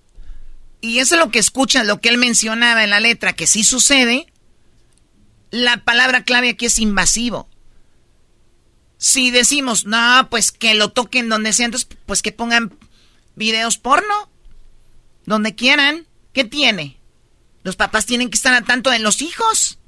[0.82, 3.64] y eso es lo que escuchas, lo que él mencionaba en la letra, que sí
[3.64, 4.26] sucede,
[5.54, 7.48] la palabra clave aquí es invasivo.
[8.98, 12.72] Si decimos, no, pues que lo toquen donde sea, entonces pues que pongan
[13.36, 14.30] videos porno,
[15.26, 16.06] donde quieran.
[16.32, 16.96] ¿Qué tiene?
[17.62, 19.78] Los papás tienen que estar al tanto de los hijos.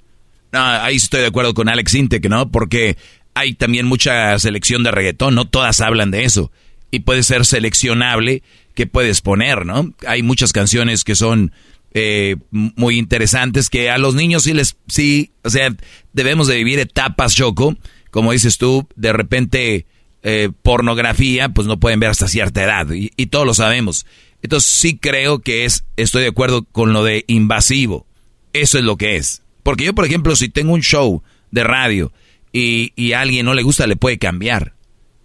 [0.52, 2.48] No, ahí estoy de acuerdo con Alex Intec, ¿no?
[2.52, 2.96] Porque
[3.34, 6.52] hay también mucha selección de reggaetón, no todas hablan de eso.
[6.92, 8.44] Y puede ser seleccionable
[8.76, 9.92] que puedes poner, ¿no?
[10.06, 11.52] Hay muchas canciones que son
[11.98, 15.74] eh, muy interesantes que a los niños sí les, sí, o sea,
[16.12, 17.74] debemos de vivir etapas, Choco.
[18.10, 19.86] Como dices tú, de repente
[20.22, 24.04] eh, pornografía, pues no pueden ver hasta cierta edad y, todos lo sabemos.
[24.42, 28.06] Entonces sí creo que es, estoy de acuerdo con lo de invasivo.
[28.52, 29.40] Eso es lo que es.
[29.62, 32.12] Porque yo, por ejemplo, si tengo un show de radio
[32.52, 34.75] y, y a alguien no le gusta, le puede cambiar.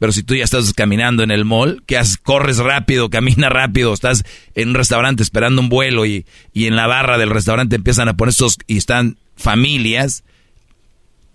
[0.01, 4.23] Pero si tú ya estás caminando en el mall, que corres rápido, camina rápido, estás
[4.55, 8.17] en un restaurante esperando un vuelo y, y en la barra del restaurante empiezan a
[8.17, 10.23] poner estos y están familias.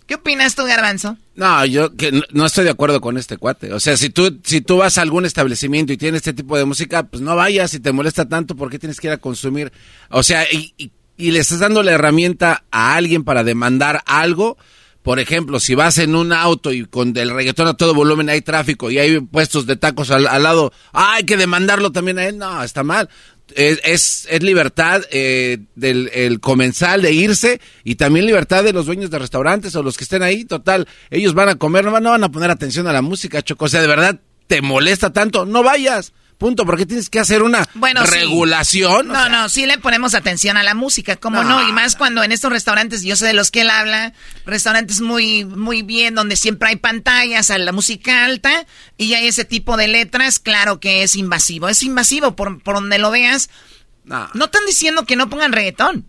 [0.08, 1.16] ¿Qué opinas tú, Garbanzo?
[1.36, 3.72] No, yo que no, estoy de acuerdo con este cuate.
[3.72, 6.64] O sea, si tú, si tú vas a algún establecimiento y tienes este tipo de
[6.64, 9.72] música, pues no vayas si te molesta tanto, ¿por qué tienes que ir a consumir?
[10.10, 14.58] O sea, y, y, y le estás dando la herramienta a alguien para demandar algo
[15.06, 18.40] por ejemplo, si vas en un auto y con el reggaetón a todo volumen hay
[18.40, 22.26] tráfico y hay puestos de tacos al, al lado, ah, hay que demandarlo también a
[22.26, 22.38] él.
[22.38, 23.08] No, está mal.
[23.54, 29.08] Es, es, libertad eh, del el comensal de irse y también libertad de los dueños
[29.10, 30.44] de restaurantes o los que estén ahí.
[30.44, 33.42] Total, ellos van a comer, no van, no van a poner atención a la música,
[33.42, 33.66] Choco.
[33.66, 34.18] O sea, de verdad,
[34.48, 36.14] te molesta tanto, no vayas.
[36.38, 39.06] Punto, porque tienes que hacer una bueno, regulación.
[39.06, 39.12] Sí.
[39.12, 41.62] No, no, sí le ponemos atención a la música, ¿cómo no?
[41.62, 41.68] no?
[41.68, 44.12] Y más cuando en estos restaurantes, yo sé de los que él habla,
[44.44, 48.66] restaurantes muy, muy bien, donde siempre hay pantallas, a la música alta,
[48.98, 51.70] y hay ese tipo de letras, claro que es invasivo.
[51.70, 53.48] Es invasivo por, por donde lo veas.
[54.04, 54.28] No.
[54.34, 56.06] no están diciendo que no pongan reggaetón.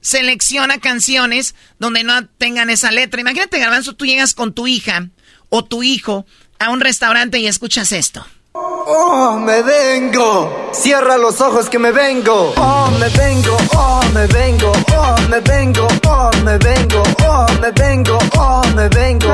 [0.00, 3.20] Selecciona canciones donde no tengan esa letra.
[3.20, 5.10] Imagínate, Garbanzo, tú llegas con tu hija
[5.50, 6.24] o tu hijo
[6.58, 8.26] a un restaurante y escuchas esto.
[8.52, 10.70] Oh, me vengo.
[10.72, 12.52] Cierra los ojos que me vengo.
[12.56, 13.56] Oh, me vengo.
[13.74, 14.72] Oh, me vengo.
[14.96, 15.86] Oh, me vengo.
[16.08, 17.02] Oh, me vengo.
[17.28, 18.18] Oh, me vengo.
[18.36, 19.32] Oh, me vengo.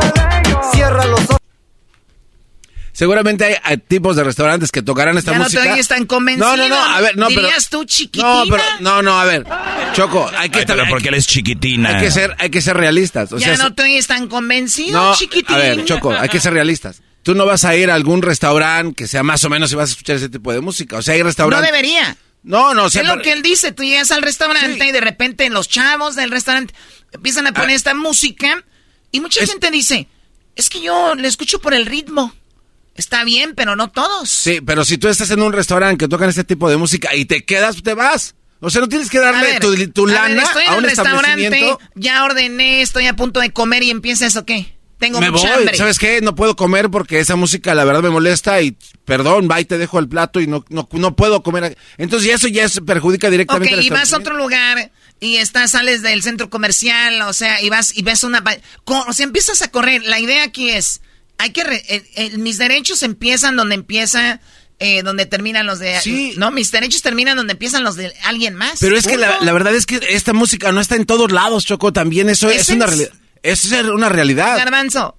[0.72, 1.36] Cierra los ojos.
[2.92, 5.64] Seguramente hay, hay, tipos de restaurantes que tocarán esta ya música.
[5.66, 6.56] no te están convencido.
[6.56, 8.44] No, no, no, a ver, no, ¿Dirías pero, tú chiquitina?
[8.44, 9.44] No, pero, no, no, a ver.
[9.92, 11.90] Choco, hay que Ay, pero porque él es chiquitina.
[11.90, 13.32] Hay que ser, hay que ser realistas.
[13.32, 15.58] O ya sea, no te están convencido, no, chiquitina.
[15.58, 17.02] A ver, Choco, hay que ser realistas.
[17.26, 19.88] Tú no vas a ir a algún restaurante que sea más o menos si vas
[19.88, 20.98] a escuchar ese tipo de música.
[20.98, 21.68] O sea, hay restaurantes.
[21.68, 22.16] No debería.
[22.44, 23.72] No, no, sea, Es lo que él dice.
[23.72, 24.88] Tú llegas al restaurante sí.
[24.90, 26.72] y de repente los chavos del restaurante
[27.10, 27.74] empiezan a poner ah.
[27.74, 28.64] esta música
[29.10, 29.50] y mucha es...
[29.50, 30.06] gente dice,
[30.54, 32.32] es que yo le escucho por el ritmo.
[32.94, 34.30] Está bien, pero no todos.
[34.30, 37.24] Sí, pero si tú estás en un restaurante que tocan este tipo de música y
[37.24, 38.36] te quedas, te vas.
[38.60, 40.76] O sea, no tienes que darle ver, tu, tu a lana ver, estoy en a
[40.76, 44.75] un el restaurante, ya ordené, estoy a punto de comer y empieza eso, ¿qué?
[44.98, 45.76] Tengo me mucha voy, hambre.
[45.76, 46.20] ¿sabes qué?
[46.22, 49.76] No puedo comer porque esa música la verdad me molesta y perdón, va y te
[49.76, 51.76] dejo el plato y no, no, no puedo comer.
[51.98, 54.90] Entonces eso ya es, perjudica directamente Ok, y vas a otro lugar
[55.20, 58.42] y estás, sales del centro comercial, o sea, y vas y ves una...
[58.84, 60.02] O sea, empiezas a correr.
[60.04, 61.00] La idea aquí es,
[61.38, 61.64] hay que...
[61.64, 64.40] Re, eh, eh, mis derechos empiezan donde empieza...
[64.78, 65.98] Eh, donde terminan los de...
[66.02, 66.34] Sí.
[66.36, 68.78] No, mis derechos terminan donde empiezan los de alguien más.
[68.78, 71.64] Pero es que la, la, verdad es que esta música no está en todos lados,
[71.64, 71.94] Choco.
[71.94, 73.10] También eso es, es una realidad.
[73.46, 74.56] Es una realidad.
[74.56, 75.16] Garbanzo,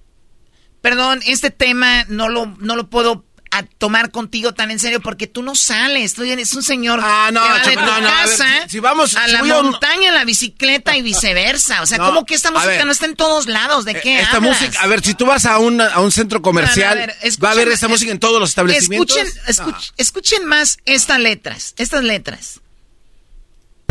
[0.80, 5.26] perdón, este tema no lo, no lo puedo a tomar contigo tan en serio porque
[5.26, 8.08] tú no sales, tú eres un señor ah, no, que va de tu no, no,
[8.08, 11.82] casa a, ver, si, vamos, a si la montaña, a la bicicleta y viceversa.
[11.82, 13.84] O sea, ¿cómo que esta música ver, no está en todos lados?
[13.84, 14.60] ¿De qué esta hablas?
[14.60, 17.44] música, a ver, si tú vas a un, a un centro comercial, a ver, escuchen,
[17.44, 19.16] va a haber esta música en todos los establecimientos.
[19.16, 22.60] Escuchen, escuchen, escuchen más estas letras, estas letras.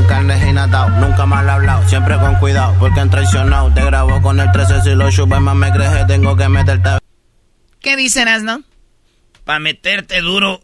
[0.05, 3.73] Carnes y natao, nunca mal hablado, siempre con cuidado, porque han traicionado.
[3.73, 6.89] Te grabo con el 13 si lo chupes más me crees, tengo que meterte.
[7.81, 8.63] ¿Qué dicen, no?
[9.43, 10.61] Para meterte duro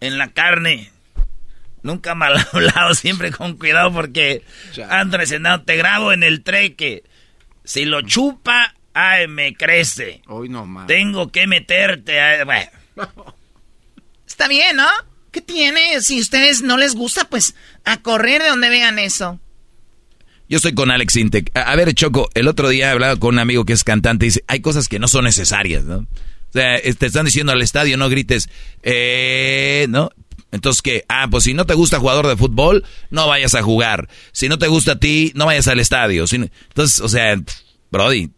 [0.00, 0.92] en la carne.
[1.82, 4.42] Nunca mal hablado, siempre con cuidado, porque
[4.88, 5.62] han traicionado.
[5.62, 7.04] Te grabo en el treque.
[7.64, 10.22] Si lo chupa, ay, me crece.
[10.26, 10.86] Hoy no más.
[10.86, 12.20] Tengo que meterte.
[12.20, 12.70] Ay, bueno.
[14.26, 14.88] Está bien, ¿no?
[15.36, 16.00] ¿Qué tiene?
[16.00, 17.54] Si a ustedes no les gusta, pues
[17.84, 19.38] a correr de donde vean eso.
[20.48, 21.50] Yo estoy con Alex Intec.
[21.54, 24.24] A, a, ver, Choco, el otro día he hablado con un amigo que es cantante
[24.24, 25.98] y dice, hay cosas que no son necesarias, ¿no?
[25.98, 28.48] O sea, te están diciendo al estadio, no grites,
[28.82, 30.08] eh, ¿no?
[30.52, 31.04] Entonces, ¿qué?
[31.06, 34.08] Ah, pues si no te gusta jugador de fútbol, no vayas a jugar.
[34.32, 36.26] Si no te gusta a ti, no vayas al estadio.
[36.26, 36.46] Si no...
[36.68, 37.38] Entonces, o sea,
[37.92, 38.30] Brody,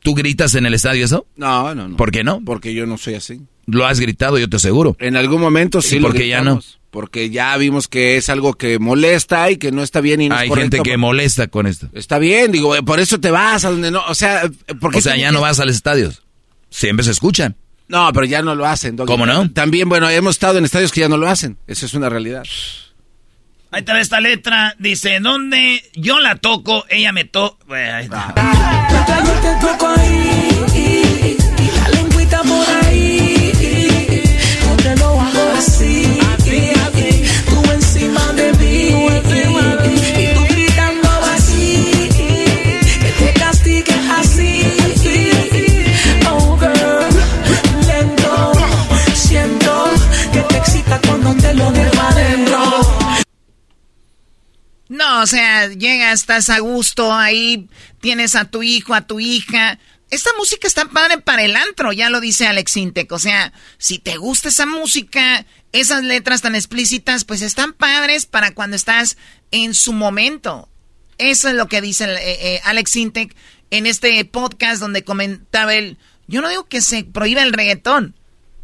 [0.00, 1.28] ¿tú gritas en el estadio eso?
[1.36, 1.96] No, no, no.
[1.96, 2.42] ¿Por qué no?
[2.44, 3.40] Porque yo no soy así.
[3.66, 4.96] Lo has gritado, yo te aseguro.
[4.98, 5.96] En algún momento sí.
[5.96, 6.60] ¿Y por qué ya no?
[6.90, 10.34] Porque ya vimos que es algo que molesta y que no está bien y no
[10.34, 11.88] Hay es gente que molesta con esto.
[11.92, 14.50] Está bien, digo, por eso te vas a donde no, o sea,
[14.80, 16.22] porque o sea, ya no vas a los estadios.
[16.68, 17.56] Siempre se escuchan.
[17.86, 18.96] No, pero ya no lo hacen.
[18.96, 19.06] Doggy.
[19.08, 19.50] ¿Cómo no?
[19.50, 21.58] También, bueno, hemos estado en estadios que ya no lo hacen.
[21.66, 22.44] Eso es una realidad.
[23.72, 24.74] Ahí está esta letra.
[24.78, 27.64] Dice, ¿dónde yo la toco, ella me toca.
[27.68, 28.34] Ahí está.
[29.32, 29.70] No,
[55.22, 57.68] o sea, llegas, estás a gusto, ahí
[58.00, 59.78] tienes a tu hijo, a tu hija.
[60.10, 63.12] Esta música está padre para el antro, ya lo dice Alex Intec.
[63.12, 68.52] O sea, si te gusta esa música, esas letras tan explícitas, pues están padres para
[68.52, 69.16] cuando estás
[69.52, 70.68] en su momento.
[71.18, 73.36] Eso es lo que dice eh, eh, Alex Intec
[73.70, 75.96] en este podcast donde comentaba él.
[76.26, 78.16] Yo no digo que se prohíba el reggaetón.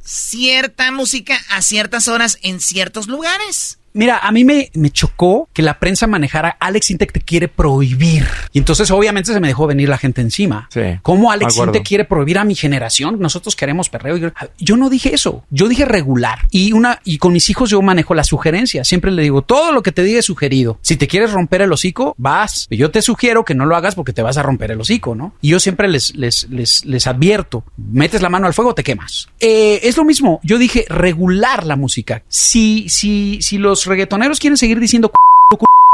[0.03, 3.79] Cierta música a ciertas horas en ciertos lugares.
[3.97, 8.27] Mira, a mí me, me chocó que la prensa manejara Alex Intec te quiere prohibir.
[8.53, 10.69] Y entonces obviamente se me dejó venir la gente encima.
[10.71, 10.83] Sí.
[11.03, 13.19] ¿Cómo Alex Intec quiere prohibir a mi generación?
[13.19, 14.33] Nosotros queremos perreo.
[14.59, 15.45] Yo no dije eso.
[15.51, 16.41] Yo dije regular.
[16.51, 18.85] Y una y con mis hijos yo manejo la sugerencia.
[18.85, 20.79] Siempre le digo, todo lo que te diga es sugerido.
[20.83, 22.67] Si te quieres romper el hocico, vas.
[22.71, 25.35] Yo te sugiero que no lo hagas porque te vas a romper el hocico, ¿no?
[25.41, 29.29] Y yo siempre les, les, les, les advierto, metes la mano al fuego, te quemas.
[29.41, 30.41] Eh, es lo mismo.
[30.43, 32.23] Yo dije regular la música.
[32.29, 35.11] Si, si, si los reggaetoneros quieren seguir diciendo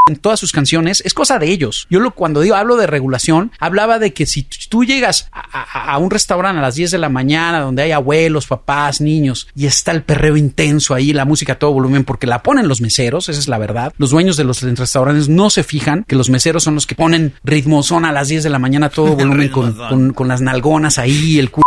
[0.09, 1.87] en todas sus canciones, es cosa de ellos.
[1.89, 5.99] Yo lo, cuando digo, hablo de regulación, hablaba de que si tú llegas a, a,
[5.99, 9.93] un restaurante a las 10 de la mañana donde hay abuelos, papás, niños y está
[9.93, 13.39] el perreo intenso ahí, la música a todo volumen porque la ponen los meseros, esa
[13.39, 13.93] es la verdad.
[13.97, 17.35] Los dueños de los restaurantes no se fijan que los meseros son los que ponen
[17.45, 20.41] ritmo, son a las 10 de la mañana a todo volumen con, con, con las
[20.41, 21.63] nalgonas ahí, el culo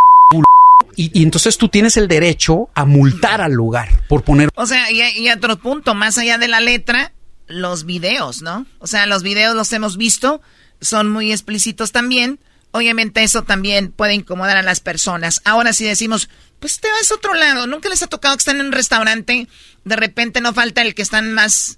[0.95, 4.49] y, y, entonces tú tienes el derecho a multar al lugar por poner...
[4.55, 7.11] O sea, y, y, otro punto, más allá de la letra,
[7.47, 8.65] los videos, ¿no?
[8.79, 10.41] O sea, los videos los hemos visto,
[10.81, 12.39] son muy explícitos también.
[12.71, 15.41] Obviamente eso también puede incomodar a las personas.
[15.45, 18.59] Ahora si decimos, pues te vas a otro lado, nunca les ha tocado que están
[18.59, 19.47] en un restaurante,
[19.83, 21.77] de repente no falta el que están más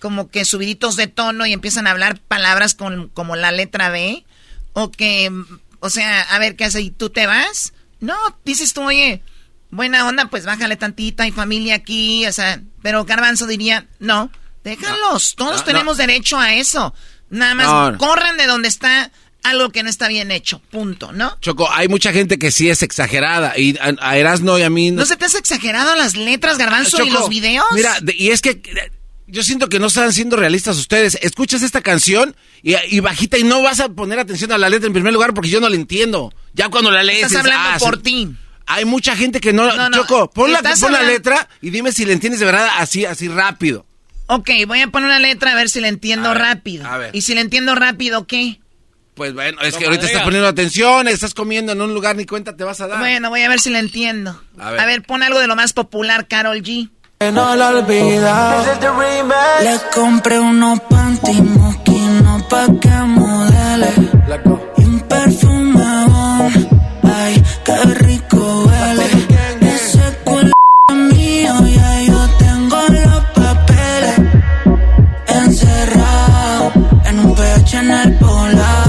[0.00, 4.24] como que subiditos de tono y empiezan a hablar palabras con, como la letra B,
[4.72, 5.32] o que,
[5.80, 9.22] o sea, a ver qué hace y tú te vas no, dices tú, oye,
[9.70, 14.30] buena onda, pues bájale tantita, hay familia aquí, o sea, pero Garbanzo diría, no,
[14.62, 16.06] déjalos, todos no, tenemos no.
[16.06, 16.94] derecho a eso.
[17.30, 19.10] Nada más corran de donde está
[19.42, 21.36] algo que no está bien hecho, punto, ¿no?
[21.40, 23.58] Choco, hay mucha gente que sí es exagerada.
[23.58, 24.90] Y a, a Erasno y a mí.
[24.90, 27.64] ¿No se te hace exagerado las letras, Garbanzo, y los videos?
[27.72, 28.62] Mira, y es que
[29.26, 31.18] yo siento que no están siendo realistas ustedes.
[31.20, 34.86] Escuchas esta canción y, y bajita y no vas a poner atención a la letra
[34.86, 36.32] en primer lugar porque yo no la entiendo.
[36.54, 37.24] Ya cuando la lees.
[37.26, 38.02] Estás hablando ah, por sí.
[38.02, 38.36] ti.
[38.66, 39.66] Hay mucha gente que no.
[39.74, 42.68] No, no, Choco, pon, la, pon la letra y dime si la entiendes de verdad
[42.78, 43.84] así, así rápido.
[44.26, 46.86] Ok, voy a poner una letra a ver si la entiendo A ver, rápido.
[46.86, 47.10] a ver.
[47.14, 48.60] Y si la entiendo rápido, ¿qué?
[49.14, 50.12] Pues bueno, es que ahorita diga.
[50.12, 52.98] estás poniendo atención, estás comiendo en un lugar ni cuenta te vas a dar.
[53.00, 54.40] Bueno, voy a ver si la entiendo.
[54.58, 54.86] A A ver.
[54.86, 56.88] ver, pon algo de lo más popular, Carol G.
[57.32, 58.64] no la olvida.
[59.62, 63.92] Le compré unos panty moquino pa' que modele.
[64.78, 65.63] Y un perfume
[67.64, 67.76] qué
[68.06, 69.06] rico huele.
[69.74, 70.52] Ese culo
[71.12, 74.16] mío, ya yo tengo los papeles.
[75.26, 76.72] Encerrado
[77.06, 78.84] en un pecho en el polar.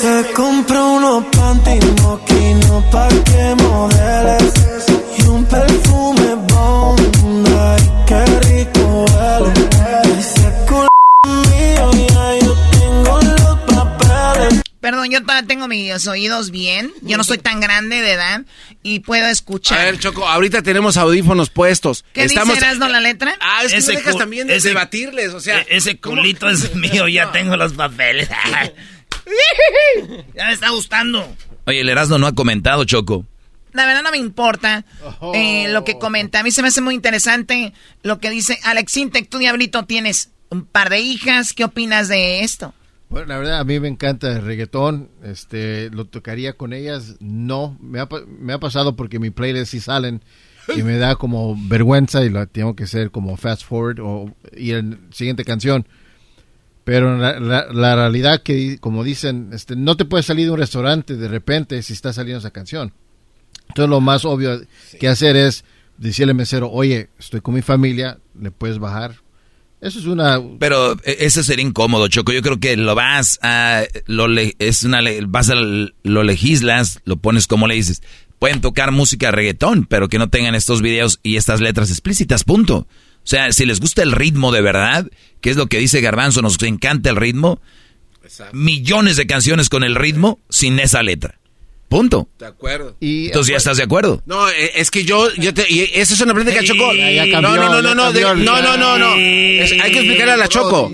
[0.00, 3.54] Te compro unos panty moquino pa' que
[15.06, 16.92] yo todavía tengo mis oídos bien.
[17.02, 18.42] Yo no soy tan grande de edad
[18.82, 19.78] y puedo escuchar.
[19.78, 22.04] A ver, Choco, ahorita tenemos audífonos puestos.
[22.12, 22.54] ¿Qué Estamos...
[22.54, 23.34] dice Erasmo la letra?
[23.40, 25.60] Ah, es que Ese no dejas cu- también de ese- debatirles, o sea.
[25.60, 28.28] E- ese culito es mío, ya tengo los papeles.
[30.34, 31.34] ya me está gustando.
[31.66, 33.26] Oye, el Erasmo no ha comentado, Choco.
[33.72, 34.84] La verdad no me importa
[35.34, 36.40] eh, lo que comenta.
[36.40, 37.72] A mí se me hace muy interesante
[38.02, 39.28] lo que dice Alex Intec.
[39.28, 41.52] Tú, Diablito, tienes un par de hijas.
[41.54, 42.72] ¿Qué opinas de esto?
[43.10, 45.08] Bueno, la verdad, a mí me encanta el reggaetón.
[45.22, 47.16] Este, lo tocaría con ellas.
[47.20, 48.08] No, me ha,
[48.40, 50.22] me ha pasado porque mi playlist sí salen
[50.76, 54.76] y me da como vergüenza y lo tengo que hacer como fast forward o ir
[54.76, 55.86] en siguiente canción.
[56.84, 60.58] Pero la, la- la realidad que, como dicen, este, no te puedes salir de un
[60.58, 62.92] restaurante de repente si está saliendo esa canción.
[63.68, 64.60] Entonces lo más obvio
[64.98, 65.64] que hacer es
[65.96, 69.14] decirle al mesero, oye, estoy con mi familia, le puedes bajar.
[69.84, 70.40] Eso es una...
[70.58, 72.32] Pero eh, ese sería incómodo, Choco.
[72.32, 73.82] Yo creo que lo vas a...
[74.06, 75.54] Lo le- es una, le- vas a...
[75.56, 78.02] Lo legislas, lo pones como le dices.
[78.38, 82.76] Pueden tocar música reggaetón, pero que no tengan estos videos y estas letras explícitas, punto.
[82.78, 85.06] O sea, si les gusta el ritmo de verdad,
[85.40, 87.60] que es lo que dice Garbanzo, nos encanta el ritmo,
[88.52, 91.38] millones de canciones con el ritmo sin esa letra.
[91.88, 92.28] Punto.
[92.38, 92.96] De acuerdo.
[93.00, 94.22] Y, Entonces ya estás de acuerdo.
[94.26, 96.92] No, eh, es que yo, yo te, y esa es una plática Sí, Choco.
[96.92, 99.14] ya- ya no, cambió, no, no, no, no, de- no, no, no, no.
[99.16, 100.90] Es- hay que explicarle a la Choco.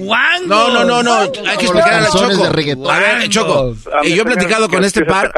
[0.46, 1.18] No, no, no, no.
[1.20, 2.52] Hay que explicarle a la Choco.
[2.52, 2.90] de.
[2.90, 3.76] A ver, Choco.
[4.04, 5.32] Y yo he platicado con este par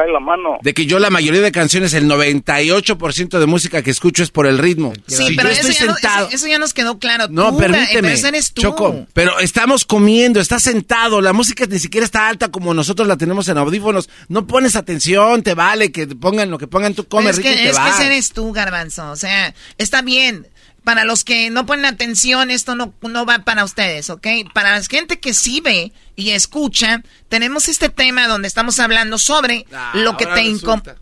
[0.61, 4.47] de que yo la mayoría de canciones, el 98% de música que escucho es por
[4.47, 4.93] el ritmo.
[5.07, 6.27] Sí, Si pero yo eso estoy ya, no- sentado.
[6.27, 7.27] eso, eso ya nos quedó claro.
[7.29, 7.89] No, Tú, permíteme.
[7.93, 8.61] pero ese eres tú.
[8.61, 13.17] Choco, pero estamos comiendo, estás sentado, la música ni siquiera está alta como nosotros la
[13.17, 14.09] tenemos en audífonos.
[14.27, 17.55] No pones atención, te vale que pongan lo que pongan, tú comes es rico que,
[17.55, 17.95] y te es que vas.
[17.99, 19.11] ese eres tú, Garbanzo.
[19.11, 20.47] O sea, está bien.
[20.83, 24.27] Para los que no ponen atención, esto no, no va para ustedes, ¿ok?
[24.53, 29.65] Para la gente que sí ve y escucha, tenemos este tema donde estamos hablando sobre
[29.93, 30.97] lo que te incomoda.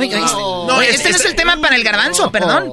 [0.00, 2.70] Este, No, este es- no es el tema para el garbanzo, perdón.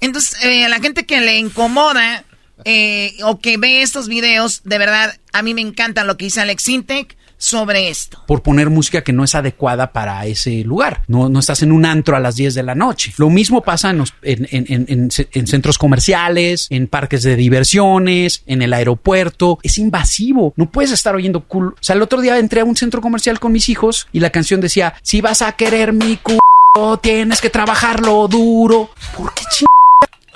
[0.00, 2.24] Entonces, eh, a la gente que le incomoda
[2.64, 6.40] eh, o que ve estos videos, de verdad, a mí me encanta lo que dice
[6.40, 8.22] Alex Sintek sobre esto.
[8.26, 11.02] por poner música que no es adecuada para ese lugar.
[11.08, 13.12] No, no estás en un antro a las 10 de la noche.
[13.18, 17.22] Lo mismo pasa en, los- en- en- en- en ce- en centros comerciales, en parques
[17.22, 19.58] de diversiones, en el aeropuerto.
[19.62, 20.52] Es invasivo.
[20.56, 21.68] No puedes estar oyendo cool.
[21.74, 24.30] O sea, el otro día entré a un centro comercial con mis hijos y la
[24.30, 28.90] canción decía, si vas a querer mi culo, tienes que trabajarlo duro.
[29.16, 29.66] ¿Por qué ching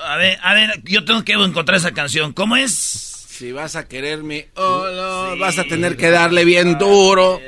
[0.06, 2.32] A ver, a ver, yo tengo que encontrar esa canción.
[2.32, 3.09] ¿Cómo es?
[3.40, 7.40] Si vas a quererme, oh, no, vas a tener que darle bien duro.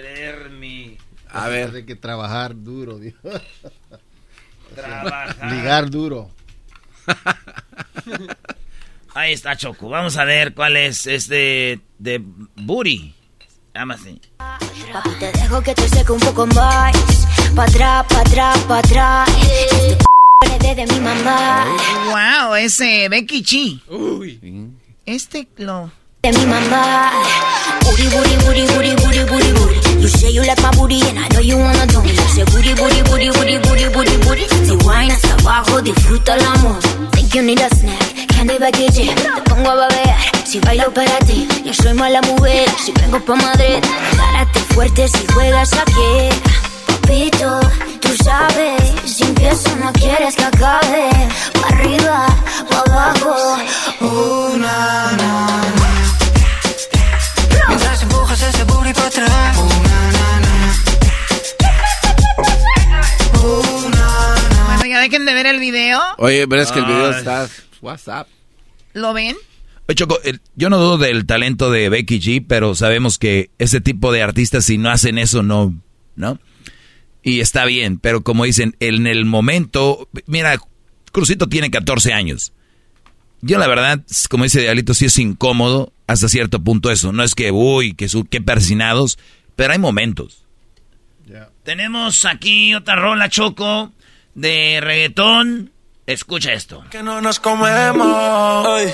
[1.29, 1.75] A ver.
[1.75, 3.19] Hay que trabajar duro, dijo.
[4.75, 5.53] Trabajar.
[5.53, 6.31] Ligar duro.
[9.15, 9.91] Ahí está Choco.
[9.91, 12.23] Vamos a ver cuál es este de.
[13.75, 14.19] Llama así.
[14.39, 16.97] Papi, te dejo que te seque un poco más.
[17.55, 19.29] Pa' atrás, pa' atrás, pa' atrás.
[20.43, 21.67] Este de mi mamá.
[22.07, 24.82] Wow, ese Becky G.
[25.05, 25.91] Este lo.
[26.23, 27.11] De mi mamá.
[27.85, 30.01] Booty, booty, booty, booty, booty, booty, booty.
[30.01, 32.15] You say you like my booty and I know you wanna do me.
[32.31, 34.47] Say booty, booty, booty, booty, booty, booty, booty.
[34.65, 36.79] Si wine hasta abajo, disfruta el amor.
[37.11, 38.29] Think you need a snack.
[38.29, 38.59] Candy
[38.93, 39.13] G.
[39.15, 40.17] Te pongo a babear.
[40.45, 42.69] Si bailo para ti, yo soy mala mujer.
[42.79, 46.29] Si vengo pa' Madrid, agárrate fuerte si juegas aquí.
[47.03, 47.61] Papito,
[48.01, 51.11] tú sabes, si empiezo no quieres que acabe.
[51.53, 52.27] Pa' arriba,
[52.71, 53.57] pa' abajo.
[54.01, 55.63] Oh, na, na.
[57.69, 59.57] Mientras empujas ese booty para atrás.
[59.59, 60.75] Oh, na, na, na.
[63.43, 64.65] Oh, na.
[64.67, 66.01] Bueno, ya dejen de ver el video.
[66.19, 67.19] Oye, pero es que el video Ay.
[67.19, 67.49] está.
[67.81, 68.29] WhatsApp.
[68.93, 69.35] ¿Lo ven?
[69.89, 70.19] Oye, Choco,
[70.55, 74.65] yo no dudo del talento de Becky G, pero sabemos que ese tipo de artistas,
[74.65, 75.75] si no hacen eso, no,
[76.15, 76.39] ¿no?
[77.23, 80.59] Y está bien, pero como dicen, en el momento, mira,
[81.13, 82.53] Crucito tiene 14 años.
[83.43, 84.01] Yo la verdad,
[84.31, 87.13] como dice Diablito, sí es incómodo hasta cierto punto eso.
[87.13, 89.19] No es que, uy, que su, qué persinados,
[89.57, 90.45] pero hay momentos.
[91.65, 93.93] Tenemos aquí otra rola, Choco,
[94.35, 95.72] de reggaetón.
[96.07, 96.83] Escucha esto.
[96.91, 98.67] Que no nos comemos.
[98.81, 98.89] Ey,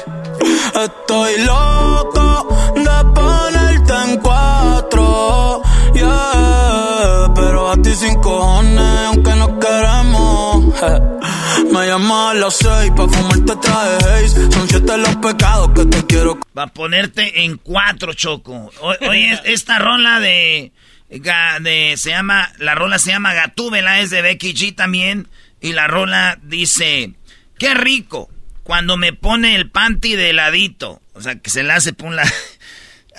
[0.85, 5.62] estoy loco de ponerte en cuatro.
[5.94, 10.64] Yeah, pero a ti sin cojones, aunque no queremos.
[11.72, 14.28] Me llamas a las seis pa' fumarte traje.
[14.28, 16.39] Son siete los pecados que te quiero.
[16.56, 18.70] Va a ponerte en cuatro, Choco.
[18.80, 20.72] O- Oye, esta rola de,
[21.09, 21.94] de.
[21.97, 22.51] Se llama.
[22.59, 25.26] La rola se llama Gatúbela, es de Becky G también.
[25.60, 27.14] Y la rola dice:
[27.59, 28.28] Qué rico
[28.62, 31.01] cuando me pone el panty de ladito.
[31.14, 32.30] O sea, que se la hace por un lado.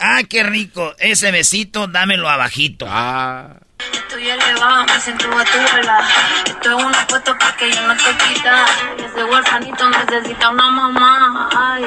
[0.01, 0.95] Ah, qué rico.
[0.97, 2.85] Ese besito, dámelo abajito.
[2.87, 3.57] Ah.
[3.91, 6.07] Estoy elevada, me siento batuela.
[6.45, 8.65] Esto es una foto pa' que yo no te quita.
[8.97, 11.49] Ese huerfanito necesita una mamá.
[11.53, 11.85] Ay,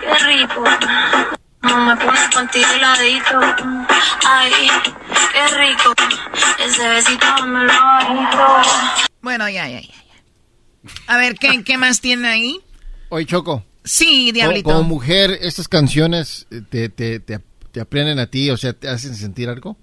[0.00, 0.64] qué rico.
[1.62, 3.40] No me pones contigo heladito.
[4.26, 4.50] Ay,
[5.32, 5.94] qué rico.
[6.64, 8.70] Ese besito me lo bajito.
[9.20, 9.88] Bueno, ya, ya, ya.
[9.88, 9.94] ya.
[11.06, 12.60] A ver, ¿qué, qué más tiene ahí?
[13.10, 13.64] Oye, Choco.
[13.84, 14.70] Sí, Como, Diablito.
[14.70, 17.40] como mujer, estas canciones te, te, te,
[17.72, 19.76] te aprenden a ti, o sea, te hacen sentir algo.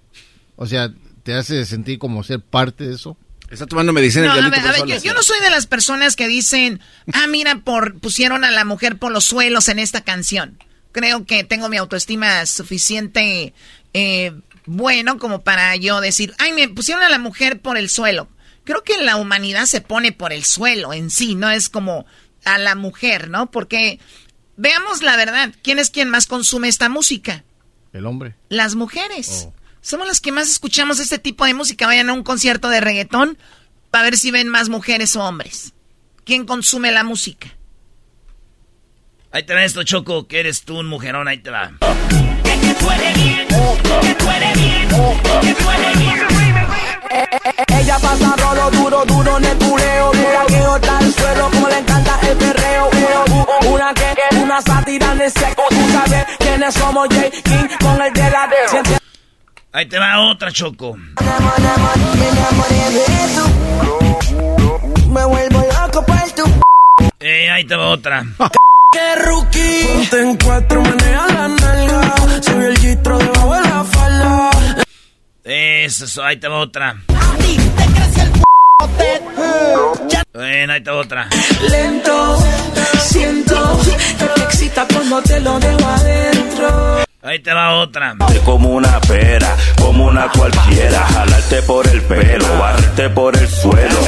[0.56, 0.92] O sea,
[1.24, 3.18] te hace sentir como ser parte de eso.
[3.50, 5.50] Está tomando medicina No, el a diablito ver, a ver, yo, yo no soy de
[5.50, 6.82] las personas que dicen,
[7.14, 10.58] ah, mira, por, pusieron a la mujer por los suelos en esta canción.
[10.98, 13.54] Creo que tengo mi autoestima suficiente
[13.94, 14.32] eh,
[14.66, 18.30] bueno como para yo decir, ay, me pusieron a la mujer por el suelo.
[18.64, 22.08] Creo que la humanidad se pone por el suelo en sí, no es como
[22.46, 23.52] a la mujer, ¿no?
[23.52, 24.00] Porque
[24.56, 27.44] veamos la verdad, ¿quién es quien más consume esta música?
[27.94, 28.34] El hombre.
[28.50, 29.50] Las mujeres.
[29.82, 31.86] Somos las que más escuchamos este tipo de música.
[31.86, 33.38] Vayan a un concierto de reggaetón
[33.92, 35.74] para ver si ven más mujeres o hombres.
[36.26, 37.56] ¿Quién consume la música?
[39.32, 41.72] Ahí te va esto, Choco, que eres tú un mujerón, ahí te va.
[47.68, 50.12] Ella pasa rolo duro, duro en el culeo.
[50.48, 52.90] Que otra al suelo, como le encanta el perreo.
[53.70, 55.64] Una que, una sátira en el seco.
[55.70, 57.30] Tú sabes quiénes somos J.
[57.44, 58.98] King con el de la de.
[59.74, 60.96] Ahí te va otra, Choco.
[65.10, 66.44] Me vuelvo loco por tu.
[67.20, 68.26] Eh, ahí te va otra.
[68.92, 69.84] ¡Qué rookie!
[69.94, 72.16] Ponte en cuatro, maneja la nalga.
[72.42, 74.50] Soy el gistro debajo de la falda.
[75.44, 76.96] Eso, eso, ahí te va otra.
[80.34, 81.28] Bueno, ahí te va otra.
[81.70, 82.38] Lento,
[83.00, 86.98] siento que te excita cuando te lo dejo adentro.
[87.24, 88.16] Ahí te va otra.
[88.46, 91.00] Como una pera, como una cualquiera.
[91.00, 94.00] Jalarte por el pelo, barrerte por el suelo.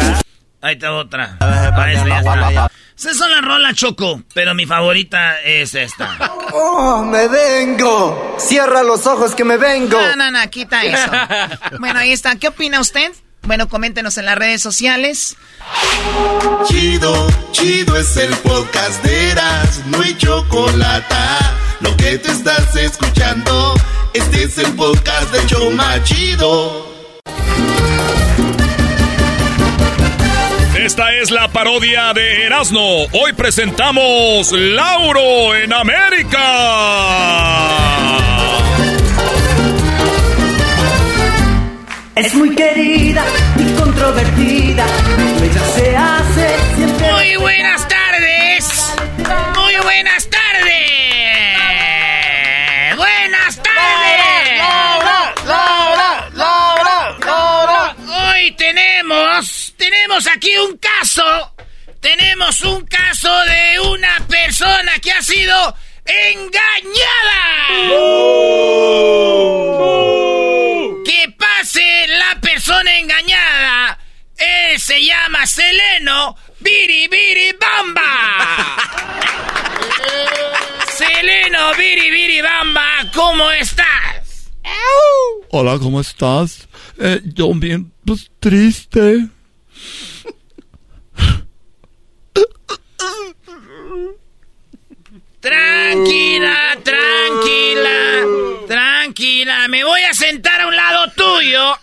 [0.62, 1.38] Ahí va otra.
[1.40, 2.72] Ah, eso ya está.
[2.98, 6.18] Esas son las rolas, Choco, pero mi favorita es esta.
[6.52, 8.36] Oh, me vengo.
[8.40, 10.02] Cierra los ojos que me vengo.
[10.02, 11.12] No, no, no, quita eso.
[11.80, 12.36] Bueno, ahí está.
[12.36, 13.12] ¿Qué opina usted?
[13.44, 15.38] Bueno, coméntenos en las redes sociales.
[16.66, 21.16] Chido, chido es el podcast de Eras, no hay chocolate.
[21.82, 23.76] Lo que te estás escuchando,
[24.14, 26.90] este es el podcast de Choma Chido.
[30.90, 33.06] Esta es la parodia de Erasmo.
[33.12, 36.40] Hoy presentamos Lauro en América.
[42.16, 43.24] Es muy querida
[43.56, 44.84] y controvertida.
[45.44, 47.12] Ella se hace siempre.
[47.12, 48.96] Muy buenas tardes.
[49.56, 50.66] Muy buenas tardes.
[52.98, 54.58] Buenas tardes.
[54.58, 57.96] Laura, Laura, Laura, Laura.
[58.34, 61.56] Hoy tenemos, tenemos aquí un caso.
[62.00, 65.76] Tenemos un caso de una persona que ha sido
[66.06, 67.42] engañada.
[71.04, 73.98] Que pase la persona engañada.
[74.38, 78.78] Él se llama Seleno Biri Biri Bamba.
[80.98, 84.52] Seleno Biri Biri Bamba, ¿cómo estás?
[85.52, 86.68] Hola, ¿cómo estás?
[87.00, 89.28] Eh, yo bien, pues triste.
[95.40, 98.26] Tranquila, tranquila,
[98.68, 99.68] tranquila.
[99.70, 101.78] Me voy a sentar a un lado tuyo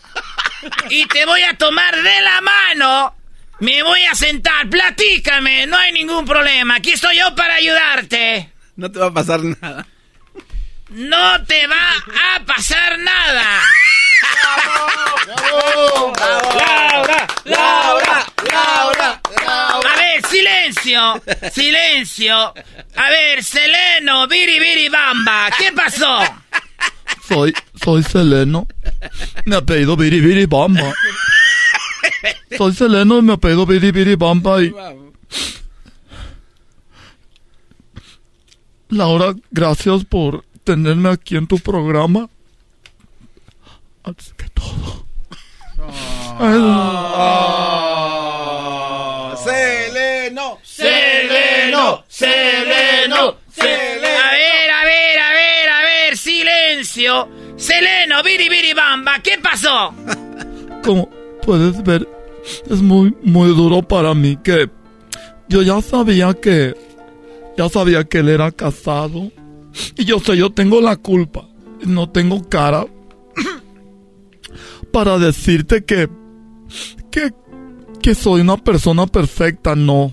[0.91, 3.15] y te voy a tomar de la mano.
[3.61, 6.77] Me voy a sentar, platícame, no hay ningún problema.
[6.77, 8.53] Aquí estoy yo para ayudarte.
[8.77, 9.87] No te va a pasar nada.
[10.91, 11.95] No te va
[12.35, 13.63] a pasar nada.
[16.55, 18.96] Laura, Laura, Laura,
[20.73, 21.23] silencio,
[21.53, 22.35] silencio.
[22.97, 26.19] A ver, Seleno, Biri Biri Bamba, ¿qué pasó?
[27.29, 28.67] Soy, soy Seleno.
[29.45, 30.93] Mi apellido Biri Biri Bamba.
[32.57, 34.75] Soy Seleno y mi apellido Biri Biri Bamba y...
[38.89, 42.29] Laura, gracias por tenerme aquí en tu programa.
[44.05, 45.07] Antes que todo.
[46.39, 48.16] Seleno,
[57.07, 57.29] silencio.
[57.57, 59.95] Seleno, Biri Biri Bamba, ¿qué pasó?
[60.85, 61.09] Como
[61.43, 62.07] puedes ver,
[62.71, 64.69] es muy, muy duro para mí que
[65.49, 66.77] yo ya sabía que,
[67.57, 69.31] ya sabía que él era casado.
[69.97, 71.49] Y yo sé, yo tengo la culpa.
[71.87, 72.87] No tengo cara
[74.93, 76.09] para decirte que,
[77.11, 77.33] que,
[78.03, 80.13] que soy una persona perfecta, no.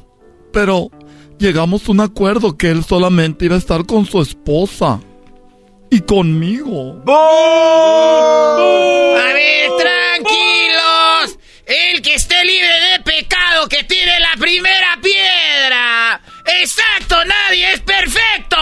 [0.54, 0.92] Pero
[1.40, 5.02] llegamos a un acuerdo que él solamente iba a estar con su esposa.
[5.94, 7.04] Y conmigo.
[9.16, 11.38] A ver, tranquilos.
[11.68, 16.20] El que esté libre de pecado, que tire la primera piedra.
[16.64, 18.58] Exacto, nadie es perfecto.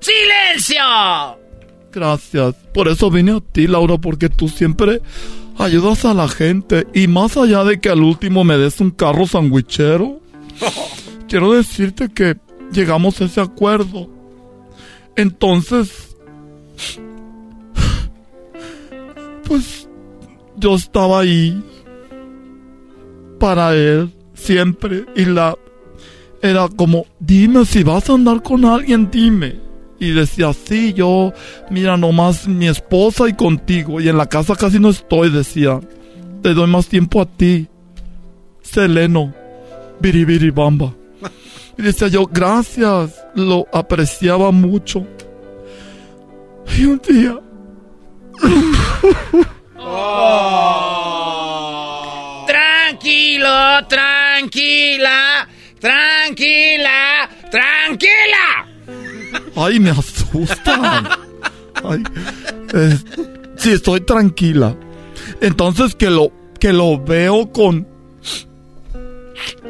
[0.00, 1.38] Silencio.
[1.90, 2.54] Gracias.
[2.74, 5.00] Por eso vine a ti, Laura, porque tú siempre
[5.56, 6.86] ayudas a la gente.
[6.92, 10.20] Y más allá de que al último me des un carro sandwichero,
[11.26, 12.36] quiero decirte que
[12.70, 14.10] llegamos a ese acuerdo.
[15.16, 16.07] Entonces,
[19.46, 19.88] pues
[20.56, 21.62] yo estaba ahí
[23.38, 25.56] para él siempre y la
[26.42, 29.56] era como, dime si vas a andar con alguien, dime.
[30.00, 31.32] Y decía, sí, yo,
[31.70, 34.00] mira, nomás mi esposa y contigo.
[34.00, 35.80] Y en la casa casi no estoy, decía.
[36.42, 37.66] Te doy más tiempo a ti.
[38.62, 39.34] Seleno.
[40.00, 40.94] Biribiri bamba.
[41.76, 45.04] Y decía yo, gracias, lo apreciaba mucho.
[46.76, 47.38] Y un día...
[52.46, 55.48] Tranquilo, tranquila,
[55.80, 58.66] tranquila, tranquila.
[59.56, 61.08] Ay, me asustan.
[61.84, 62.02] Ay,
[62.74, 62.98] eh,
[63.56, 64.76] sí, estoy tranquila.
[65.40, 67.86] Entonces que lo, que lo veo con...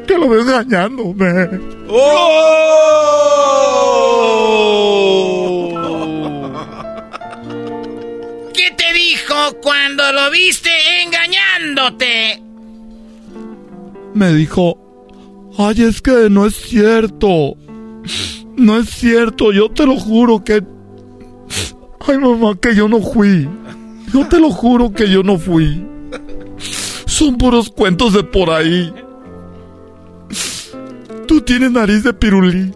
[0.06, 1.48] Que lo veo engañándome.
[1.48, 1.58] ¿Qué
[9.28, 10.70] dijo cuando lo viste
[11.02, 12.42] engañándote?
[14.14, 14.78] Me dijo,
[15.58, 17.56] ay, es que no es cierto.
[18.56, 20.62] No es cierto, yo te lo juro que...
[22.06, 23.48] Ay, mamá, que yo no fui.
[24.12, 25.86] Yo te lo juro que yo no fui.
[27.06, 28.92] Son puros cuentos de por ahí.
[31.26, 32.72] Tú tienes nariz de pirulí.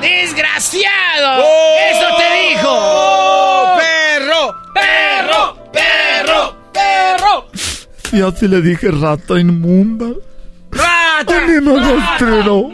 [0.00, 1.44] ¡Desgraciado!
[1.44, 1.76] ¡Oh!
[1.92, 2.15] ¡Eso
[8.16, 10.06] Y así le dije, rata inmunda.
[10.70, 11.36] ¡Rata!
[11.44, 12.70] Anima rastrero.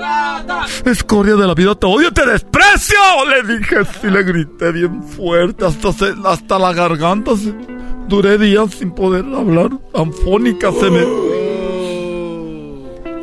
[0.84, 2.96] Escoria de la vida, te odio, te desprecio.
[3.28, 7.36] Le dije así, le grité bien fuerte, hasta, se- hasta la garganta.
[7.36, 7.54] se-
[8.08, 9.70] duré días sin poder hablar.
[9.94, 11.00] Anfónica se me...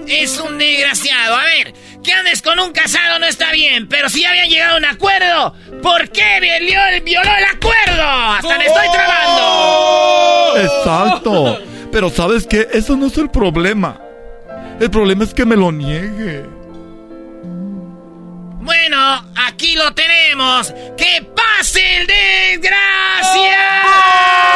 [0.08, 1.36] Es un desgraciado.
[1.36, 1.74] A ver,
[2.04, 4.86] que andes con un casado no está bien, pero si ya habían llegado a un
[4.86, 8.04] acuerdo, ¿por qué violó, violó el acuerdo?
[8.04, 10.58] ¡Hasta me estoy trabando!
[10.58, 11.60] Exacto.
[11.92, 12.68] Pero ¿sabes qué?
[12.72, 14.00] Eso no es el problema.
[14.80, 16.46] El problema es que me lo niegue.
[18.62, 20.74] Bueno, aquí lo tenemos.
[20.98, 24.49] ¡Que pase el desgraciado!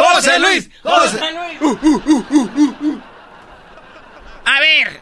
[0.00, 0.70] ¡José Luis!
[0.82, 1.58] ¡José Luis!
[1.60, 2.98] ¡José
[4.44, 5.00] A ver,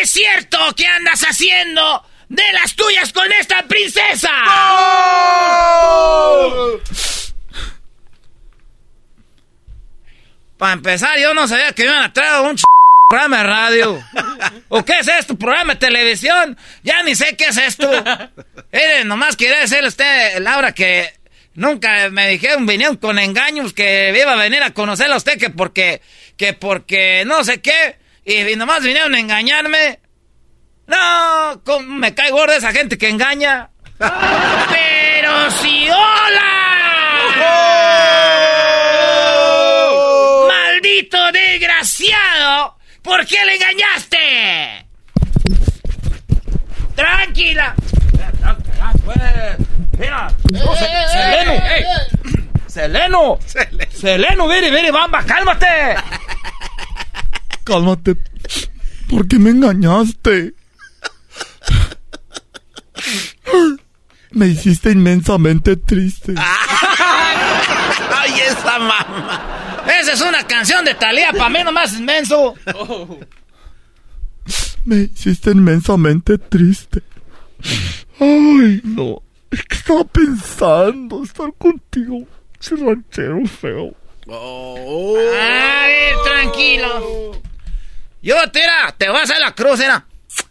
[0.00, 4.30] ¿es cierto que andas haciendo de las tuyas con esta princesa?
[10.56, 12.62] Para empezar, yo no sabía que me iban a traer un ch...
[13.08, 14.04] programa de radio.
[14.68, 15.36] ¿O qué es esto?
[15.36, 16.56] ¿Programa de televisión?
[16.82, 17.88] Ya ni sé qué es esto.
[18.72, 21.12] Mire, nomás quería decirle a usted, Laura, que
[21.56, 25.50] nunca me dijeron, vinieron con engaños, que iba a venir a conocerla a usted, que
[25.50, 26.00] porque,
[26.36, 30.00] que porque no sé qué, y, nomás vinieron a engañarme.
[30.86, 33.70] No, me cae gorda esa gente que engaña.
[33.98, 36.52] Pero si hola.
[40.48, 42.76] ¡Maldito desgraciado!
[43.02, 44.86] ¿Por qué le engañaste?
[46.96, 47.74] Tranquila.
[49.98, 51.84] Mira, no, Se- Seleno, ey.
[52.66, 53.38] Seleno,
[53.90, 55.66] Seleno, viri, viri, bamba, cálmate.
[57.64, 58.16] Cálmate.
[59.08, 60.52] ¿Por qué me engañaste?
[64.32, 66.34] Me hiciste inmensamente triste.
[66.38, 69.82] Ay, esa mamá.
[70.00, 72.54] Esa es una canción de Talía, para mí nomás inmenso.
[74.84, 77.02] Me hiciste inmensamente triste.
[78.20, 79.22] Ay, no.
[79.56, 82.26] Es estaba pensando estar contigo.
[82.60, 83.94] Ese ranchero feo.
[84.28, 87.40] A ver, tranquilo.
[88.20, 90.04] Yo, tira, te voy a la cruz, era.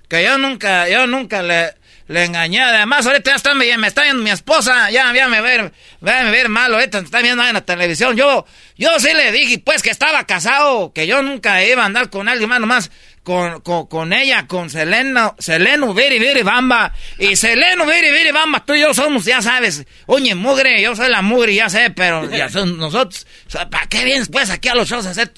[0.08, 1.76] Que yo nunca, yo nunca le,
[2.08, 2.62] le engañé.
[2.62, 4.90] Además, ahorita ya me, está viendo mi esposa.
[4.90, 7.00] Ya, me ver, me ver mal ahorita.
[7.00, 8.16] me Está viendo en la televisión.
[8.16, 8.46] Yo,
[8.76, 10.94] yo sí le dije, pues, que estaba casado.
[10.94, 12.92] Que yo nunca iba a andar con alguien más, nomás.
[13.26, 16.94] Con, con, con ella, con Selena, Seleno, Viri, Viri, Bamba.
[17.18, 19.84] Y Seleno, Viri, Viri, Bamba, tú y yo somos, ya sabes.
[20.06, 23.26] Oye, mugre, yo soy la mugre, ya sé, pero ya son nosotros.
[23.72, 25.34] ¿Para qué vienes, pues, aquí a los shows a hacer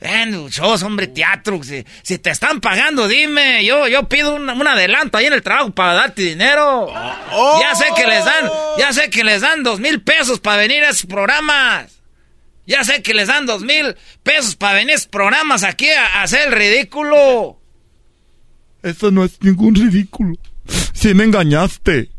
[0.00, 1.62] Ven, shows, hombre, teatro.
[1.62, 3.64] Si, si te están pagando, dime.
[3.64, 6.92] Yo, yo pido un, un adelanto ahí en el trabajo para darte dinero.
[7.60, 10.84] Ya sé que les dan, ya sé que les dan dos mil pesos para venir
[10.84, 11.95] a esos programas.
[12.66, 16.52] Ya sé que les dan dos mil pesos para venir programas aquí a, hacer el
[16.52, 17.60] ridículo.
[18.82, 20.36] Eso no es ningún ridículo.
[20.92, 22.10] Sí me engañaste.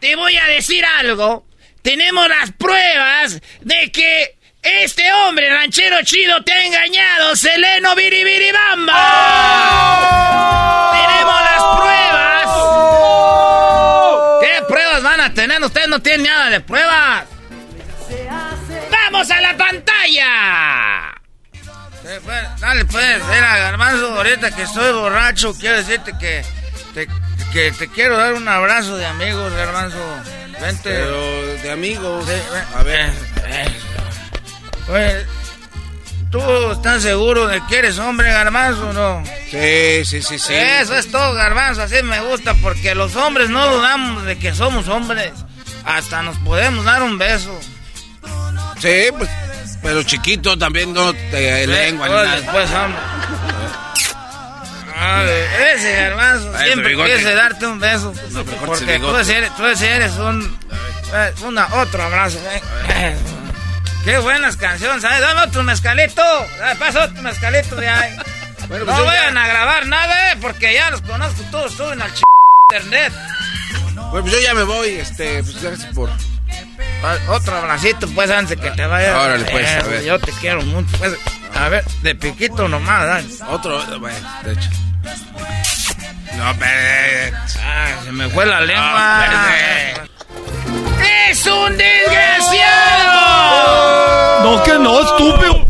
[0.00, 1.46] Te voy a decir algo.
[1.82, 8.92] Tenemos las pruebas de que este hombre ranchero chido te ha engañado, Seleno Biribiribamba.
[10.92, 12.46] Tenemos las pruebas.
[14.40, 15.62] ¿Qué pruebas van a tener?
[15.62, 17.31] Ustedes no tienen nada de pruebas.
[20.02, 22.20] ¡Vamos a la vaya.
[22.24, 26.44] pues, dale pues, mira, Garbanzo, ahorita que estoy borracho, quiero decirte que
[26.94, 27.08] te,
[27.52, 29.98] que te quiero dar un abrazo de amigos, Garbanzo.
[30.60, 30.90] Vente.
[30.90, 32.24] Pero de amigos.
[32.26, 32.64] Sí, ven.
[32.76, 33.12] A ver.
[33.46, 33.76] Eh,
[34.86, 35.26] Pues,
[36.30, 36.40] ¿tú
[36.72, 39.24] estás seguro de que eres hombre, Garbanzo, o no?
[39.50, 40.54] Sí, sí, sí, sí.
[40.54, 44.88] Eso es todo, Garbanzo, así me gusta, porque los hombres no dudamos de que somos
[44.88, 45.32] hombres.
[45.84, 47.58] Hasta nos podemos dar un beso.
[48.80, 49.30] Sí, pues,
[49.82, 52.52] pero chiquito también no te lengua ni órale, nada.
[52.52, 53.00] pues, hombre.
[54.98, 58.14] A ver, ese garbanzo Ese siempre quise darte un beso.
[58.30, 60.58] No, porque tú eres, tú eres un.
[61.14, 62.38] eh, una, otro abrazo.
[62.88, 63.16] eh.
[64.04, 65.20] Qué buenas canciones, ¿sabes?
[65.20, 66.22] Dame otro mezcalito.
[66.78, 68.16] Pasa otro mezcalito de ahí.
[68.68, 71.72] Bueno, no pues yo vayan ya- a grabar nada, eh, porque ya los conozco todos,
[71.74, 72.22] suben al ch...
[72.70, 73.12] internet.
[73.92, 76.10] Bueno, pues yo ya me voy, este, pues gracias por...
[77.04, 79.16] Ah, Otro abracito, pues, antes de que te vayas.
[79.16, 80.04] Órale, pues, a Eh, ver.
[80.04, 81.12] Yo te quiero mucho, pues.
[81.54, 83.26] A ver, de piquito nomás, dale.
[83.50, 84.70] Otro, bueno, de hecho.
[86.36, 87.36] No, pero...
[87.62, 89.26] Ah, se me fue la lengua.
[91.28, 94.44] ¡Es un desgraciado!
[94.44, 95.66] No, que no, estúpido.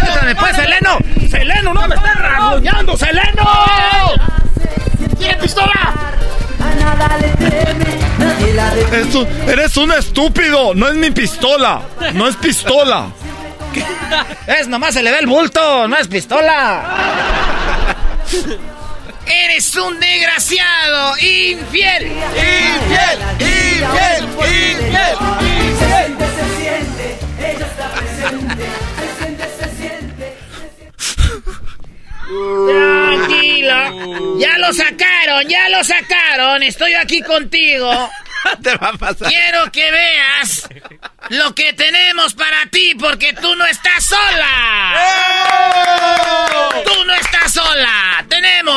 [0.00, 0.98] ¡Suéltame, pues, Seleno!
[1.30, 3.44] ¡Seleno, no me estás rasguñando, Seleno!
[5.18, 5.94] ¡Tiene pistola!
[9.48, 10.74] Eres un estúpido.
[10.74, 11.82] No es mi pistola.
[12.14, 13.08] No es pistola.
[14.46, 16.82] Es nomás se le ve el bulto, no es pistola.
[19.26, 21.18] ¡Eres un desgraciado!
[21.18, 22.06] ¡Infiel!
[22.06, 23.18] ¡Infiel!
[23.40, 24.24] ¡Infiel!
[24.38, 25.16] ¡Infiel!
[26.36, 28.64] Se siente, ella está presente.
[28.96, 30.26] Se siente, se siente.
[33.26, 33.78] Tranquilo.
[34.38, 36.62] Ya lo sacaron, ya lo sacaron.
[36.62, 38.08] Estoy aquí contigo.
[38.62, 39.28] Te va a pasar.
[39.28, 40.68] Quiero que veas
[41.30, 44.94] lo que tenemos para ti porque tú no estás sola.
[46.84, 48.24] Tú no estás sola.
[48.28, 48.76] Tenemos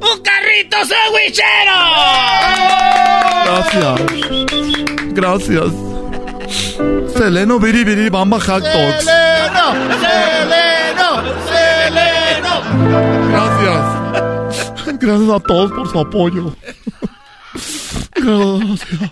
[0.00, 1.76] un carrito sandwichero.
[3.44, 4.00] Gracias.
[5.12, 5.72] Gracias.
[7.16, 9.04] Seleno Biri Biri Bamba Hot Dogs.
[9.04, 9.72] ¡Seleno!
[10.00, 11.22] ¡Seleno!
[11.46, 12.62] ¡Seleno!
[13.30, 13.93] Gracias.
[15.04, 16.56] Gracias a todos por su apoyo.
[18.14, 19.10] Gracias.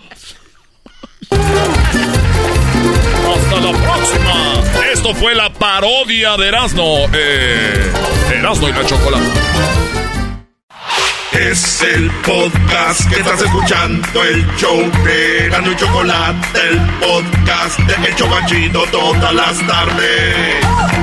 [3.29, 4.91] Hasta la próxima.
[4.91, 7.05] Esto fue la parodia de Erasmo.
[7.13, 7.91] Eh,
[8.33, 9.39] Erasmo y la chocolate.
[11.33, 18.07] Es el podcast que estás escuchando, el show de Erasmo y Chocolate, el podcast de
[18.07, 21.02] El Chobachito todas las tardes.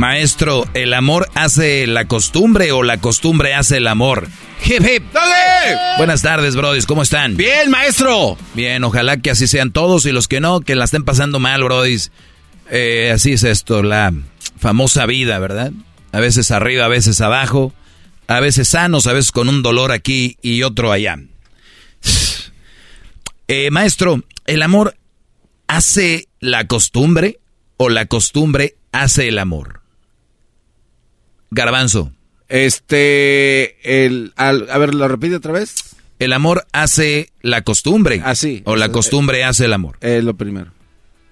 [0.00, 4.28] Maestro, ¿el amor hace la costumbre o la costumbre hace el amor?
[4.64, 5.04] Hip, hip.
[5.98, 7.36] Buenas tardes, brodis, ¿cómo están?
[7.36, 8.38] Bien, maestro.
[8.54, 11.62] Bien, ojalá que así sean todos y los que no, que la estén pasando mal,
[11.62, 12.12] brodis.
[12.70, 14.14] Eh, así es esto, la
[14.58, 15.70] famosa vida, ¿verdad?
[16.12, 17.74] A veces arriba, a veces abajo,
[18.26, 21.18] a veces sanos, a veces con un dolor aquí y otro allá.
[23.52, 24.96] Eh, maestro, ¿el amor
[25.66, 27.40] hace la costumbre
[27.78, 29.79] o la costumbre hace el amor?
[31.50, 32.12] Garbanzo.
[32.48, 35.96] Este, el, al- a ver, ¿lo repite otra vez?
[36.18, 38.20] El amor hace la costumbre.
[38.24, 38.62] Así.
[38.66, 39.96] O la costumbre hace el amor.
[40.00, 40.72] Eh, lo primero.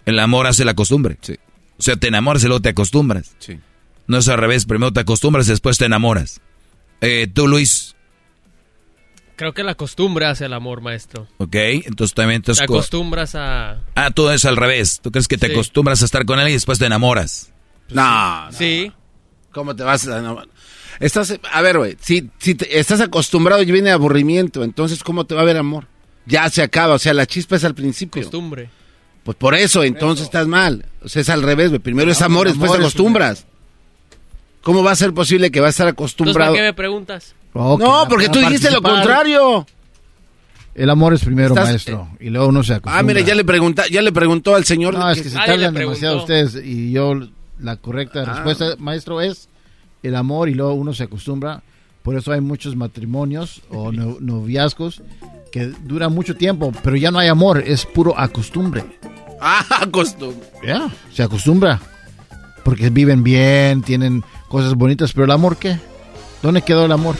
[0.06, 1.18] El amor hace la costumbre.
[1.20, 1.36] Sí.
[1.78, 3.34] O sea, te enamoras y luego te acostumbras.
[3.38, 3.58] Sí.
[4.06, 6.40] No es al revés, primero te acostumbras y después te enamoras.
[7.00, 7.94] Eh, tú, Luis,
[9.36, 11.28] Creo que la costumbre hace el amor, maestro.
[11.36, 13.78] ok, entonces también te Te acostumbras a...
[13.94, 14.98] Ah, tú es al revés.
[15.00, 15.52] Tú crees que te Sí.
[15.52, 17.52] acostumbras a estar con él y después te enamoras.
[17.90, 18.90] No, Sí.
[19.58, 20.48] ¿Cómo te vas a enamorar?
[21.00, 25.34] Estás, a ver, güey, si, si te- estás acostumbrado y viene aburrimiento, entonces ¿cómo te
[25.34, 25.86] va a ver amor?
[26.26, 28.22] Ya se acaba, o sea, la chispa es al principio.
[28.22, 28.70] Costumbre.
[29.24, 30.84] Pues por eso, entonces estás mal.
[31.02, 31.80] O sea, es al revés, güey.
[31.80, 33.46] Primero es amor, después te amor es acostumbras.
[34.62, 36.54] ¿Cómo va a ser posible que va a estar Entonces, ¿para acostumbrado?
[36.54, 37.34] qué me preguntas?
[37.54, 39.66] No, porque tú dijiste lo contrario.
[40.74, 42.08] El amor es primero, Estás- maestro.
[42.20, 43.00] Y luego uno se acostumbra.
[43.00, 44.94] Ah, mire, ya le pregunta, ya le preguntó al señor.
[44.94, 46.54] No, es que- que se tardan demasiado ustedes.
[46.64, 47.14] Y yo,
[47.58, 48.32] la correcta Ah.
[48.34, 49.47] respuesta, maestro, es
[50.02, 51.62] el amor y luego uno se acostumbra.
[52.02, 55.02] Por eso hay muchos matrimonios o no- noviazgos
[55.52, 58.84] que duran mucho tiempo, pero ya no hay amor, es puro acostumbre.
[59.40, 60.48] Ah, costumbre.
[60.66, 61.80] Ya, se acostumbra.
[62.64, 65.78] Porque viven bien, tienen cosas bonitas, pero el amor, ¿qué?
[66.42, 67.14] ¿Dónde quedó el amor?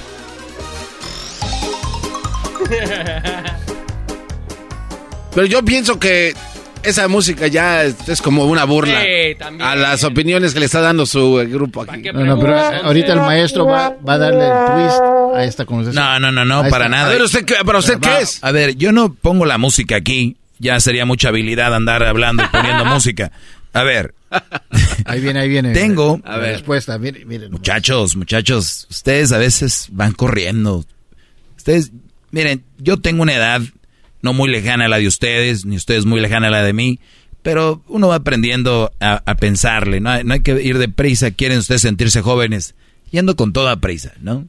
[5.35, 6.35] Pero yo pienso que
[6.83, 10.81] esa música ya es, es como una burla Sí, a las opiniones que le está
[10.81, 12.03] dando su eh, grupo aquí.
[12.13, 15.01] No, no, pero ahorita el maestro va, va a darle el twist
[15.37, 16.03] a esta conversación.
[16.05, 17.07] No, no, no, no, para nada.
[17.07, 18.43] A ver, ¿usted qué- pero usted qué es?
[18.43, 20.37] A ver, yo no pongo la música aquí.
[20.61, 23.31] Ya sería mucha habilidad andar hablando y poniendo música.
[23.73, 24.15] A ver.
[25.05, 25.73] Ahí viene, ahí viene.
[25.73, 26.21] Tengo.
[26.25, 27.51] Respuesta, miren, miren.
[27.51, 30.85] Muchachos, muchachos, ustedes a veces van corriendo.
[31.57, 31.93] Ustedes,
[32.31, 33.63] miren, yo tengo una edad
[34.23, 36.99] no muy lejana a la de ustedes, ni ustedes muy lejana a la de mí,
[37.43, 40.11] pero uno va aprendiendo a, a pensarle, ¿no?
[40.11, 42.75] Hay- no hay que ir deprisa, quieren ustedes sentirse jóvenes,
[43.11, 44.47] yendo con toda prisa, ¿no?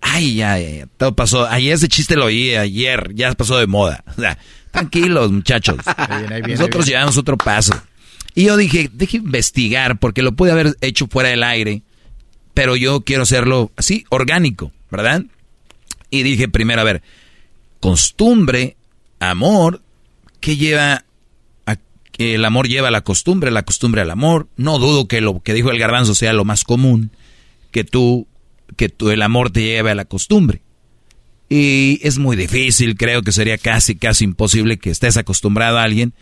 [0.00, 4.02] Ay, ya, ya, todo pasó, ayer ese chiste lo oí, ayer, ya pasó de moda.
[4.16, 4.36] O sea,
[4.72, 5.76] tranquilos, muchachos.
[6.08, 7.74] viene, ahí viene, Nosotros llevamos otro paso.
[8.34, 11.82] Y yo dije, deje investigar, porque lo pude haber hecho fuera del aire,
[12.54, 15.22] pero yo quiero hacerlo así, orgánico, ¿verdad?
[16.10, 17.02] Y dije primero, a ver,
[17.80, 18.76] costumbre,
[19.30, 19.82] amor,
[20.40, 21.04] ¿qué lleva
[21.66, 21.76] a
[22.10, 24.48] que el amor lleva a la costumbre, la costumbre al amor?
[24.56, 27.10] No dudo que lo que dijo el garbanzo sea lo más común,
[27.70, 28.26] que tú,
[28.76, 30.62] que tú, el amor te lleve a la costumbre.
[31.48, 36.14] Y es muy difícil, creo que sería casi, casi imposible que estés acostumbrado a alguien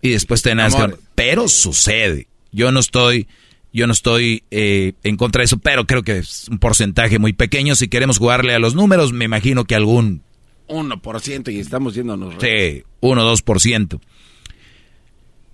[0.00, 0.90] y después te nazca.
[1.14, 2.26] Pero sucede.
[2.50, 3.28] Yo no estoy,
[3.72, 7.32] yo no estoy eh, en contra de eso, pero creo que es un porcentaje muy
[7.32, 7.76] pequeño.
[7.76, 10.22] Si queremos jugarle a los números, me imagino que algún
[10.72, 12.34] 1% y estamos yéndonos.
[12.40, 14.00] Sí, 1 o 2%.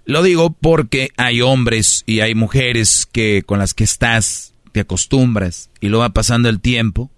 [0.04, 5.70] Lo digo porque hay hombres y hay mujeres que con las que estás, te acostumbras
[5.80, 7.10] y luego va pasando el tiempo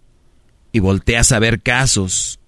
[0.73, 2.41] y volteas a ver casos,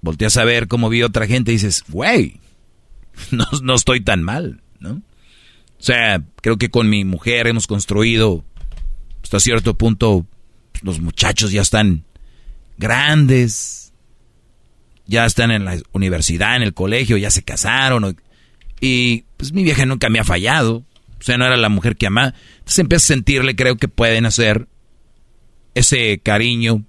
[0.00, 2.40] volteas a ver cómo vi otra gente y dices, güey,
[3.30, 5.02] no, no estoy tan mal, ¿no?
[5.78, 8.44] O sea, creo que con mi mujer hemos construido
[9.22, 10.26] hasta cierto punto,
[10.82, 12.04] los muchachos ya están
[12.78, 13.85] grandes,
[15.06, 18.16] ya están en la universidad, en el colegio, ya se casaron.
[18.80, 20.84] y pues mi vieja nunca me ha fallado.
[21.18, 22.34] O sea, no era la mujer que amaba.
[22.58, 24.68] Entonces empiezo a sentirle, creo que pueden hacer
[25.74, 26.84] ese cariño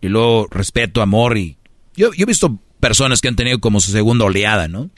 [0.00, 1.36] y luego respeto, amor.
[1.38, 1.58] y
[1.96, 4.90] Yo, yo he visto personas que han tenido como su segunda oleada, ¿no?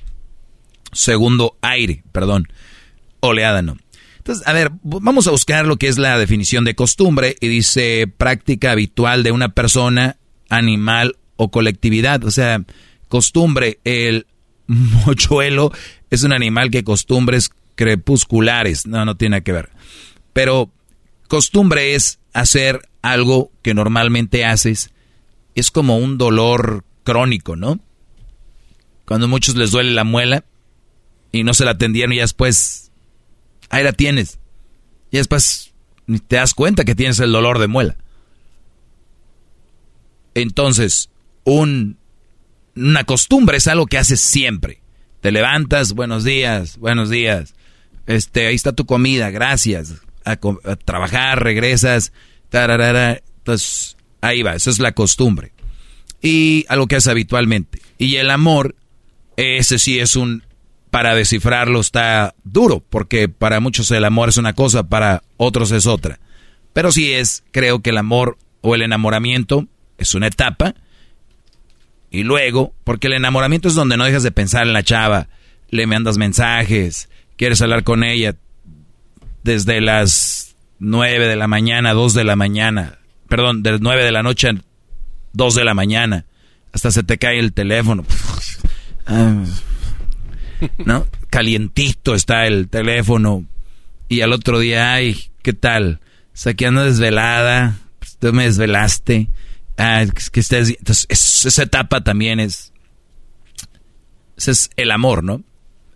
[0.92, 2.48] Segundo aire, perdón.
[3.20, 3.76] Oleada, no.
[4.18, 8.12] Entonces, a ver, vamos a buscar lo que es la definición de costumbre y dice
[8.14, 10.16] práctica habitual de una persona,
[10.48, 12.22] animal o colectividad.
[12.24, 12.62] O sea,
[13.08, 14.26] costumbre, el
[14.66, 15.72] mochuelo
[16.10, 18.86] es un animal que costumbres crepusculares.
[18.86, 19.70] No, no tiene que ver.
[20.34, 20.70] Pero
[21.28, 24.90] costumbre es hacer algo que normalmente haces.
[25.54, 27.80] Es como un dolor crónico, ¿no?
[29.06, 30.44] Cuando a muchos les duele la muela
[31.32, 32.90] y no se la atendieron y después,
[33.70, 34.38] ahí la tienes.
[35.10, 35.72] Y después
[36.26, 37.96] te das cuenta que tienes el dolor de muela.
[40.34, 41.10] Entonces,
[41.48, 41.96] un,
[42.76, 44.82] una costumbre es algo que haces siempre.
[45.20, 47.54] Te levantas, buenos días, buenos días.
[48.06, 49.94] Este, ahí está tu comida, gracias.
[50.24, 50.36] A,
[50.76, 52.12] trabajar, regresas.
[52.50, 53.22] tararara.
[53.38, 55.52] Entonces, ahí va, eso es la costumbre.
[56.20, 57.80] Y algo que haces habitualmente.
[57.96, 58.76] Y el amor,
[59.36, 60.44] ese sí es un,
[60.90, 65.86] para descifrarlo está duro, porque para muchos el amor es una cosa, para otros es
[65.86, 66.20] otra.
[66.74, 69.66] Pero sí es, creo que el amor o el enamoramiento
[69.96, 70.74] es una etapa.
[72.10, 75.28] Y luego, porque el enamoramiento es donde no dejas de pensar en la chava,
[75.70, 78.34] le mandas mensajes, quieres hablar con ella
[79.44, 82.98] desde las 9 de la mañana, 2 de la mañana,
[83.28, 84.54] perdón, de 9 de la noche a
[85.32, 86.24] 2 de la mañana,
[86.72, 88.04] hasta se te cae el teléfono.
[89.10, 89.42] Ah,
[90.84, 91.06] ¿No?
[91.30, 93.46] Calientito está el teléfono.
[94.06, 96.00] Y al otro día, ay, ¿qué tal?
[96.02, 99.28] O sea, que ando desvelada, pues, tú me desvelaste.
[99.78, 100.70] Ah, es que estés...
[100.70, 102.72] Entonces, es- esa etapa también es...
[104.36, 105.42] Ese es el amor, ¿no?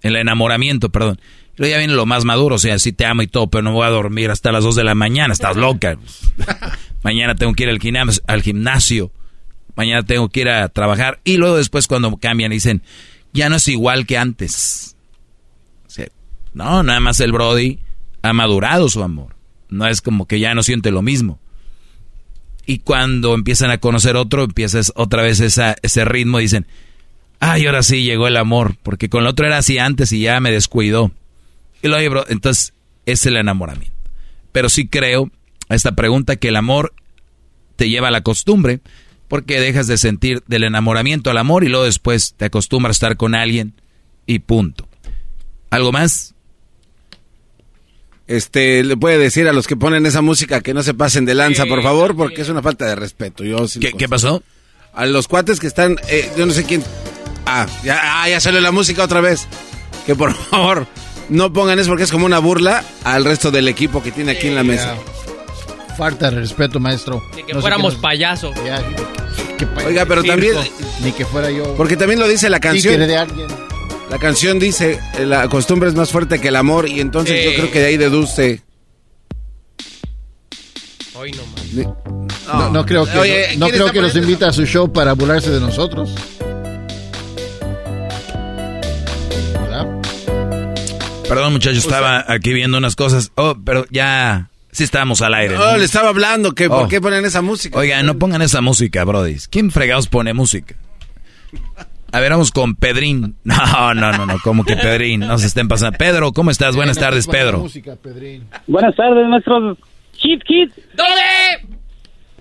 [0.00, 1.20] El enamoramiento, perdón.
[1.56, 3.72] Luego ya viene lo más maduro, o sea, sí te amo y todo, pero no
[3.72, 5.98] voy a dormir hasta las 2 de la mañana, estás loca.
[7.04, 9.12] Mañana tengo que ir al gimnasio, al gimnasio.
[9.76, 11.20] Mañana tengo que ir a trabajar.
[11.24, 12.82] Y luego después cuando cambian dicen,
[13.32, 14.96] ya no es igual que antes.
[15.86, 16.06] O sea,
[16.54, 17.80] no, nada más el Brody
[18.22, 19.36] ha madurado su amor.
[19.68, 21.38] No es como que ya no siente lo mismo.
[22.66, 26.66] Y cuando empiezan a conocer otro, empiezas otra vez ese ritmo y dicen,
[27.40, 30.38] ay, ahora sí llegó el amor, porque con el otro era así antes y ya
[30.40, 31.10] me descuidó.
[31.82, 32.72] Y lo bro, entonces
[33.04, 33.96] es el enamoramiento.
[34.52, 35.30] Pero sí creo
[35.68, 36.94] a esta pregunta que el amor
[37.74, 38.80] te lleva a la costumbre,
[39.26, 43.16] porque dejas de sentir del enamoramiento al amor y luego después te acostumbras a estar
[43.16, 43.74] con alguien
[44.26, 44.86] y punto.
[45.70, 46.34] ¿Algo más?
[48.36, 51.34] Este, le puede decir a los que ponen esa música que no se pasen de
[51.34, 53.44] lanza, por favor, porque es una falta de respeto.
[53.44, 54.10] Yo sí lo ¿Qué, ¿Qué considero.
[54.10, 54.42] pasó?
[54.94, 56.82] A los cuates que están, eh, yo no sé quién.
[57.44, 59.46] Ah ya, ah, ya salió la música otra vez.
[60.06, 60.86] Que por favor
[61.28, 64.46] no pongan eso porque es como una burla al resto del equipo que tiene aquí
[64.48, 64.94] en la mesa.
[65.98, 67.22] Falta de respeto, maestro.
[67.36, 68.54] Ni que No fuéramos payasos.
[68.64, 68.82] Ya,
[69.58, 70.32] qué pa- Oiga, pero circo.
[70.32, 70.54] también.
[71.02, 71.74] Ni que fuera yo.
[71.76, 72.98] Porque también lo dice la canción.
[72.98, 73.46] De alguien.
[74.12, 76.86] La canción dice: la costumbre es más fuerte que el amor.
[76.86, 78.62] Y entonces yo creo que de ahí deduce.
[81.14, 81.96] Hoy no.
[82.46, 84.92] No, no creo que, Oye, no, ¿quién creo que nos poniendo invita a su show
[84.92, 86.14] para burlarse de nosotros.
[89.54, 89.86] ¿Verdad?
[91.26, 93.32] Perdón, muchachos, estaba aquí viendo unas cosas.
[93.36, 94.50] Oh, pero ya.
[94.72, 95.56] Sí estábamos al aire.
[95.56, 96.80] Oh, le estaba hablando que Oh.
[96.80, 97.78] por qué ponen esa música.
[97.78, 99.36] Oiga, no pongan esa música, Brody.
[99.50, 100.76] ¿Quién fregados pone música?
[102.12, 103.36] A ver, vamos con Pedrín.
[103.44, 105.20] No, no, no, no, como que Pedrín.
[105.20, 105.96] No se estén pasando.
[105.96, 106.76] Pedro, ¿cómo estás?
[106.76, 107.60] Buenas tardes, Pedro.
[107.60, 108.46] Música, Pedrín.
[108.66, 109.76] Buenas tardes, maestro.
[110.14, 110.70] Hit, hit.
[110.94, 111.78] ¿Dónde?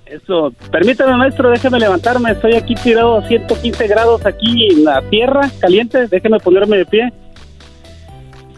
[0.05, 2.31] Eso, permítame, maestro, déjeme levantarme.
[2.31, 6.07] Estoy aquí tirado a 115 grados aquí en la tierra caliente.
[6.07, 7.13] Déjeme ponerme de pie.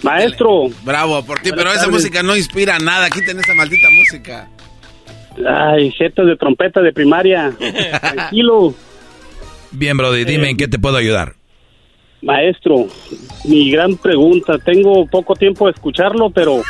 [0.02, 0.70] Maestro.
[0.84, 3.10] Bravo por ti, Buenas pero esa música no inspira nada.
[3.10, 4.50] Quiten esa maldita música.
[5.48, 7.54] Ay, jetas de trompeta de primaria.
[8.02, 8.74] Tranquilo.
[9.74, 11.34] Bien, Brody, dime en qué te puedo ayudar.
[12.22, 12.88] Maestro,
[13.46, 14.58] mi gran pregunta.
[14.60, 16.62] Tengo poco tiempo de escucharlo, pero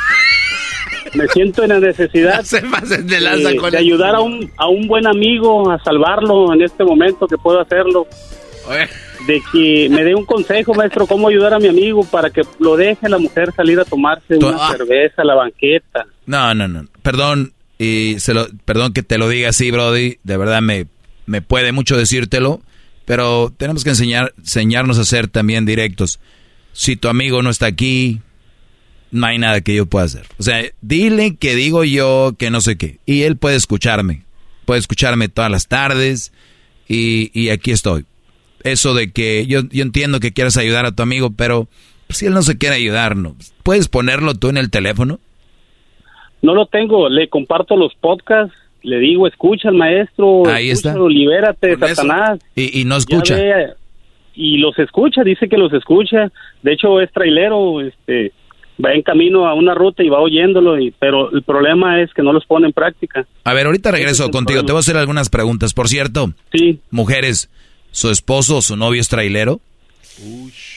[1.14, 3.84] me siento en la necesidad Se de lanza de, con de eso.
[3.86, 8.06] ayudar a un, a un buen amigo a salvarlo en este momento que puedo hacerlo.
[8.68, 8.88] Oye,
[9.28, 12.76] De que me dé un consejo, maestro, cómo ayudar a mi amigo para que lo
[12.76, 14.72] deje la mujer salir a tomarse una Ah.
[14.76, 16.06] cerveza a la banqueta.
[16.26, 16.86] No, no, no.
[17.02, 20.16] Perdón, y se lo, perdón que te lo diga así, Brody.
[20.24, 20.86] De verdad me,
[21.26, 22.60] me puede mucho decírtelo,
[23.04, 26.20] pero tenemos que enseñar, enseñarnos a ser también directos.
[26.72, 28.20] Si tu amigo no está aquí,
[29.10, 30.26] no hay nada que yo pueda hacer.
[30.38, 32.98] O sea, dile que digo yo que no sé qué.
[33.06, 34.22] Y él puede escucharme.
[34.64, 36.32] Puede escucharme todas las tardes
[36.88, 38.06] y, y aquí estoy.
[38.62, 41.68] Eso de que yo, yo entiendo que quieras ayudar a tu amigo, pero
[42.08, 43.36] si él no se quiere ayudar, ¿no?
[43.62, 45.18] ¿puedes ponerlo tú en el teléfono?
[46.42, 48.54] No lo tengo, le comparto los podcasts,
[48.84, 50.90] le digo, escucha al maestro, Ahí está.
[50.90, 51.88] escúchalo, libérate, Con.
[51.88, 52.38] Satanás.
[52.54, 53.34] Y, y no escucha.
[53.34, 53.66] ve,
[54.36, 56.30] y los escucha, dice que los escucha.
[56.62, 58.32] De hecho, es trailero, este,
[58.84, 62.22] va en camino a una ruta y va oyéndolo, y, pero el problema es que
[62.22, 63.26] no los pone en práctica.
[63.44, 64.60] A ver, ahorita regreso es contigo.
[64.60, 64.66] problema.
[64.66, 65.72] Te voy a hacer algunas preguntas.
[65.74, 66.78] Por cierto, sí.
[66.90, 67.50] mujeres,
[67.90, 69.60] ¿su esposo o su novio es trailero?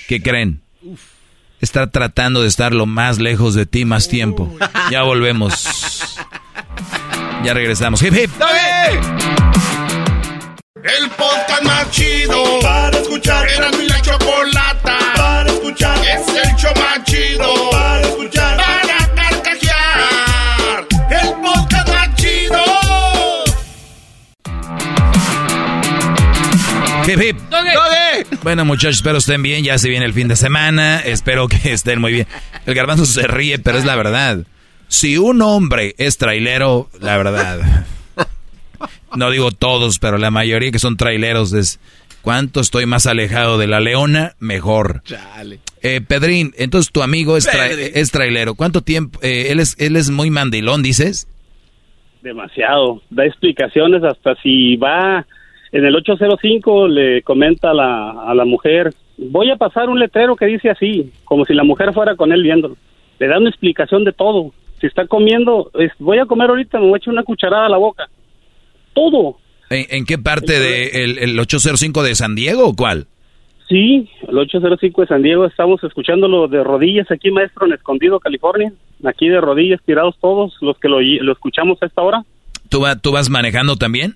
[0.07, 0.61] ¿Qué creen?
[1.59, 4.53] Está tratando de estar lo más lejos de ti más tiempo.
[4.91, 5.53] Ya volvemos.
[7.43, 8.01] Ya regresamos.
[8.01, 8.31] Hip, hip.
[10.83, 13.47] El podcast más chido para escuchar.
[13.49, 15.97] Era mi la chocolata para escuchar.
[15.99, 18.57] Es el show más chido para escuchar.
[18.57, 20.87] Para carcajear.
[21.09, 22.63] El podcast más chido.
[27.07, 27.37] Hip, hip.
[28.43, 29.63] Bueno, muchachos, espero estén bien.
[29.63, 30.99] Ya se viene el fin de semana.
[30.99, 32.27] Espero que estén muy bien.
[32.65, 34.39] El garbanzo se ríe, pero es la verdad.
[34.87, 37.85] Si un hombre es trailero, la verdad.
[39.15, 41.79] No digo todos, pero la mayoría que son traileros es.
[42.21, 44.33] ¿Cuánto estoy más alejado de la leona?
[44.39, 45.01] Mejor.
[45.05, 45.59] Chale.
[45.81, 48.53] Eh, Pedrín, entonces tu amigo es, tra- es trailero.
[48.55, 49.17] ¿Cuánto tiempo?
[49.23, 51.27] eh, él, es, él es muy mandilón, dices.
[52.21, 53.01] Demasiado.
[53.09, 55.25] Da explicaciones hasta si va
[55.71, 60.35] en el 805 le comenta a la, a la mujer, voy a pasar un letrero
[60.35, 62.75] que dice así, como si la mujer fuera con él viéndolo.
[63.19, 64.53] Le da una explicación de todo.
[64.79, 67.69] Si está comiendo, es, voy a comer ahorita, me voy a echar una cucharada a
[67.69, 68.07] la boca.
[68.93, 69.37] Todo.
[69.69, 73.07] ¿En, en qué parte de el, el 805 de San Diego o cuál?
[73.67, 78.71] Sí, el 805 de San Diego, estamos escuchándolo de rodillas aquí, maestro, en Escondido, California.
[79.05, 82.23] Aquí de rodillas, tirados todos los que lo, lo escuchamos a esta hora.
[82.69, 84.15] ¿Tú, va- ¿Tú vas manejando también?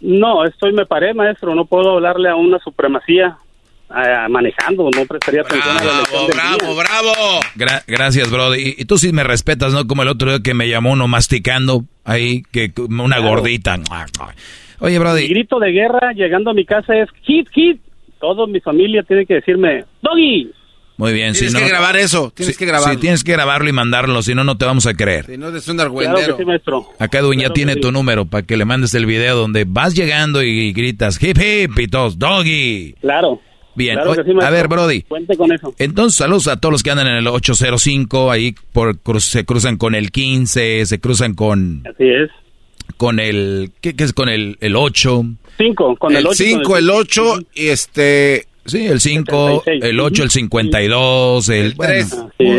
[0.00, 3.36] No, estoy, me paré, maestro, no puedo hablarle a una supremacía
[3.90, 6.74] ah, manejando, no prestaría atención a la lección del día.
[6.76, 7.40] bravo!
[7.56, 8.60] Gra- gracias, Brody.
[8.76, 9.86] Y, y tú sí me respetas, ¿no?
[9.86, 13.22] Como el otro día que me llamó uno masticando ahí, que una Claro.
[13.30, 13.78] gordita.
[14.80, 17.80] Oye, Mi Brody, grito de guerra llegando a mi casa es hit, hit.
[18.20, 20.50] Toda mi familia tiene que decirme, doggy.
[20.96, 21.32] muy bien.
[21.34, 22.94] Tienes si no, que grabar eso, tienes que grabarlo.
[22.94, 25.26] Sí, tienes que grabarlo y mandarlo, si no, no te vamos a creer.
[25.26, 26.88] Si no, es un Claro sí, maestro.
[26.98, 27.80] Acá Claro que tiene sí.
[27.80, 31.78] tu número para que le mandes el video donde vas llegando y gritas hip hip
[31.78, 32.94] y todos, doggy.
[33.00, 33.40] Claro.
[33.78, 35.02] Bien, Claro sí, a ver, Brody.
[35.02, 35.72] Cuente con eso.
[35.78, 39.94] Entonces, saludos a todos los que andan en el 805, ahí por, se cruzan con
[39.94, 42.28] el 15, se cruzan con, Así es.
[42.96, 45.24] con el, ¿qué, qué es con el, el 8?
[45.56, 49.62] Cinco, con el, el ocho y con 5, el 8, y este, Sí, el 5,
[49.66, 51.74] el 8, el 52, el...
[51.74, 52.04] Bueno,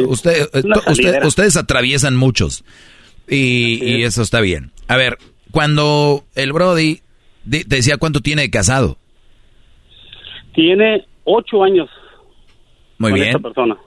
[0.08, 2.64] usted, eh, usted, ustedes atraviesan muchos.
[3.28, 4.72] Y, y, eso está bien.
[4.88, 5.18] A ver,
[5.52, 7.02] cuando el Brody
[7.48, 8.98] te decía cuánto tiene de casado.
[10.56, 11.90] Tiene ocho años.
[12.98, 13.28] Muy bien.
[13.28, 13.78] Esta persona.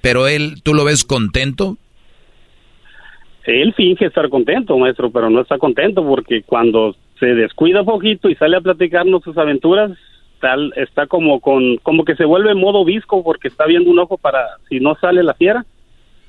[0.00, 1.78] Pero él, ¿tú lo ves contento?
[3.44, 8.34] Él finge estar contento, maestro, pero no está contento porque cuando se descuida poquito y
[8.34, 9.92] sale a platicarnos sus aventuras,
[10.40, 14.18] tal, está como con, como que se vuelve modo visco porque está viendo un ojo
[14.18, 15.64] para si no sale la fiera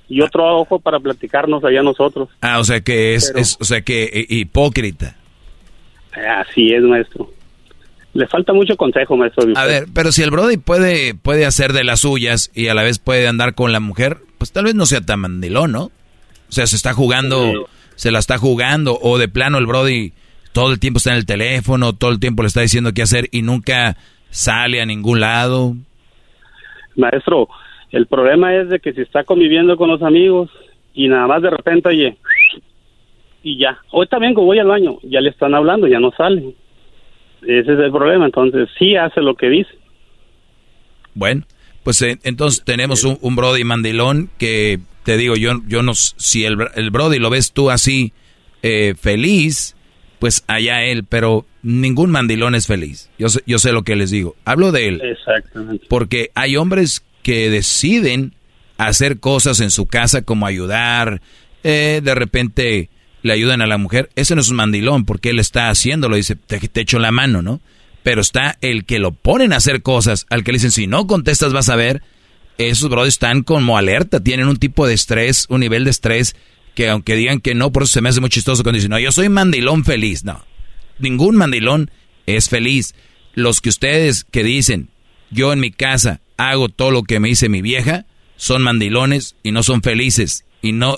[0.07, 2.29] y otro ojo para platicarnos allá nosotros.
[2.41, 5.15] Ah, o sea que es, es o sea que eh, hipócrita.
[6.13, 7.29] Así es, maestro.
[8.17, 9.45] Le falta mucho consejo, maestro.
[9.55, 12.81] A ver, pero si el Brody puede, puede hacer de las suyas y a la
[12.81, 15.83] vez puede andar con la mujer, pues tal vez no sea tan mandilón, ¿no?
[15.83, 15.91] O
[16.51, 20.13] sea, se está jugando, se la está jugando, o de plano el Brody
[20.51, 23.25] todo el tiempo está en el teléfono, todo el tiempo le está diciendo qué hacer
[23.31, 23.97] y nunca
[24.31, 25.75] sale a ningún lado.
[26.95, 27.49] Maestro,
[27.91, 30.49] el problema es de que si está conviviendo con los amigos
[30.95, 32.17] y nada más de repente, oye,
[33.43, 33.77] y ya.
[33.91, 36.55] Hoy también como voy al baño, ya le están hablando, ya no sale.
[37.41, 39.71] Ese es el problema, entonces sí hace lo que dice.
[41.13, 41.43] Bueno,
[41.83, 46.57] pues eh, entonces tenemos un, Brody mandilón que te digo, yo, yo no, si el,
[46.75, 48.13] el Brody lo ves tú así
[48.61, 49.75] eh, feliz,
[50.19, 53.09] pues allá él, pero ningún mandilón es feliz.
[53.17, 54.35] Yo sé, yo sé lo que les digo.
[54.45, 55.01] Hablo de él.
[55.01, 55.85] Exactamente.
[55.89, 58.33] Porque hay hombres que deciden
[58.77, 61.21] hacer cosas en su casa como ayudar,
[61.63, 62.89] eh, de repente
[63.27, 66.35] le ayudan a la mujer, ese no es un mandilón porque él está haciéndolo, dice,
[66.35, 67.61] te, echo la mano, ¿no?
[68.03, 71.07] Pero está el que lo ponen a hacer cosas, al que le dicen, si no
[71.07, 72.01] contestas vas a ver,
[72.57, 76.35] esos brothers están como alerta, tienen un tipo de estrés, un nivel de estrés
[76.77, 78.99] que aunque digan que no, por eso se me hace muy chistoso cuando dicen, no,
[78.99, 80.23] yo soy mandilón feliz.
[80.23, 80.45] No,
[80.99, 81.89] ningún mandilón
[82.27, 82.93] es feliz.
[83.33, 84.89] Los que ustedes que dicen,
[85.31, 88.05] yo en mi casa hago todo lo que me dice mi vieja,
[88.35, 90.45] son mandilones y no son felices.
[90.61, 90.97] Y no,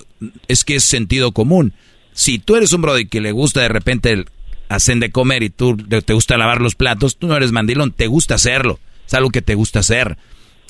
[0.49, 1.73] es que es sentido común.
[2.13, 4.25] Si tú eres un brody que le gusta de repente
[4.67, 8.07] hacer de comer y tú te gusta lavar los platos, tú no eres mandilón, te
[8.07, 8.79] gusta hacerlo.
[9.07, 10.17] Es algo que te gusta hacer.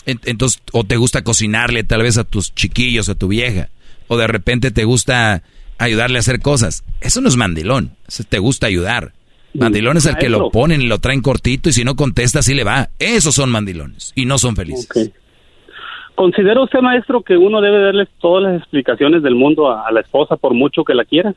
[0.05, 3.69] Entonces, o te gusta cocinarle tal vez a tus chiquillos, a tu vieja.
[4.07, 5.43] O de repente te gusta
[5.77, 6.83] ayudarle a hacer cosas.
[7.01, 7.95] Eso no es mandilón.
[8.29, 9.13] te gusta ayudar.
[9.53, 12.53] Mandilón es el que lo ponen y lo traen cortito y si no contesta, así
[12.53, 12.89] le va.
[12.99, 15.11] Esos son mandilones y no son felices.
[16.19, 20.35] ¿Considera usted, maestro, que uno debe darle todas las explicaciones del mundo a, la esposa
[20.35, 21.33] por mucho que la quiera?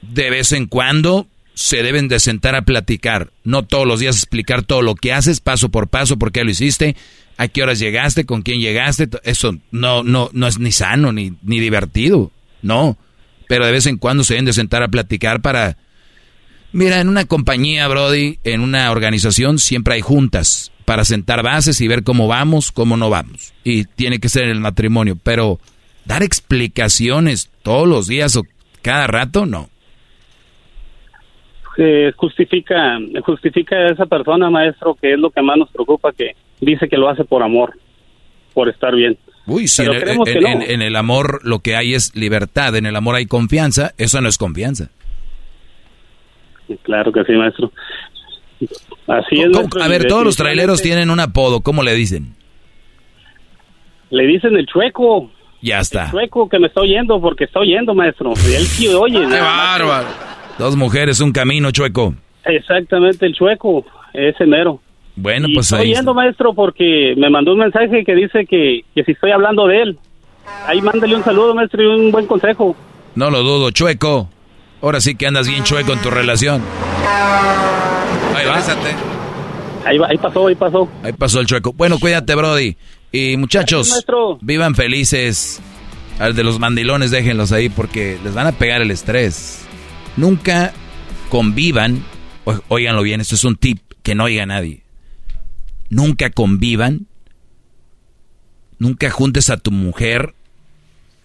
[0.00, 3.28] De vez en cuando se deben de sentar a platicar.
[3.44, 6.50] No todos los días explicar todo lo que haces, paso por paso, por qué lo
[6.50, 6.96] hiciste,
[7.36, 9.06] a qué horas llegaste, con quién llegaste.
[9.22, 12.32] Eso no, no, no es ni sano ni, ni divertido.
[12.62, 12.96] No.
[13.48, 15.76] Pero de vez en cuando se deben de sentar a platicar para...
[16.72, 21.88] Mira, en una compañía, Brody, en una organización siempre hay juntas para sentar bases y
[21.88, 23.52] ver cómo vamos, cómo no vamos.
[23.64, 25.58] Y tiene que ser en el matrimonio, pero
[26.06, 28.44] dar explicaciones todos los días o
[28.82, 29.68] cada rato, no.
[31.76, 36.36] Eh, justifica, justifica a esa persona, maestro, que es lo que más nos preocupa, que
[36.60, 37.74] dice que lo hace por amor,
[38.54, 39.18] por estar bien.
[39.46, 43.92] Uy, si en el amor lo que hay es libertad, en el amor hay confianza,
[43.98, 44.90] eso no es confianza.
[46.82, 47.70] Claro que sí, maestro.
[49.06, 49.80] Así es.
[49.80, 52.34] A ver, todos los traileros tienen un apodo, ¿cómo le dicen?
[54.10, 55.30] Le dicen el chueco.
[55.62, 56.04] Ya está.
[56.04, 58.32] El chueco que me está oyendo, porque está oyendo, maestro.
[58.48, 59.20] Y él sí oye.
[59.20, 60.06] ¡Qué bárbaro!
[60.58, 62.14] Dos mujeres, un camino, chueco.
[62.44, 63.84] Exactamente, el chueco,
[64.14, 64.80] ese mero.
[65.16, 69.12] Bueno, pues estoy oyendo, maestro, porque me mandó un mensaje que dice que, que si
[69.12, 69.98] estoy hablando de él.
[70.66, 72.76] Ahí mándale un saludo, maestro, y un buen consejo.
[73.14, 74.28] No lo dudo, chueco.
[74.82, 76.62] Ahora sí que andas bien chueco en tu relación.
[78.48, 80.06] Ahí va.
[80.06, 80.88] Ahí, ahí pasó, ahí pasó.
[81.02, 81.72] Ahí pasó el chueco.
[81.72, 82.76] Bueno, cuídate, Brody.
[83.12, 84.04] Y muchachos,
[84.40, 85.60] vivan felices.
[86.18, 89.60] Al de los mandilones, déjenlos ahí porque les van a pegar el estrés.
[90.16, 90.72] Nunca
[91.28, 92.04] convivan.
[92.68, 94.82] Óiganlo bien, esto es un tip que no oiga nadie.
[95.90, 97.06] Nunca convivan.
[98.78, 100.34] Nunca juntes a tu mujer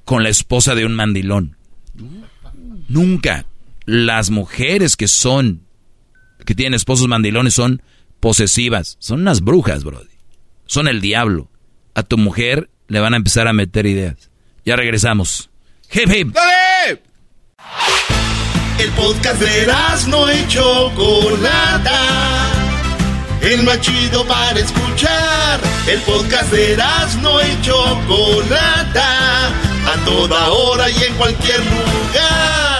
[0.06, 1.58] con la esposa de un mandilón.
[2.90, 3.46] Nunca.
[3.86, 5.62] Las mujeres que son
[6.46, 7.82] que tienen esposos mandilones son
[8.20, 8.98] posesivas.
[9.00, 10.08] Son unas brujas, Brody.
[10.66, 11.50] Son el diablo.
[11.94, 14.30] A tu mujer le van a empezar a meter ideas.
[14.66, 15.50] Ya regresamos.
[15.92, 16.38] Hip hip.
[18.80, 19.68] El podcast de
[20.08, 22.00] no y Chocolata.
[23.42, 25.60] El más chido para escuchar.
[25.88, 26.78] El podcast de
[27.22, 29.48] no y Chocolata.
[29.48, 32.71] A toda hora y en cualquier lugar.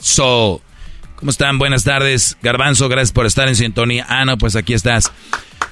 [0.00, 0.60] So,
[1.22, 1.56] ¿Cómo están?
[1.56, 2.36] Buenas tardes.
[2.42, 4.04] Garbanzo, gracias por estar en sintonía.
[4.08, 5.12] Ah, no, pues aquí estás.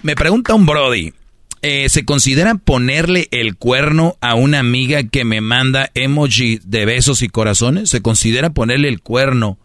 [0.05, 1.13] Me pregunta un Brody.
[1.63, 7.23] Eh, ¿Se considera ponerle el cuerno a una amiga que me manda emoji de besos
[7.23, 7.91] y corazones?
[7.91, 9.59] ¿Se considera ponerle el cuerno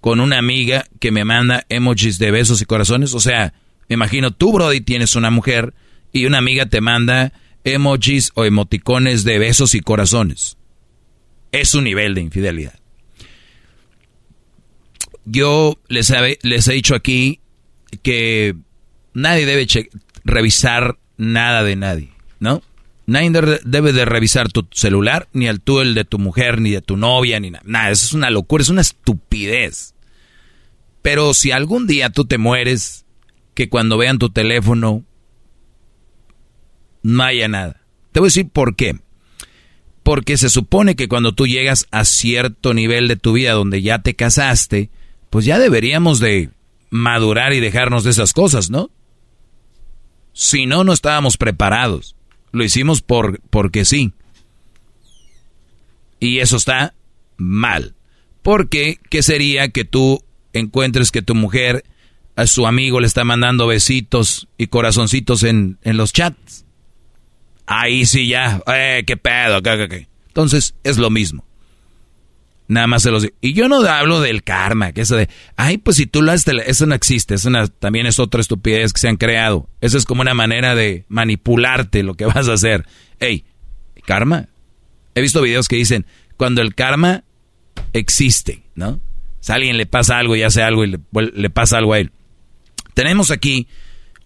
[0.00, 3.12] con una amiga que me manda emojis de besos y corazones?
[3.12, 3.54] O sea,
[3.88, 5.74] me imagino tú, Brody, tienes una mujer
[6.12, 7.32] y una amiga te manda
[7.64, 10.57] emojis o emoticones de besos y corazones.
[11.52, 12.78] Es un nivel de infidelidad.
[15.24, 16.12] Yo les,
[16.42, 17.40] les he dicho aquí
[18.02, 18.54] que
[19.14, 19.66] nadie debe
[20.24, 22.62] revisar nada de nadie, ¿no?
[23.06, 23.30] Nadie
[23.64, 26.96] debe de revisar tu celular, ni el tú, el de tu mujer, ni de tu
[26.96, 27.64] novia, ni nada.
[27.66, 29.94] Nada, eso es una locura, es una estupidez.
[31.00, 33.06] Pero si algún día tú te mueres,
[33.54, 35.04] que cuando vean tu teléfono
[37.02, 37.80] no haya nada.
[38.12, 39.00] Te voy a decir por qué.
[40.08, 43.98] Porque se supone que cuando tú llegas a cierto nivel de tu vida donde ya
[43.98, 44.88] te casaste,
[45.28, 46.48] pues ya deberíamos de
[46.88, 48.90] madurar y dejarnos de esas cosas, ¿no?
[50.32, 52.16] Si no, no estábamos preparados.
[52.52, 54.14] Lo hicimos por, porque sí.
[56.20, 56.94] Y eso está
[57.36, 57.94] mal.
[58.40, 60.24] Porque, ¿qué sería que tú
[60.54, 61.84] encuentres que tu mujer
[62.34, 66.64] a su amigo le está mandando besitos y corazoncitos en, en los chats?
[67.70, 71.44] Ahí sí ya, eh, qué pedo, qué, qué, Entonces, es lo mismo.
[72.66, 73.34] Nada más se los digo.
[73.42, 76.54] Y yo no hablo del karma, que eso de, ay, pues si tú lo haces,
[76.66, 79.68] eso no existe, eso también es otra estupidez que se han creado.
[79.82, 82.86] Eso es como una manera de manipularte lo que vas a hacer.
[83.20, 83.44] Ey,
[84.06, 84.48] karma.
[85.14, 86.06] He visto videos que dicen,
[86.38, 87.22] cuando el karma
[87.92, 88.98] existe, ¿no?
[89.40, 92.12] Si a alguien le pasa algo y hace algo y le pasa algo a él.
[92.94, 93.68] Tenemos aquí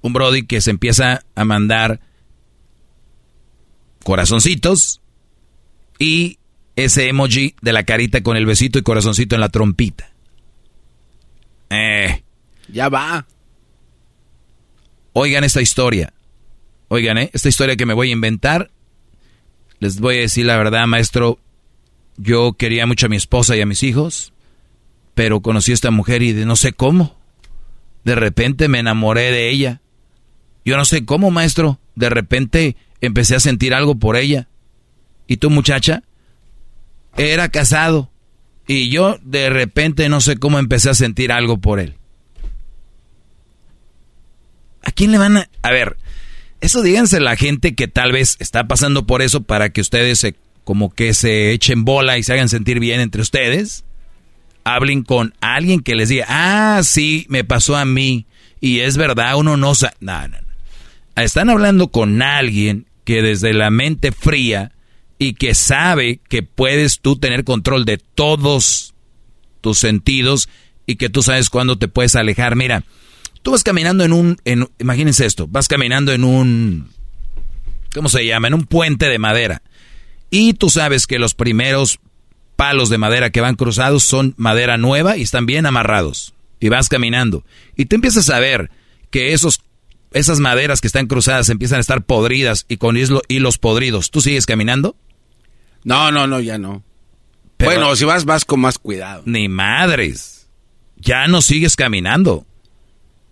[0.01, 2.01] un Brody que se empieza a mandar
[4.03, 5.01] corazoncitos
[5.99, 6.39] y
[6.77, 10.11] ese emoji de la carita con el besito y corazoncito en la trompita.
[11.71, 12.23] Eh.
[12.69, 13.27] Ya va.
[15.13, 16.13] Oigan esta historia.
[16.89, 17.31] Oigan, ¿eh?
[17.33, 18.71] esta historia que me voy a inventar.
[19.79, 21.39] Les voy a decir la verdad, maestro.
[22.17, 24.33] Yo quería mucho a mi esposa y a mis hijos,
[25.15, 27.17] pero conocí a esta mujer y de no sé cómo.
[28.05, 29.81] De repente me enamoré de ella.
[30.65, 31.79] Yo no sé cómo, maestro.
[31.95, 34.49] De repente empecé a sentir algo por ella.
[35.27, 36.03] ¿Y tú, muchacha?
[37.17, 38.11] era casado
[38.67, 41.97] y yo de repente no sé cómo empecé a sentir algo por él.
[44.83, 45.49] ¿A quién le van a...?
[45.63, 45.97] A ver,
[46.61, 50.37] eso díganse la gente que tal vez está pasando por eso para que ustedes se,
[50.65, 53.85] como que se echen bola y se hagan sentir bien entre ustedes.
[54.65, 58.27] Hablen con alguien que les diga, ah, sí, me pasó a mí.
[58.61, 59.95] Y es verdad, uno no sabe...
[60.01, 61.23] No, no, no.
[61.23, 64.73] Están hablando con alguien que desde la mente fría
[65.19, 68.95] y que sabe que puedes tú tener control de todos
[69.61, 70.49] tus sentidos
[70.87, 72.57] y que tú sabes cuándo te puedes alejar.
[72.57, 72.85] Mira,
[73.43, 76.91] tú vas caminando en un, en, imagínense esto, vas caminando en un,
[77.95, 78.49] ¿cómo se llama?
[78.49, 79.63] En un puente de madera.
[80.31, 81.99] Y tú sabes que los primeros
[82.57, 86.35] palos de madera que van cruzados son madera nueva y están bien amarrados.
[86.61, 87.45] Y vas caminando.
[87.77, 88.71] Y tú empiezas a ver
[89.11, 89.61] que esos,
[90.15, 94.11] esas maderas que están cruzadas empiezan a estar podridas y con hilos podridos.
[94.11, 94.97] ¿Tú sigues caminando?
[95.85, 96.83] No, no, no, ya no.
[97.59, 99.23] bueno, si vas, vas con más cuidado.
[99.27, 100.49] Ni madres.
[100.97, 102.47] Ya no sigues caminando.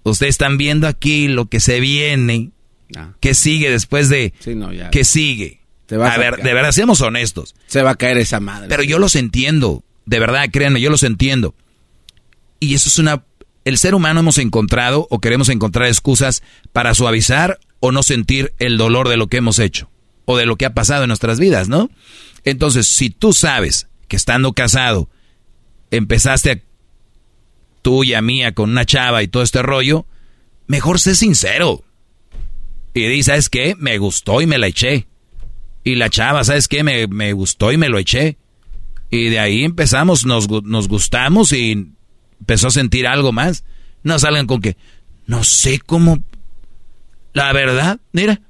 [0.02, 2.50] Ustedes están viendo aquí lo que se viene.
[2.96, 3.12] Ah.
[3.20, 4.32] ¿Qué sigue después de...?
[4.40, 4.90] Sí, no, ya.
[4.90, 5.60] ¿Qué sigue?
[5.90, 7.54] a, ver, de verdad, seamos honestos.
[7.66, 8.68] Se va a caer esa madre.
[8.68, 9.84] Pero yo los entiendo.
[10.06, 11.54] De verdad, créanme, yo los entiendo.
[12.58, 13.24] Y eso es una...
[13.70, 16.42] El ser humano hemos encontrado o queremos encontrar excusas
[16.72, 19.88] para suavizar o no sentir el dolor de lo que hemos hecho
[20.24, 21.88] o de lo que ha pasado en nuestras vidas, ¿no?
[22.44, 25.08] Entonces, si tú sabes que estando casado
[25.92, 26.60] empezaste a
[27.80, 30.04] tuya, mía, con una chava y todo este rollo,
[30.66, 31.84] mejor sé sincero.
[32.92, 33.76] Y di, ¿sabes qué?
[33.78, 35.06] Me gustó y me la eché.
[35.84, 36.82] Y la chava, ¿sabes qué?
[36.82, 38.36] Me, me gustó y me lo eché.
[39.10, 41.92] Y de ahí empezamos, nos, nos gustamos y
[42.40, 43.64] empezó a sentir algo más.
[44.02, 44.76] No salgan con que,
[45.26, 46.18] no sé cómo...
[47.32, 48.40] La verdad, mira,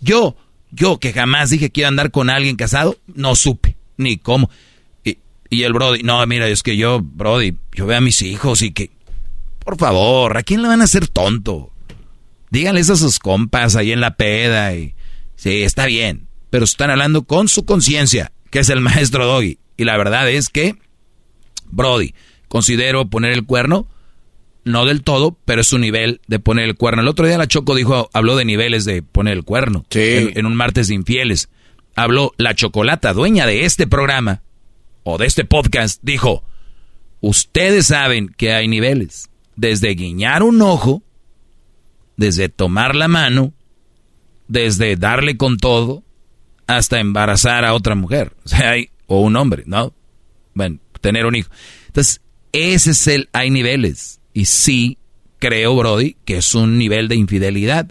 [0.00, 0.34] yo
[0.72, 4.50] yo que jamás dije que iba a andar con alguien casado, no supe ni cómo.
[5.04, 8.62] Y, y el Brody, no, mira, es que yo, Brody, yo veo a mis hijos
[8.62, 8.90] y que,
[9.58, 11.72] por favor, ¿a quién le van a hacer tonto?
[12.50, 14.94] Díganles a sus compas ahí en la peda y,
[15.36, 19.58] sí, está bien, pero están hablando con su conciencia, que es el maestro Doggy.
[19.76, 20.76] Y la verdad es que,
[21.70, 22.14] Brody,
[22.50, 23.86] considero poner el cuerno
[24.64, 27.02] no del todo, pero es su nivel de poner el cuerno.
[27.02, 29.86] El otro día la Choco dijo, habló de niveles de poner el cuerno.
[29.90, 31.48] En, un martes de infieles.
[31.96, 34.42] Habló la chocolata, dueña de este programa,
[35.02, 36.44] o de este podcast, dijo,
[37.20, 39.30] Ustedes saben que hay niveles.
[39.56, 41.02] Desde guiñar un ojo,
[42.16, 43.52] desde tomar la mano,
[44.46, 46.02] desde darle con todo,
[46.66, 48.34] hasta embarazar a otra mujer.
[48.44, 49.94] O sea, hay, o un hombre, ¿no?
[50.54, 51.50] Bueno, tener un hijo.
[51.86, 52.20] Entonces,
[52.52, 54.20] ese es el, hay niveles.
[54.32, 54.98] Y sí,
[55.38, 57.90] creo, Brody, que es un nivel de infidelidad.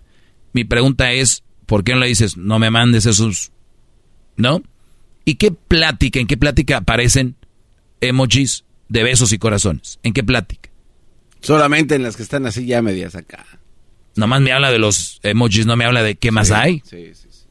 [0.53, 3.51] Mi pregunta es, ¿por qué no le dices, no me mandes esos,
[4.35, 4.61] ¿no?
[5.25, 7.35] ¿Y qué plática, en qué plática aparecen
[8.01, 9.99] emojis de besos y corazones?
[10.03, 10.69] ¿En qué plática?
[11.41, 13.45] Solamente en las que están así ya medias acá.
[14.15, 16.81] Nomás me habla de los emojis, no me habla de qué más hay.
[16.85, 17.45] Sí, sí, sí.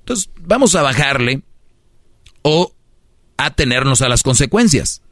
[0.00, 1.42] Entonces, vamos a bajarle
[2.42, 2.72] o
[3.36, 5.02] atenernos a las consecuencias.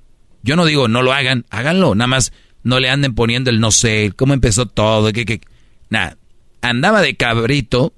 [0.44, 2.32] Yo no digo no lo hagan, háganlo, nada más
[2.62, 5.40] no le anden poniendo el no sé, cómo empezó todo, que, que,
[5.88, 6.18] nada.
[6.60, 7.92] Andaba de cabrito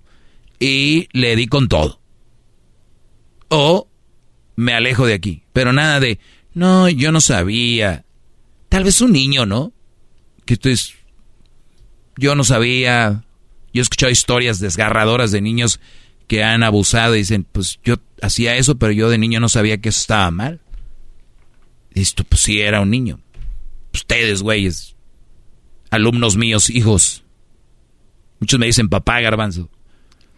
[0.58, 2.00] y le di con todo.
[3.48, 3.88] O
[4.54, 6.18] me alejo de aquí, pero nada de,
[6.54, 8.04] no, yo no sabía.
[8.68, 9.72] Tal vez un niño, ¿no?
[10.44, 10.94] Que esto es,
[12.16, 13.24] yo no sabía.
[13.72, 15.80] Yo he escuchado historias desgarradoras de niños
[16.28, 19.78] que han abusado y dicen, pues yo hacía eso, pero yo de niño no sabía
[19.78, 20.60] que eso estaba mal.
[21.96, 23.20] Y esto, pues sí, era un niño.
[23.94, 24.96] Ustedes, güeyes,
[25.90, 27.24] alumnos míos, hijos.
[28.38, 29.70] Muchos me dicen papá, garbanzo.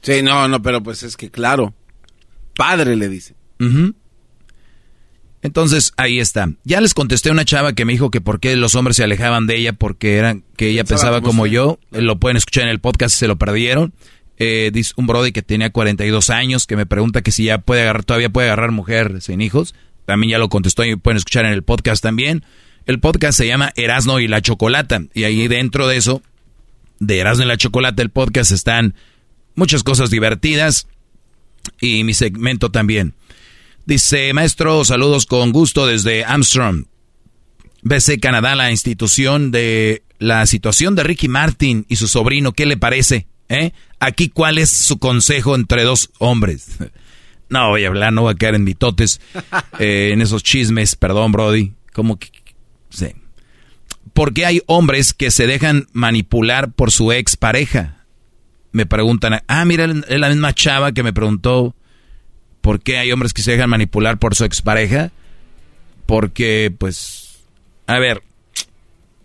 [0.00, 1.74] Sí, no, no, pero pues es que claro.
[2.56, 3.34] Padre le dice.
[5.42, 6.48] Entonces, ahí está.
[6.62, 9.02] Ya les contesté a una chava que me dijo que por qué los hombres se
[9.02, 11.80] alejaban de ella porque eran que ella Pensaba pensaba como yo.
[11.90, 13.92] Lo pueden escuchar en el podcast si se lo perdieron.
[14.36, 17.82] Eh, dice un brody que tenía 42 años que me pregunta que si ya puede
[17.82, 19.74] agarrar, todavía puede agarrar mujer sin hijos.
[20.08, 22.42] También ya lo contestó y pueden escuchar en el podcast también.
[22.86, 25.02] El podcast se llama Erasno y la Chocolata.
[25.12, 26.22] Y ahí dentro de eso,
[26.98, 28.94] de Erasno y la Chocolata, el podcast están
[29.54, 30.86] muchas cosas divertidas
[31.78, 33.12] y mi segmento también.
[33.84, 36.86] Dice, maestro, saludos con gusto desde Armstrong.
[37.82, 42.78] BC Canadá, la institución de la situación de Ricky Martin y su sobrino, ¿qué le
[42.78, 43.26] parece?
[43.50, 43.72] ¿Eh?
[44.00, 46.78] Aquí, ¿cuál es su consejo entre dos hombres?
[47.50, 49.20] No voy a hablar, no voy a caer en mitotes,
[49.78, 51.72] eh, en esos chismes, perdón, Brody.
[51.92, 52.28] Como que,
[52.90, 53.08] sí.
[54.12, 58.04] ¿Por qué hay hombres que se dejan manipular por su ex pareja?
[58.72, 61.74] Me preguntan, ah, mira, es la misma chava que me preguntó
[62.60, 65.10] por qué hay hombres que se dejan manipular por su expareja.
[66.06, 67.38] Porque, pues,
[67.86, 68.22] a ver,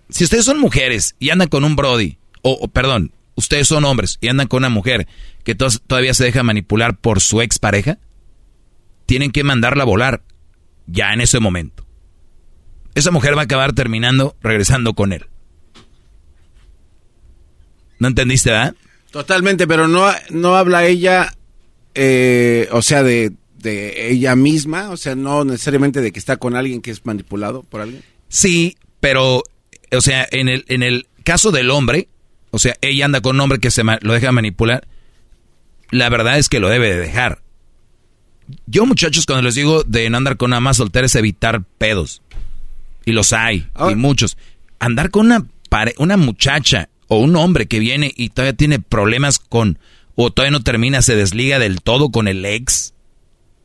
[0.09, 4.17] si ustedes son mujeres y andan con un Brody, o, o, perdón, ustedes son hombres
[4.21, 5.07] y andan con una mujer
[5.43, 7.97] que todavía se deja manipular por su expareja,
[9.05, 10.23] tienen que mandarla a volar
[10.87, 11.85] ya en ese momento.
[12.95, 15.25] Esa mujer va a acabar terminando regresando con él.
[17.99, 18.75] ¿No entendiste, verdad?
[19.11, 21.33] Totalmente, pero no, no habla ella,
[21.95, 26.55] eh, o sea, de, de ella misma, o sea, no necesariamente de que está con
[26.55, 28.03] alguien que es manipulado por alguien.
[28.27, 29.43] Sí, pero,
[29.91, 32.09] o sea, en el, en el caso del hombre,
[32.49, 34.87] o sea, ella anda con un hombre que se lo deja manipular,
[35.91, 37.42] la verdad es que lo debe de dejar.
[38.65, 42.21] Yo, muchachos, cuando les digo de no andar con una más soltera es evitar pedos.
[43.05, 44.37] Y los hay, y muchos.
[44.79, 49.39] Andar con una, pare- una muchacha o un hombre que viene y todavía tiene problemas
[49.39, 49.77] con,
[50.15, 52.93] o todavía no termina, se desliga del todo con el ex.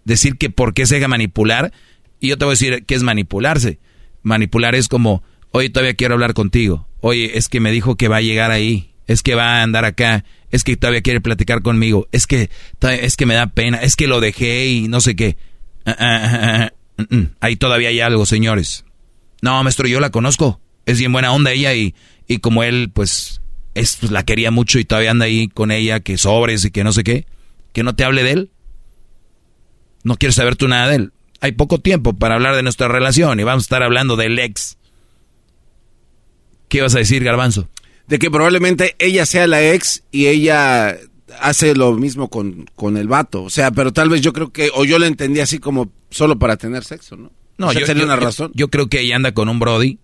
[0.05, 1.73] Decir que por qué se deja manipular.
[2.21, 3.79] Y yo te voy a decir qué es manipularse.
[4.23, 6.89] Manipular es como, oye, todavía quiero hablar contigo.
[7.01, 8.91] Oye, es que me dijo que va a llegar ahí.
[9.09, 10.25] Es que va a andar acá.
[10.51, 12.07] Es que todavía quiere platicar conmigo.
[12.13, 13.79] Es que, es que me da pena.
[13.79, 15.37] Es que lo dejé y no sé qué.
[15.85, 17.31] Ah, ah, ah, mm, mm.
[17.41, 18.85] Ahí todavía hay algo, señores.
[19.41, 20.61] No, maestro, yo la conozco.
[20.85, 21.95] Es bien buena onda ella y,
[22.27, 23.41] y como él, pues,
[23.75, 26.85] es, pues, la quería mucho y todavía anda ahí con ella, que sobres y que
[26.85, 27.27] no sé qué.
[27.73, 28.51] Que no te hable de él.
[30.05, 31.13] No quieres saber tú nada de él.
[31.41, 34.77] Hay poco tiempo para hablar de nuestra relación y vamos a estar hablando del ex.
[36.69, 37.69] ¿Qué vas a decir, Garbanzo?
[38.09, 40.97] De que probablemente ella sea la ex y ella
[41.41, 43.43] hace lo mismo con, con el vato.
[43.45, 46.39] O sea, pero tal vez yo creo que, o yo lo entendí así como solo
[46.39, 47.31] para tener sexo, ¿no?
[47.59, 48.51] No, O sea, yo, sería yo- una yo- razón.
[48.55, 49.99] yo creo que ella anda con un Brody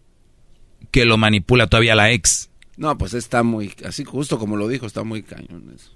[0.91, 2.51] que lo manipula todavía la ex.
[2.77, 5.91] No, pues está muy, así justo como lo dijo, está muy cañón eso.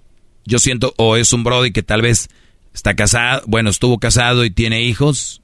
[0.46, 2.28] Yo siento, o es un Brody que tal vez
[2.72, 5.42] está casado, bueno, estuvo casado y tiene hijos.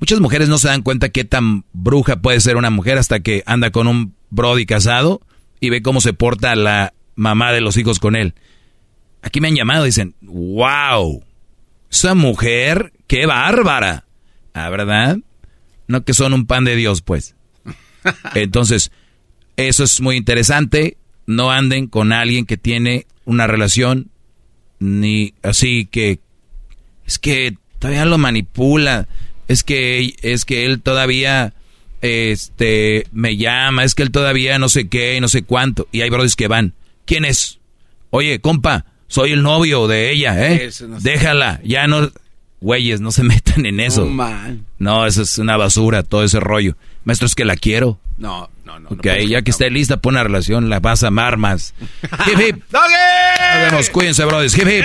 [0.00, 3.42] Muchas mujeres no se dan cuenta qué tan bruja puede ser una mujer hasta que
[3.46, 5.20] anda con un Brody casado
[5.60, 8.34] y ve cómo se porta la mamá de los hijos con él.
[9.22, 11.24] Aquí me han llamado y dicen, wow,
[11.90, 14.06] esa mujer, qué bárbara.
[14.54, 15.18] Ah, ¿verdad?
[15.88, 17.34] No que son un pan de Dios, pues.
[18.34, 18.92] Entonces,
[19.56, 20.96] eso es muy interesante.
[21.26, 24.10] No anden con alguien que tiene una relación
[24.78, 26.20] ni así que
[27.06, 29.08] es que todavía lo manipula.
[29.48, 31.54] Es que es que él todavía
[32.00, 35.88] este, me llama, es que él todavía no sé qué, no sé cuánto.
[35.92, 36.74] Y hay brothers que van.
[37.04, 37.58] ¿Quién es?
[38.10, 40.70] Oye, compa, soy el novio de ella, ¿eh?
[41.00, 42.10] Déjala, ya no...
[42.58, 44.06] Güeyes, no se metan en eso.
[44.06, 44.26] No.
[44.78, 46.76] No, eso es una basura, todo ese rollo.
[47.04, 48.00] Maestro, es que la quiero.
[48.16, 48.88] No, no, no.
[48.88, 51.74] Ok, ya que esté lista para una relación, la vas a amar más.
[52.26, 52.62] hip, hip.
[52.70, 52.94] ¡Doggy!
[53.54, 54.56] Nos vemos, cuídense, brothers.
[54.56, 54.84] Hip, hip.